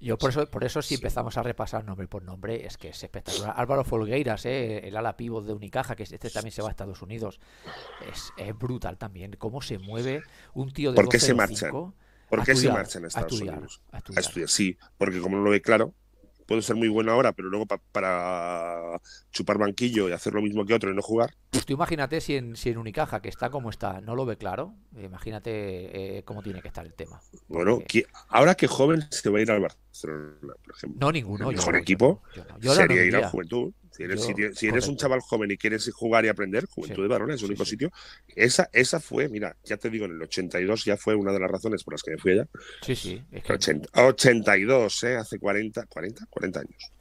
[0.00, 3.02] Yo por eso, por eso si empezamos a repasar nombre por nombre, es que es
[3.02, 3.54] espectacular.
[3.56, 7.02] Álvaro Folgueiras, eh, el ala pívot de Unicaja, que este también se va a Estados
[7.02, 7.40] Unidos,
[8.12, 9.36] es, brutal también.
[9.38, 10.22] Cómo se mueve
[10.54, 11.70] un tío de ¿Por qué se marchan?
[12.28, 13.80] ¿Por qué se marchan a Estados Unidos?
[13.92, 14.48] A estudiar.
[14.48, 15.94] Sí, porque como no lo ve claro,
[16.48, 18.98] puedo ser muy bueno ahora, pero luego para
[19.30, 21.34] chupar banquillo y hacer lo mismo que otro y no jugar.
[21.50, 24.38] Pues tú imagínate si en, si en Unicaja, que está como está, no lo ve
[24.38, 25.50] claro, imagínate
[26.18, 27.20] eh, cómo tiene que estar el tema.
[27.48, 27.80] Bueno,
[28.28, 30.98] ahora que joven se va a ir al Barcelona, por ejemplo.
[30.98, 31.50] No, ninguno.
[31.50, 32.22] El mejor equipo
[32.62, 33.74] sería ir a la Juventud.
[34.54, 37.48] Si eres, un chaval joven y quieres jugar y aprender, Juventud de Varones es el
[37.48, 37.90] único sitio.
[38.28, 41.50] Esa, esa fue, mira, ya te digo, en el 82 ya fue una de las
[41.50, 42.46] razones por las que me fui allá.
[42.82, 43.22] Sí, sí.
[43.92, 45.16] 82, ¿eh?
[45.16, 46.92] Hace 40, 40, 40 años.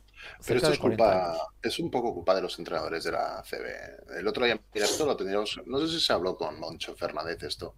[0.46, 4.18] Pero esto es culpa, es un poco culpa de los entrenadores de la CB.
[4.20, 7.44] El otro día, mira, esto lo tendríamos, no sé si se habló con Moncho Fernández
[7.44, 7.76] esto.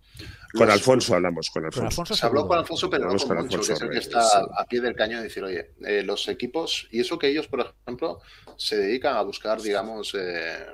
[0.53, 2.15] Con Alfonso hablamos, con Alfonso.
[2.15, 4.21] se habló con Alfonso, pero no con, Moncho, que es el que está
[4.55, 7.75] a pie del caño y decir, oye, eh, los equipos, y eso que ellos, por
[7.85, 8.21] ejemplo,
[8.57, 10.65] se dedican a buscar, digamos, eh,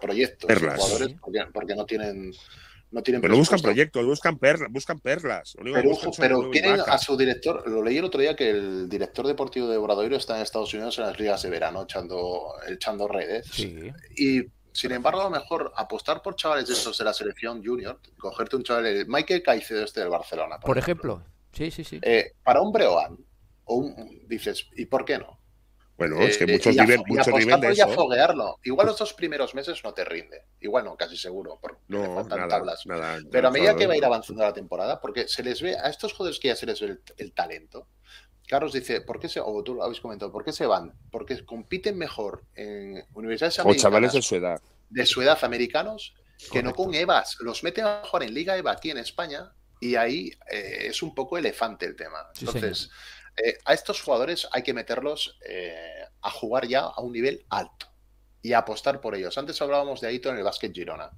[0.00, 1.16] proyectos, jugadores,
[1.52, 2.32] porque no tienen
[2.90, 5.56] pero buscan proyectos, buscan, perlas, buscan perlas.
[6.18, 9.76] Pero, quieren a su director, lo leí el otro día que el director deportivo de
[9.76, 13.46] Obradoiro está en Estados Unidos en las ligas de verano echando, echando redes.
[14.16, 17.98] Y sin embargo, a lo mejor apostar por chavales de estos de la selección junior,
[18.18, 20.58] cogerte un chaval, Michael Caicedo este del Barcelona.
[20.60, 21.22] Por, ejemplo.
[21.52, 21.98] Sí, sí, sí.
[22.02, 23.16] Eh, para un Breogan,
[23.64, 23.94] O
[24.28, 25.40] dices, ¿y por qué no?
[25.96, 27.88] Bueno, es que eh, muchos viven, muchos viven de eso.
[27.88, 28.58] foguearlo.
[28.64, 30.42] Igual los dos primeros meses no te rinde.
[30.60, 32.84] Igual no, casi seguro, porque no, faltan tablas.
[33.30, 35.88] Pero a medida que va a ir avanzando la temporada, porque se les ve a
[35.88, 37.88] estos jugadores que ya se les ve el, talento.
[38.46, 40.92] Carlos dice, ¿por qué se, o tú lo habéis comentado, ¿por qué se van?
[41.10, 43.84] Porque compiten mejor en universidades americanas.
[43.84, 44.60] O chavales de su edad.
[44.90, 46.14] De su edad americanos,
[46.52, 47.38] que no con EVAs.
[47.40, 51.14] Los meten a jugar en Liga EVA aquí en España y ahí eh, es un
[51.14, 52.18] poco elefante el tema.
[52.38, 52.90] Entonces,
[53.36, 57.86] eh, a estos jugadores hay que meterlos eh, a jugar ya a un nivel alto
[58.42, 59.36] y apostar por ellos.
[59.36, 61.10] Antes hablábamos de Aito en el básquet Girona.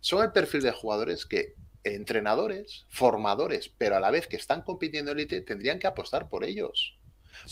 [0.00, 5.10] Son el perfil de jugadores que entrenadores, formadores, pero a la vez que están compitiendo
[5.10, 6.98] en élite, tendrían que apostar por ellos.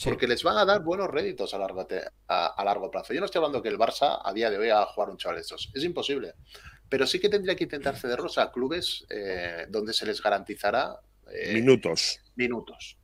[0.04, 1.86] Porque les van a dar buenos réditos a largo,
[2.28, 3.12] a, largo, plazo.
[3.12, 5.36] Yo no estoy hablando que el Barça a día de hoy a jugar un chaval
[5.36, 5.70] de estos.
[5.74, 6.34] Es imposible.
[6.88, 11.00] Pero sí que tendría que intentar cederlos a clubes eh, donde se les garantizará
[11.52, 12.20] minutos.
[12.36, 12.96] Minutos.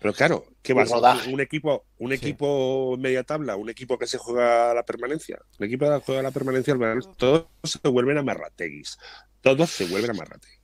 [0.00, 0.92] Pero claro, ¿qué vas?
[0.92, 3.56] a ¿Un equipo, un equipo media tabla?
[3.56, 5.38] ¿Un equipo que se juega a la permanencia?
[5.58, 6.76] Un equipo que juega a la permanencia,
[7.16, 8.98] todos se vuelven a marrateguis.
[9.40, 10.60] Todos se vuelven a marrateguis.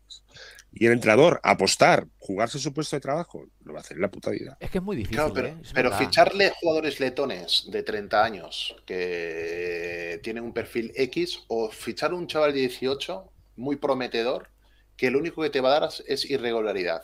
[0.73, 4.11] Y el entrenador, apostar, jugarse su puesto de trabajo, lo va a hacer en la
[4.11, 4.57] puta vida.
[4.61, 5.21] Es que es muy difícil.
[5.35, 5.57] pero, ¿eh?
[5.75, 12.29] pero ficharle jugadores letones de 30 años que tienen un perfil X o fichar un
[12.29, 14.51] chaval de 18 muy prometedor
[14.97, 17.03] que lo único que te va a dar es irregularidad.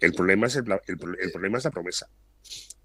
[0.00, 2.08] El problema es, el, problema es la promesa.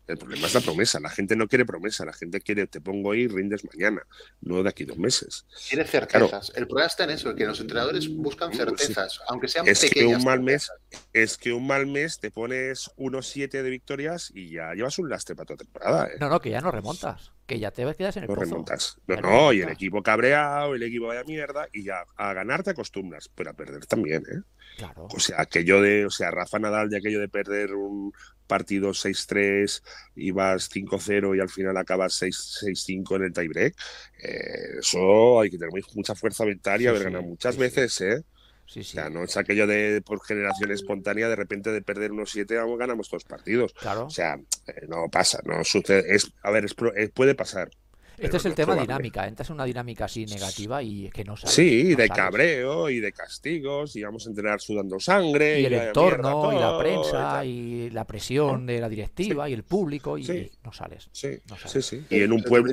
[0.05, 0.99] El problema es la promesa.
[0.99, 2.05] La gente no quiere promesa.
[2.05, 4.05] La gente quiere, te pongo ahí, rindes mañana,
[4.41, 5.45] no de aquí dos meses.
[5.69, 6.51] Quiere certezas.
[6.55, 10.09] El problema está en eso, que los entrenadores buscan certezas, aunque sean es pequeñas.
[10.09, 10.71] Que un mal mes,
[11.13, 15.09] es que un mal mes te pones unos siete de victorias y ya llevas un
[15.09, 16.07] lastre para toda temporada.
[16.07, 16.17] ¿eh?
[16.19, 17.32] No, no, que ya no remontas.
[17.45, 18.97] Que ya te quedas en el No remontas.
[19.05, 22.69] No, no, y el equipo cabreado, el equipo vaya mierda, y ya a ganar te
[22.69, 24.41] acostumbras, pero a perder también, ¿eh?
[24.77, 25.07] Claro.
[25.13, 28.13] O sea, aquello de, o sea, Rafa Nadal de aquello de perder un
[28.47, 29.83] partido 6-3
[30.15, 33.75] y vas 5-0 y al final acabas 6-5 en el tiebreak,
[34.23, 38.23] eh, eso hay que tener mucha fuerza mental y haber ganado muchas veces, ¿eh?
[38.65, 42.31] Sí, O sea, no es aquello de por generación espontánea, de repente de perder unos
[42.31, 43.73] 7 ganamos todos partidos.
[43.73, 44.05] Claro.
[44.05, 44.35] O sea,
[44.67, 46.15] eh, no pasa, no sucede.
[46.15, 46.65] Es, a ver,
[47.13, 47.69] puede pasar,
[48.17, 51.53] este es el tema dinámica, entras en una dinámica así negativa y que no sabes.
[51.53, 55.59] Sí, de cabreo y de castigos, y vamos a entrenar sudando sangre.
[55.59, 60.17] Y, el entorno, y la prensa, y, la presión de la directiva, y el público,
[60.17, 61.09] y, no sales.
[61.11, 62.05] Sí, sí, sí.
[62.09, 62.71] Y en un pueblo.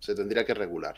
[0.00, 0.96] se tendría que regular.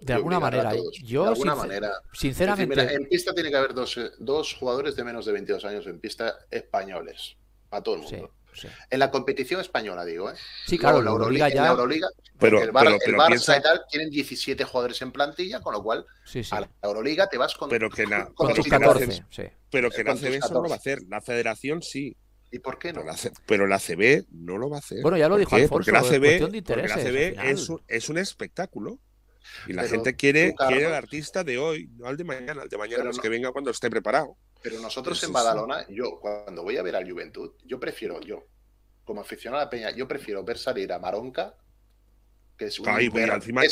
[0.00, 0.72] De alguna manera,
[1.02, 2.94] yo de alguna manera, sinceramente.
[2.94, 6.38] en pista tiene que haber dos, dos jugadores de menos de 22 años en pista
[6.50, 7.36] españoles,
[7.70, 8.32] a todo el mundo.
[8.90, 10.34] En la competición española, digo, ¿eh?
[10.66, 11.56] Sí, claro, la Euroliga, ya.
[11.56, 15.82] En la Euroliga, pero, el, Barça y tal tienen 17 jugadores en plantilla, con lo
[15.82, 16.06] cual
[16.50, 17.68] a la Euroliga te vas con.
[17.68, 19.24] Pero que, la, con, 14.
[19.70, 21.00] Pero que la CB eso no lo va a hacer.
[21.08, 22.16] La Federación sí.
[22.50, 23.02] ¿Y por qué no?
[23.46, 25.02] Pero la, CB no lo va a hacer.
[25.02, 28.18] Bueno, ya lo dijo Alfonso, porque la CB, porque la CB es, un, es un
[28.18, 28.98] espectáculo.
[29.66, 32.78] Y la gente quiere, quiere al artista de hoy, no al de mañana, al de
[32.78, 34.36] mañana, que venga cuando esté preparado.
[34.62, 38.46] Pero nosotros en Badalona, yo cuando voy a ver al Juventud, yo prefiero, yo,
[39.04, 41.54] como aficionado a la Peña, yo prefiero ver salir a Maronca,
[42.56, 43.66] que es un, imberbe,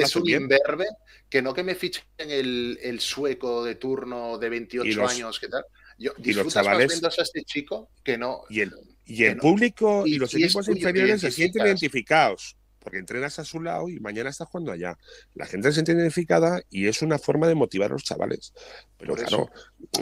[0.00, 0.86] es, un imberbe,
[1.30, 5.64] que no que me fichen el, el sueco de turno de 28 años, ¿qué tal?
[5.98, 8.42] Yo y los chavales, a este chico que no.
[8.50, 8.72] Y el,
[9.06, 13.88] y el público y, los equipos inferiores se sienten identificados porque entrenas a su lado
[13.88, 14.98] y mañana estás jugando allá.
[15.34, 18.52] La gente se siente identificada y es una forma de motivar a los chavales.
[18.98, 19.50] Pero claro.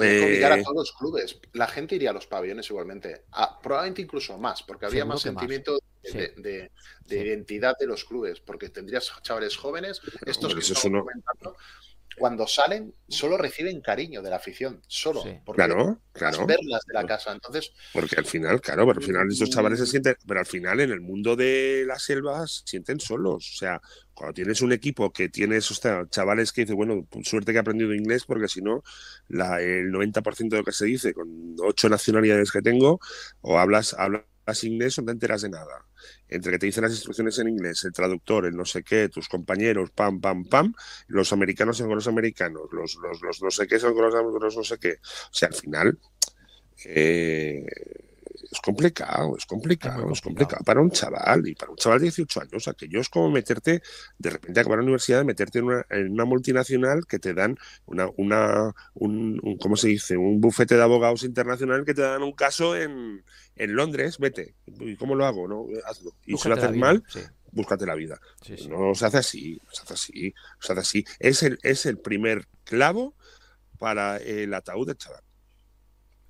[0.01, 0.45] Eh...
[0.45, 1.41] a todos los clubes.
[1.53, 3.25] La gente iría a los pabellones igualmente.
[3.63, 6.71] probablemente incluso más, porque habría más sentimiento de,
[7.09, 8.41] identidad de los clubes.
[8.41, 11.57] Porque tendrías chavales jóvenes, estos que están comentando,
[12.21, 15.25] cuando salen solo reciben cariño de la afición, solo.
[15.55, 16.47] claro, claro.
[16.47, 17.73] Verlas de la casa, entonces.
[17.95, 20.91] Porque al final, claro, pero al final estos chavales se sienten, pero al final en
[20.91, 23.51] el mundo de las selvas se sienten solos.
[23.55, 23.81] O sea,
[24.13, 27.61] cuando tienes un equipo que tiene esos chavales que dicen, bueno, pues suerte que he
[27.61, 28.85] aprendido inglés, porque si no,
[29.31, 33.01] el 90% de lo que se dice con ocho nacionalidades que tengo,
[33.41, 34.25] o hablas, hablas
[34.63, 35.87] inglés o no te enteras de nada.
[36.31, 39.29] Entre que te dicen las instrucciones en inglés, el traductor, el no sé qué, tus
[39.29, 40.73] compañeros, pam, pam, pam,
[41.09, 44.15] los americanos son con los americanos, los, los, los no sé qué son con los,
[44.15, 44.93] los no sé qué.
[44.93, 45.99] O sea, al final,
[46.85, 47.67] eh,
[48.51, 52.41] es complicado, es complicado, es complicado para un chaval y para un chaval de 18
[52.41, 52.67] años.
[52.67, 53.81] Aquello es como meterte,
[54.19, 57.57] de repente acabar la universidad, meterte en una, en una multinacional que te dan
[57.87, 60.17] una, una un, ¿cómo se dice?
[60.17, 63.25] Un bufete de abogados internacional que te dan un caso en,
[63.55, 64.57] en Londres, vete.
[64.67, 65.47] ¿Y cómo lo hago?
[65.47, 66.13] No, hazlo.
[66.27, 67.05] Y si lo haces mal,
[67.53, 68.21] búscate la vida.
[68.69, 71.05] No se hace así, se hace así, se hace así.
[71.21, 73.15] Es el, es el primer clavo
[73.79, 75.23] para el ataúd del chaval.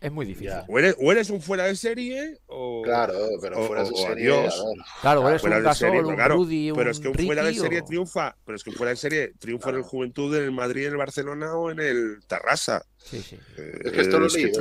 [0.00, 0.54] Es muy difícil.
[0.66, 2.80] O eres, un fuera de serie o.
[2.82, 4.48] Claro, pero fuera de serie.
[5.02, 8.34] Claro, eres un Gasol, un Rudy, Pero es que un fuera de serie triunfa.
[8.44, 10.92] Pero es que un fuera de serie triunfa en el Juventud, en el Madrid, en
[10.92, 12.82] el Barcelona o en el Tarrasa.
[12.96, 13.38] Sí, sí.
[13.58, 14.60] Eh, es que esto lo he leído.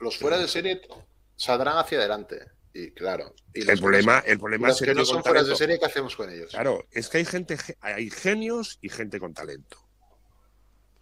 [0.00, 0.80] Los fuera de serie
[1.36, 2.40] saldrán hacia adelante.
[2.74, 3.34] Y claro.
[3.54, 6.30] Y el problema, el problema es que no son fuera de serie, ¿qué hacemos con
[6.30, 6.50] ellos?
[6.50, 9.78] Claro, es que hay gente, hay genios y gente con talento.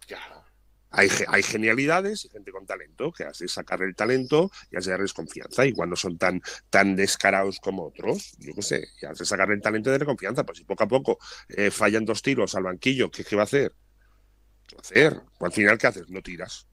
[0.05, 0.36] Claro.
[0.97, 5.13] Hay, hay, genialidades y gente con talento que hace sacar el talento y hace darles
[5.13, 5.63] confianza.
[5.63, 6.41] Y cuando son tan,
[6.71, 10.43] tan descarados como otros, yo qué sé, y hace sacar el talento y darle confianza.
[10.43, 11.19] Pues si poco a poco
[11.49, 13.75] eh, fallan dos tiros al banquillo, ¿qué, va a hacer?
[14.67, 15.21] ¿Qué va a hacer?
[15.37, 16.09] Pues al final, ¿qué haces?
[16.09, 16.67] No tiras.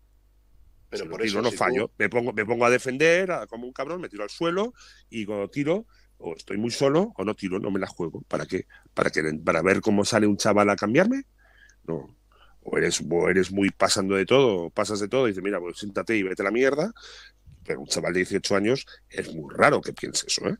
[0.89, 1.91] Pero por eso, no fallo.
[1.99, 4.73] Me, pongo, me pongo a defender como un cabrón, me tiro al suelo
[5.11, 5.87] y cuando tiro,
[6.17, 8.23] o estoy muy solo o no tiro, no me la juego.
[8.23, 8.67] ¿Para qué?
[8.95, 11.25] ¿Para, que, para ver cómo sale un chaval a cambiarme?
[11.87, 12.17] No,
[12.65, 16.17] o eres, eres muy pasando de todo, pasas de todo y dices, mira, pues siéntate
[16.17, 16.93] y vete a la mierda.
[17.67, 20.57] Pero un chaval de 18 años es muy raro que piense eso, ¿eh?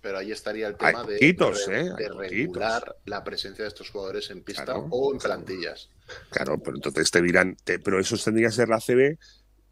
[0.00, 1.92] Pero ahí estaría el tema de, ¿eh?
[2.16, 5.90] regular la presencia de estos jugadores en pista o en plantillas.
[6.30, 9.18] Claro, pero entonces te dirán, pero eso tendría que ser la CB,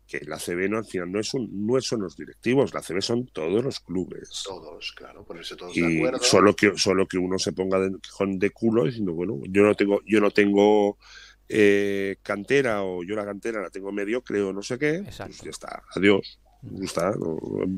[0.08, 3.00] que la CB no, al final no, es un, no son los directivos, la CB
[3.00, 4.42] son todos los clubes.
[4.44, 6.24] Todos, claro, ponerse todos y de acuerdo.
[6.24, 10.00] Solo que, solo que uno se ponga de, de culo diciendo, bueno, yo no tengo,
[10.04, 10.98] yo no tengo
[11.48, 15.50] eh, cantera o yo la cantera la tengo medio, creo, no sé qué, pues ya
[15.50, 16.38] está, adiós.
[16.62, 17.12] Gusta,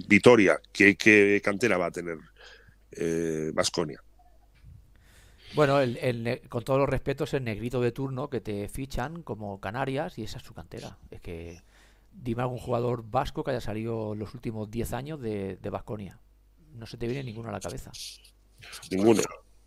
[0.07, 2.19] Vitoria, ¿qué, cantera va a tener
[3.53, 4.01] Vasconia?
[4.01, 4.07] Eh,
[5.57, 10.19] bueno, el, con todos los respetos, el negrito de turno que te fichan como Canarias
[10.19, 10.99] y esa es su cantera.
[11.11, 11.63] Es que
[12.13, 16.21] dime algún jugador vasco que haya salido los últimos 10 años de Vasconia.
[16.75, 17.91] No se te viene ninguno a la cabeza.
[18.91, 19.23] Ninguno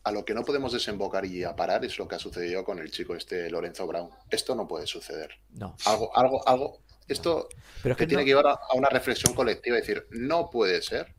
[0.10, 2.80] a lo que no podemos desembocar y a parar es lo que ha sucedido con
[2.80, 4.10] el chico este Lorenzo Brown.
[4.32, 5.30] Esto no puede suceder.
[5.52, 5.78] No.
[5.86, 6.80] Algo, algo, algo.
[7.08, 7.48] Esto
[7.84, 11.14] Pero que, tiene que llevar a, una reflexión colectiva y decir, no puede ser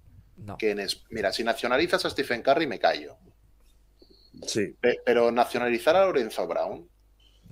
[0.58, 3.16] que en mira, si nacionalizas a Stephen Curry me callo.
[4.46, 4.74] Sí.
[5.04, 6.88] pero nacionalizar a Lorenzo Brown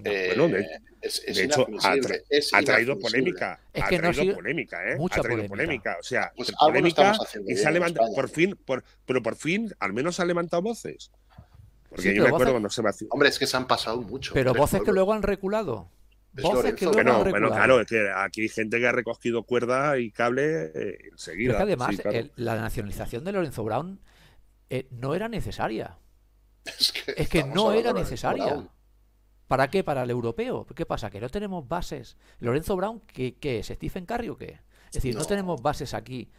[0.04, 0.66] eh, bueno, de,
[1.00, 3.60] es, hecho, ha, traído polémica.
[3.74, 4.96] ha traído polémica, ¿eh?
[4.96, 5.96] Mucha ha traído polémica.
[5.98, 7.14] O sea, pues polémica
[7.46, 11.10] y se ha levantado, por fin, por, pero por fin, al menos ha levantado voces.
[11.98, 13.08] Porque yo me acuerdo cuando se vació.
[13.10, 14.32] Hombre, es que se han pasado mucho.
[14.34, 15.90] Pero voces que luego han reculado.
[16.32, 19.98] Voces que luego han bueno, claro, es que aquí hay gente que ha recogido cuerda
[19.98, 21.58] y cable eh, enseguida.
[21.58, 24.00] Pero es que además, la nacionalización de Lorenzo Brown
[24.70, 25.98] eh, no era necesaria.
[26.78, 28.68] Es que, es que no era necesaria.
[29.48, 29.82] ¿Para qué?
[29.82, 30.66] Para el europeo.
[30.76, 31.08] ¿Qué pasa?
[31.08, 32.18] Que no tenemos bases.
[32.38, 33.66] Lorenzo Brown, ¿qué, es?
[33.66, 34.60] ¿Stephen Curry o qué?
[34.88, 36.30] Es decir, no, tenemos bases aquí.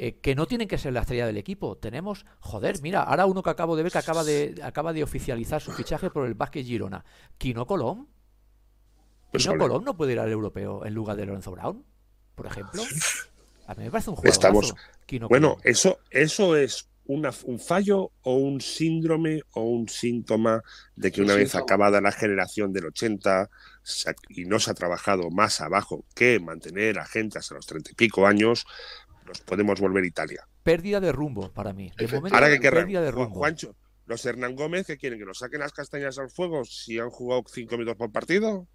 [0.00, 1.76] Eh, que no tienen que ser la estrella del equipo.
[1.76, 5.60] Tenemos, joder, mira, ahora uno que acabo de ver que acaba de, acaba de oficializar
[5.60, 7.04] su fichaje por el Vázquez Girona.
[7.36, 8.06] Kino Colom.
[9.32, 11.84] Pues ¿Kino Colom no puede ir al europeo en lugar de Lorenzo Brown?
[12.36, 12.80] Por ejemplo.
[13.66, 14.32] A mí me parece un juego.
[14.32, 14.72] Estamos.
[15.28, 20.62] bueno, eso, eso es un fallo o un síndrome o un síntoma
[20.94, 23.48] de que una vez acabada la generación del 80
[24.28, 27.94] y no se ha trabajado más abajo que mantener a gente hasta los treinta y
[27.94, 28.66] pico años,
[29.28, 30.48] nos podemos volver a Italia.
[30.62, 31.92] Pérdida de rumbo para mí.
[32.32, 33.36] Ahora que pérdida de rumbo.
[33.36, 33.76] Juancho,
[34.06, 37.44] los Hernán Gómez que quieren que nos saquen las castañas al fuego si han jugado
[37.46, 38.66] cinco minutos por partido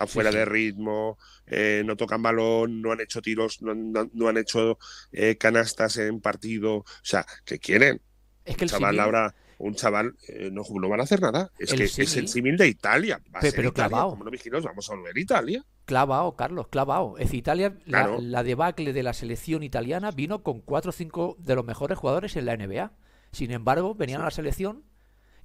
[0.00, 4.78] afuera de ritmo, eh, no tocan balón, no han hecho tiros, no, han hecho
[5.12, 6.76] eh, canastas en partido.
[6.76, 8.00] O sea, ¿qué quieren?
[8.44, 11.50] Es que el chaval ahora, un chaval eh, no, no, van a hacer nada.
[11.58, 13.20] Es que es el símil de Italia.
[13.54, 14.10] pero, clavado.
[14.10, 15.64] Como no vigilos, vamos a volver a Italia.
[15.84, 17.18] Clavado, Carlos, clavado.
[17.18, 21.64] Es Italia, la, debacle de la selección italiana vino con cuatro o cinco de los
[21.64, 22.92] mejores jugadores en la NBA.
[23.32, 24.84] Sin embargo, venían a la selección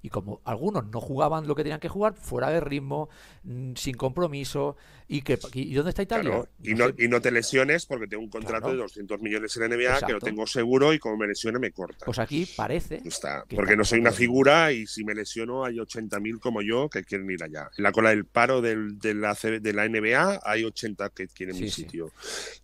[0.05, 3.09] y como algunos no jugaban lo que tenían que jugar, fuera de ritmo,
[3.43, 4.77] mm, sin compromiso,
[5.07, 6.43] y que y dónde está Italia?
[6.61, 9.75] y, no, y no te lesiones porque tengo un contrato de 200 millones en la
[9.75, 12.05] NBA que lo tengo seguro y como me lesione me corta.
[12.05, 13.01] Pues aquí parece.
[13.03, 17.03] Está, porque no soy una figura y si me lesiono hay 80.000 como yo que
[17.03, 17.69] quieren ir allá.
[17.77, 21.59] En la cola del paro del, de, la, de la NBA hay 80 que quieren
[21.59, 22.11] mi sitio.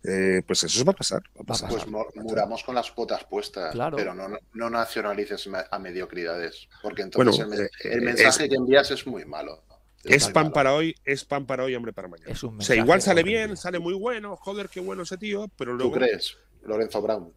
[0.04, 1.22] Eh, pues eso va a pasar.
[1.34, 7.70] Pues muramos con las cuotas puestas, pero no, no nacionalices a mediocridades, porque entonces el,
[7.84, 9.62] eh, mensaje que envías es muy malo.
[10.04, 12.32] Es, pan para hoy, es pan para hoy, hombre para mañana.
[12.32, 15.92] o sea, igual sale bien, sale muy bueno, joder, qué bueno ese tío, pero luego.
[15.92, 17.32] ¿Tú crees, Lorenzo Brown?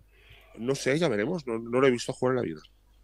[0.57, 2.61] No sé, ya veremos, no, no lo he visto jugar en la vida.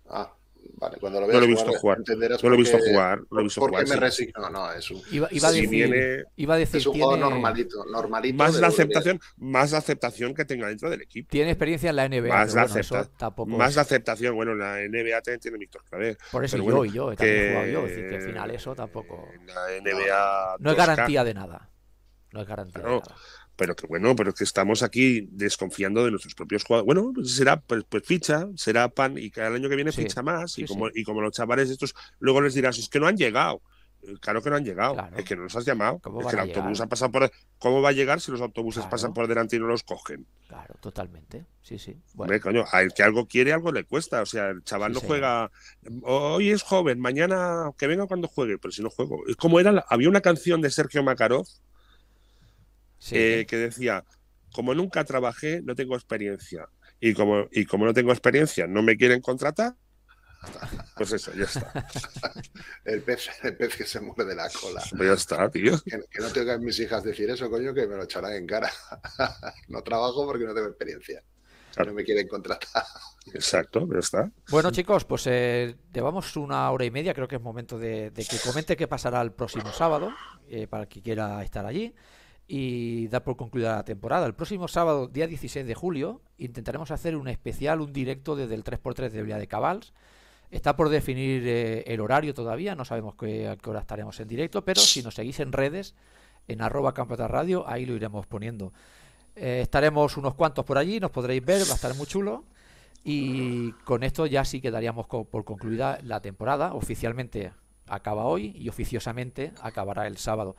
[0.09, 0.33] Ah,
[0.81, 1.99] Vale, cuando lo veas no lo he visto jugar.
[1.99, 3.19] No lo he visto jugar.
[3.19, 3.87] No lo he visto jugar.
[3.87, 4.49] me resigno?
[4.49, 5.01] No, es un.
[5.11, 6.77] Iba, iba, a, decir, iba a decir.
[6.77, 8.35] Es un juego normalito, normalito.
[8.35, 11.29] Más la aceptación, más la aceptación que tenga dentro del equipo.
[11.29, 12.29] Tiene experiencia en la NBA.
[12.29, 14.35] Más, la, bueno, tampoco más la aceptación.
[14.35, 16.17] Bueno, la NBA también tiene Víctor Claver.
[16.31, 17.85] Por eso yo y yo, también he jugado yo.
[17.85, 19.27] Es decir, que al final eso tampoco.
[19.47, 20.55] La NBA.
[20.59, 21.69] No, es garantía de nada.
[22.31, 23.15] No es garantía de nada.
[23.55, 26.85] Pero que bueno, pero que estamos aquí desconfiando de nuestros propios jugadores.
[26.85, 30.57] Bueno, pues será pues, pues, ficha, será pan y cada año que viene ficha más
[30.57, 33.61] y como y como los chavales estos luego les dirás, es que no han llegado.
[34.03, 36.01] Eh, claro que no han llegado, es que no nos has llamado.
[36.21, 37.31] Es que el autobús ha pasado por.
[37.59, 40.25] ¿Cómo va a llegar si los autobuses pasan por delante y no los cogen?
[40.47, 41.45] Claro, totalmente.
[41.61, 41.95] Sí, sí.
[42.13, 42.33] Bueno.
[42.41, 44.21] coño, al que algo quiere, algo le cuesta.
[44.21, 45.51] O sea, el chaval no juega.
[46.01, 49.21] Hoy es joven, mañana que venga cuando juegue, pero si no juego.
[49.27, 49.85] Es como era.
[49.87, 51.45] Había una canción de Sergio Makarov
[53.11, 54.03] eh, que decía:
[54.53, 56.67] Como nunca trabajé, no tengo experiencia.
[56.99, 59.75] Y como, y como no tengo experiencia, no me quieren contratar,
[60.95, 61.71] pues eso, ya está.
[62.85, 64.81] el, pez, el pez que se muerde la cola.
[64.89, 65.79] Pues ya está, tío.
[65.83, 68.71] Que, no tengan mis hijas decir eso, coño, que me lo echarán en cara.
[69.67, 71.23] no trabajo porque no tengo experiencia.
[71.85, 72.69] No me quieren contratar.
[73.33, 74.31] Exacto, ya está.
[74.49, 77.13] Bueno, chicos, pues eh, llevamos una hora y media.
[77.13, 80.11] Creo que es momento de, que comente qué pasará el próximo sábado,
[80.49, 81.93] eh, para el que quiera estar allí
[82.53, 84.25] y dar por concluida la temporada.
[84.25, 88.65] El próximo sábado, día 16 de julio, intentaremos hacer un especial, un directo desde el
[88.65, 89.93] 3x3 de Villa de Cabals
[90.49, 94.27] Está por definir eh, el horario todavía, no sabemos qué, a qué hora estaremos en
[94.27, 95.95] directo, pero si nos seguís en redes,
[96.49, 98.73] en arroba radio, ahí lo iremos poniendo.
[99.37, 102.43] Eh, estaremos unos cuantos por allí, nos podréis ver, va a estar muy chulo.
[103.05, 106.73] Y con esto ya sí quedaríamos por concluida la temporada.
[106.73, 107.53] Oficialmente
[107.87, 110.57] acaba hoy y oficiosamente acabará el sábado.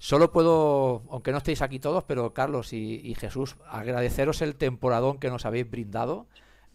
[0.00, 5.18] Solo puedo, aunque no estéis aquí todos, pero Carlos y, y Jesús, agradeceros el temporadón
[5.18, 6.26] que nos habéis brindado.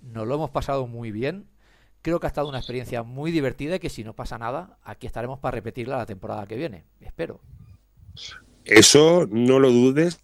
[0.02, 1.50] Nos lo hemos pasado muy bien
[2.06, 5.08] Creo que ha estado una experiencia muy divertida y que si no pasa nada, aquí
[5.08, 6.84] estaremos para repetirla la temporada que viene.
[7.02, 7.42] Espero.
[8.64, 10.20] Eso no lo dudes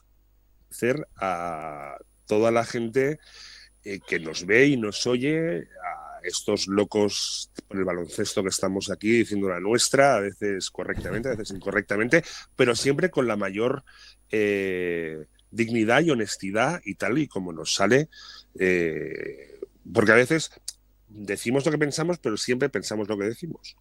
[0.69, 1.97] hacer a
[2.27, 3.17] toda la gente
[3.83, 5.67] eh, que nos ve y nos oye,
[6.23, 11.35] estos locos por el baloncesto que estamos aquí diciendo la nuestra, a veces correctamente, a
[11.35, 12.23] veces incorrectamente,
[12.56, 13.84] pero siempre con la mayor
[14.31, 18.10] eh, dignidad y honestidad y tal y como nos sale.
[18.60, 19.60] Eh,
[19.93, 20.52] porque a veces
[21.14, 23.76] decimos lo que pensamos, pero siempre pensamos lo que decimos.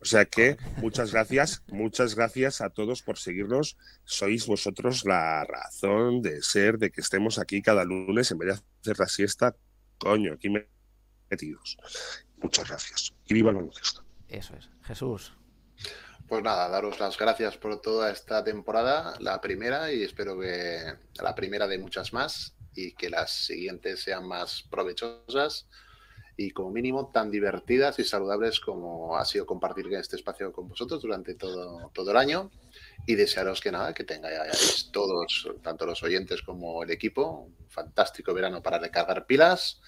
[0.00, 3.76] O sea que muchas gracias, muchas gracias a todos por seguirnos.
[4.04, 8.62] Sois vosotros la razón de ser, de que estemos aquí cada lunes en vez de
[8.82, 9.56] hacer la siesta,
[9.98, 10.48] coño, aquí
[11.30, 11.76] metidos.
[12.38, 13.14] Muchas gracias.
[13.26, 14.04] Y viva el baloncesto.
[14.28, 14.68] Eso es.
[14.84, 15.32] Jesús.
[16.28, 20.82] Pues nada, daros las gracias por toda esta temporada, la primera, y espero que
[21.22, 25.66] la primera de muchas más, y que las siguientes sean más provechosas
[26.36, 31.00] y como mínimo tan divertidas y saludables como ha sido compartir este espacio con vosotros
[31.00, 32.50] durante todo, todo el año
[33.06, 38.34] y desearos que nada, que tengáis todos, tanto los oyentes como el equipo, un fantástico
[38.34, 39.80] verano para recargar pilas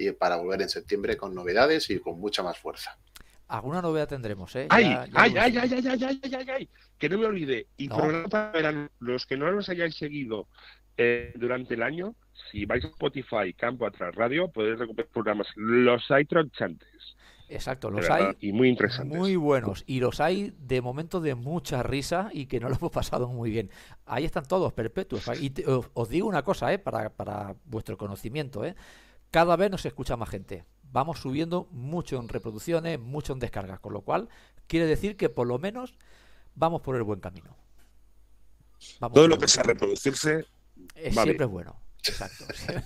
[0.00, 2.98] y para volver en septiembre con novedades y con mucha más fuerza.
[3.48, 4.66] Alguna novedad tendremos, ¿eh?
[4.70, 6.68] ay, ay, ay, ay, ay, ay, ay, ay,
[6.98, 7.66] que no me olvide.
[7.76, 10.46] Y para los que no nos hayáis seguido
[10.96, 12.14] eh, durante el año,
[12.50, 15.48] si vais a Spotify, Campo Atrás Radio, podéis recuperar programas.
[15.56, 17.16] Los hay tronchantes.
[17.48, 18.36] Exacto, los hay.
[18.40, 19.18] Y muy interesantes.
[19.18, 19.82] Muy buenos.
[19.86, 23.50] Y los hay de momento de mucha risa y que no lo hemos pasado muy
[23.50, 23.70] bien.
[24.06, 25.28] Ahí están todos perpetuos.
[25.40, 26.78] Y os, digo una cosa, ¿eh?
[26.78, 28.76] Para, para vuestro conocimiento, ¿eh?
[29.30, 30.64] Cada vez nos escucha más gente.
[30.92, 33.80] Vamos subiendo mucho en reproducciones, mucho en descargas.
[33.80, 34.28] Con lo cual,
[34.66, 35.98] quiere decir que por lo menos
[36.54, 37.56] vamos por el buen camino.
[39.12, 40.46] Todo lo que sea reproducirse.
[40.94, 41.80] siempre es bueno.
[42.06, 42.44] Exacto.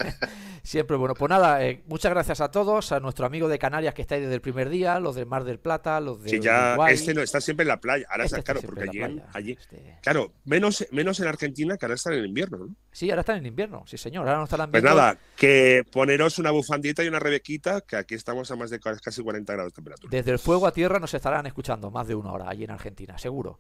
[0.63, 1.15] Siempre bueno.
[1.15, 4.23] Pues nada, eh, muchas gracias a todos, a nuestro amigo de Canarias que está ahí
[4.23, 6.31] desde el primer día, los del Mar del Plata, los de.
[6.31, 8.07] Sí, ya este no está siempre en la playa.
[8.11, 11.95] Ahora este está, claro, porque allí, allí este claro, menos, menos en Argentina que ahora
[11.95, 12.77] están en el invierno, ¿no?
[12.93, 14.27] Sí, ahora están en invierno, sí señor.
[14.27, 18.51] Ahora no estarán Pues nada, que poneros una bufandita y una rebequita, que aquí estamos
[18.51, 20.11] a más de casi 40 grados de temperatura.
[20.11, 23.19] Desde el fuego a tierra nos estarán escuchando más de una hora allí en Argentina,
[23.19, 23.59] seguro.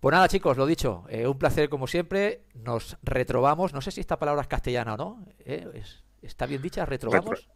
[0.00, 2.44] Pues nada, chicos, lo dicho, eh, un placer como siempre.
[2.54, 3.72] Nos retrobamos.
[3.72, 5.26] No sé si esta palabra es castellana o no.
[5.40, 5.82] ¿eh?
[6.22, 6.84] ¿Está bien dicha?
[6.84, 7.48] ¿Retrobamos?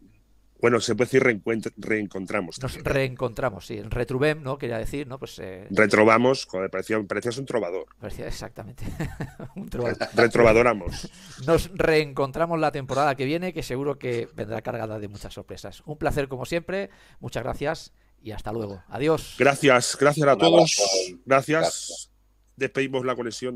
[0.61, 1.43] bueno, se puede decir
[1.77, 2.63] reencontramos.
[2.63, 3.83] Nos reencontramos, sí.
[3.83, 4.59] Retrubem, ¿no?
[4.59, 5.19] Quería decir, ¿no?
[5.19, 5.41] Pues.
[5.41, 5.67] Eh...
[5.71, 7.87] Retrobamos, joder, parecía, parecías un trovador.
[8.01, 8.85] Parecía exactamente.
[9.57, 9.99] un trovador.
[10.15, 11.11] Retrovadoramos.
[11.47, 15.83] Nos reencontramos la temporada que viene, que seguro que vendrá cargada de muchas sorpresas.
[15.85, 16.91] Un placer como siempre.
[17.19, 18.83] Muchas gracias y hasta luego.
[18.89, 19.35] Adiós.
[19.39, 20.81] Gracias, gracias a todos.
[21.25, 22.12] Gracias
[22.57, 23.51] despedimos la conexión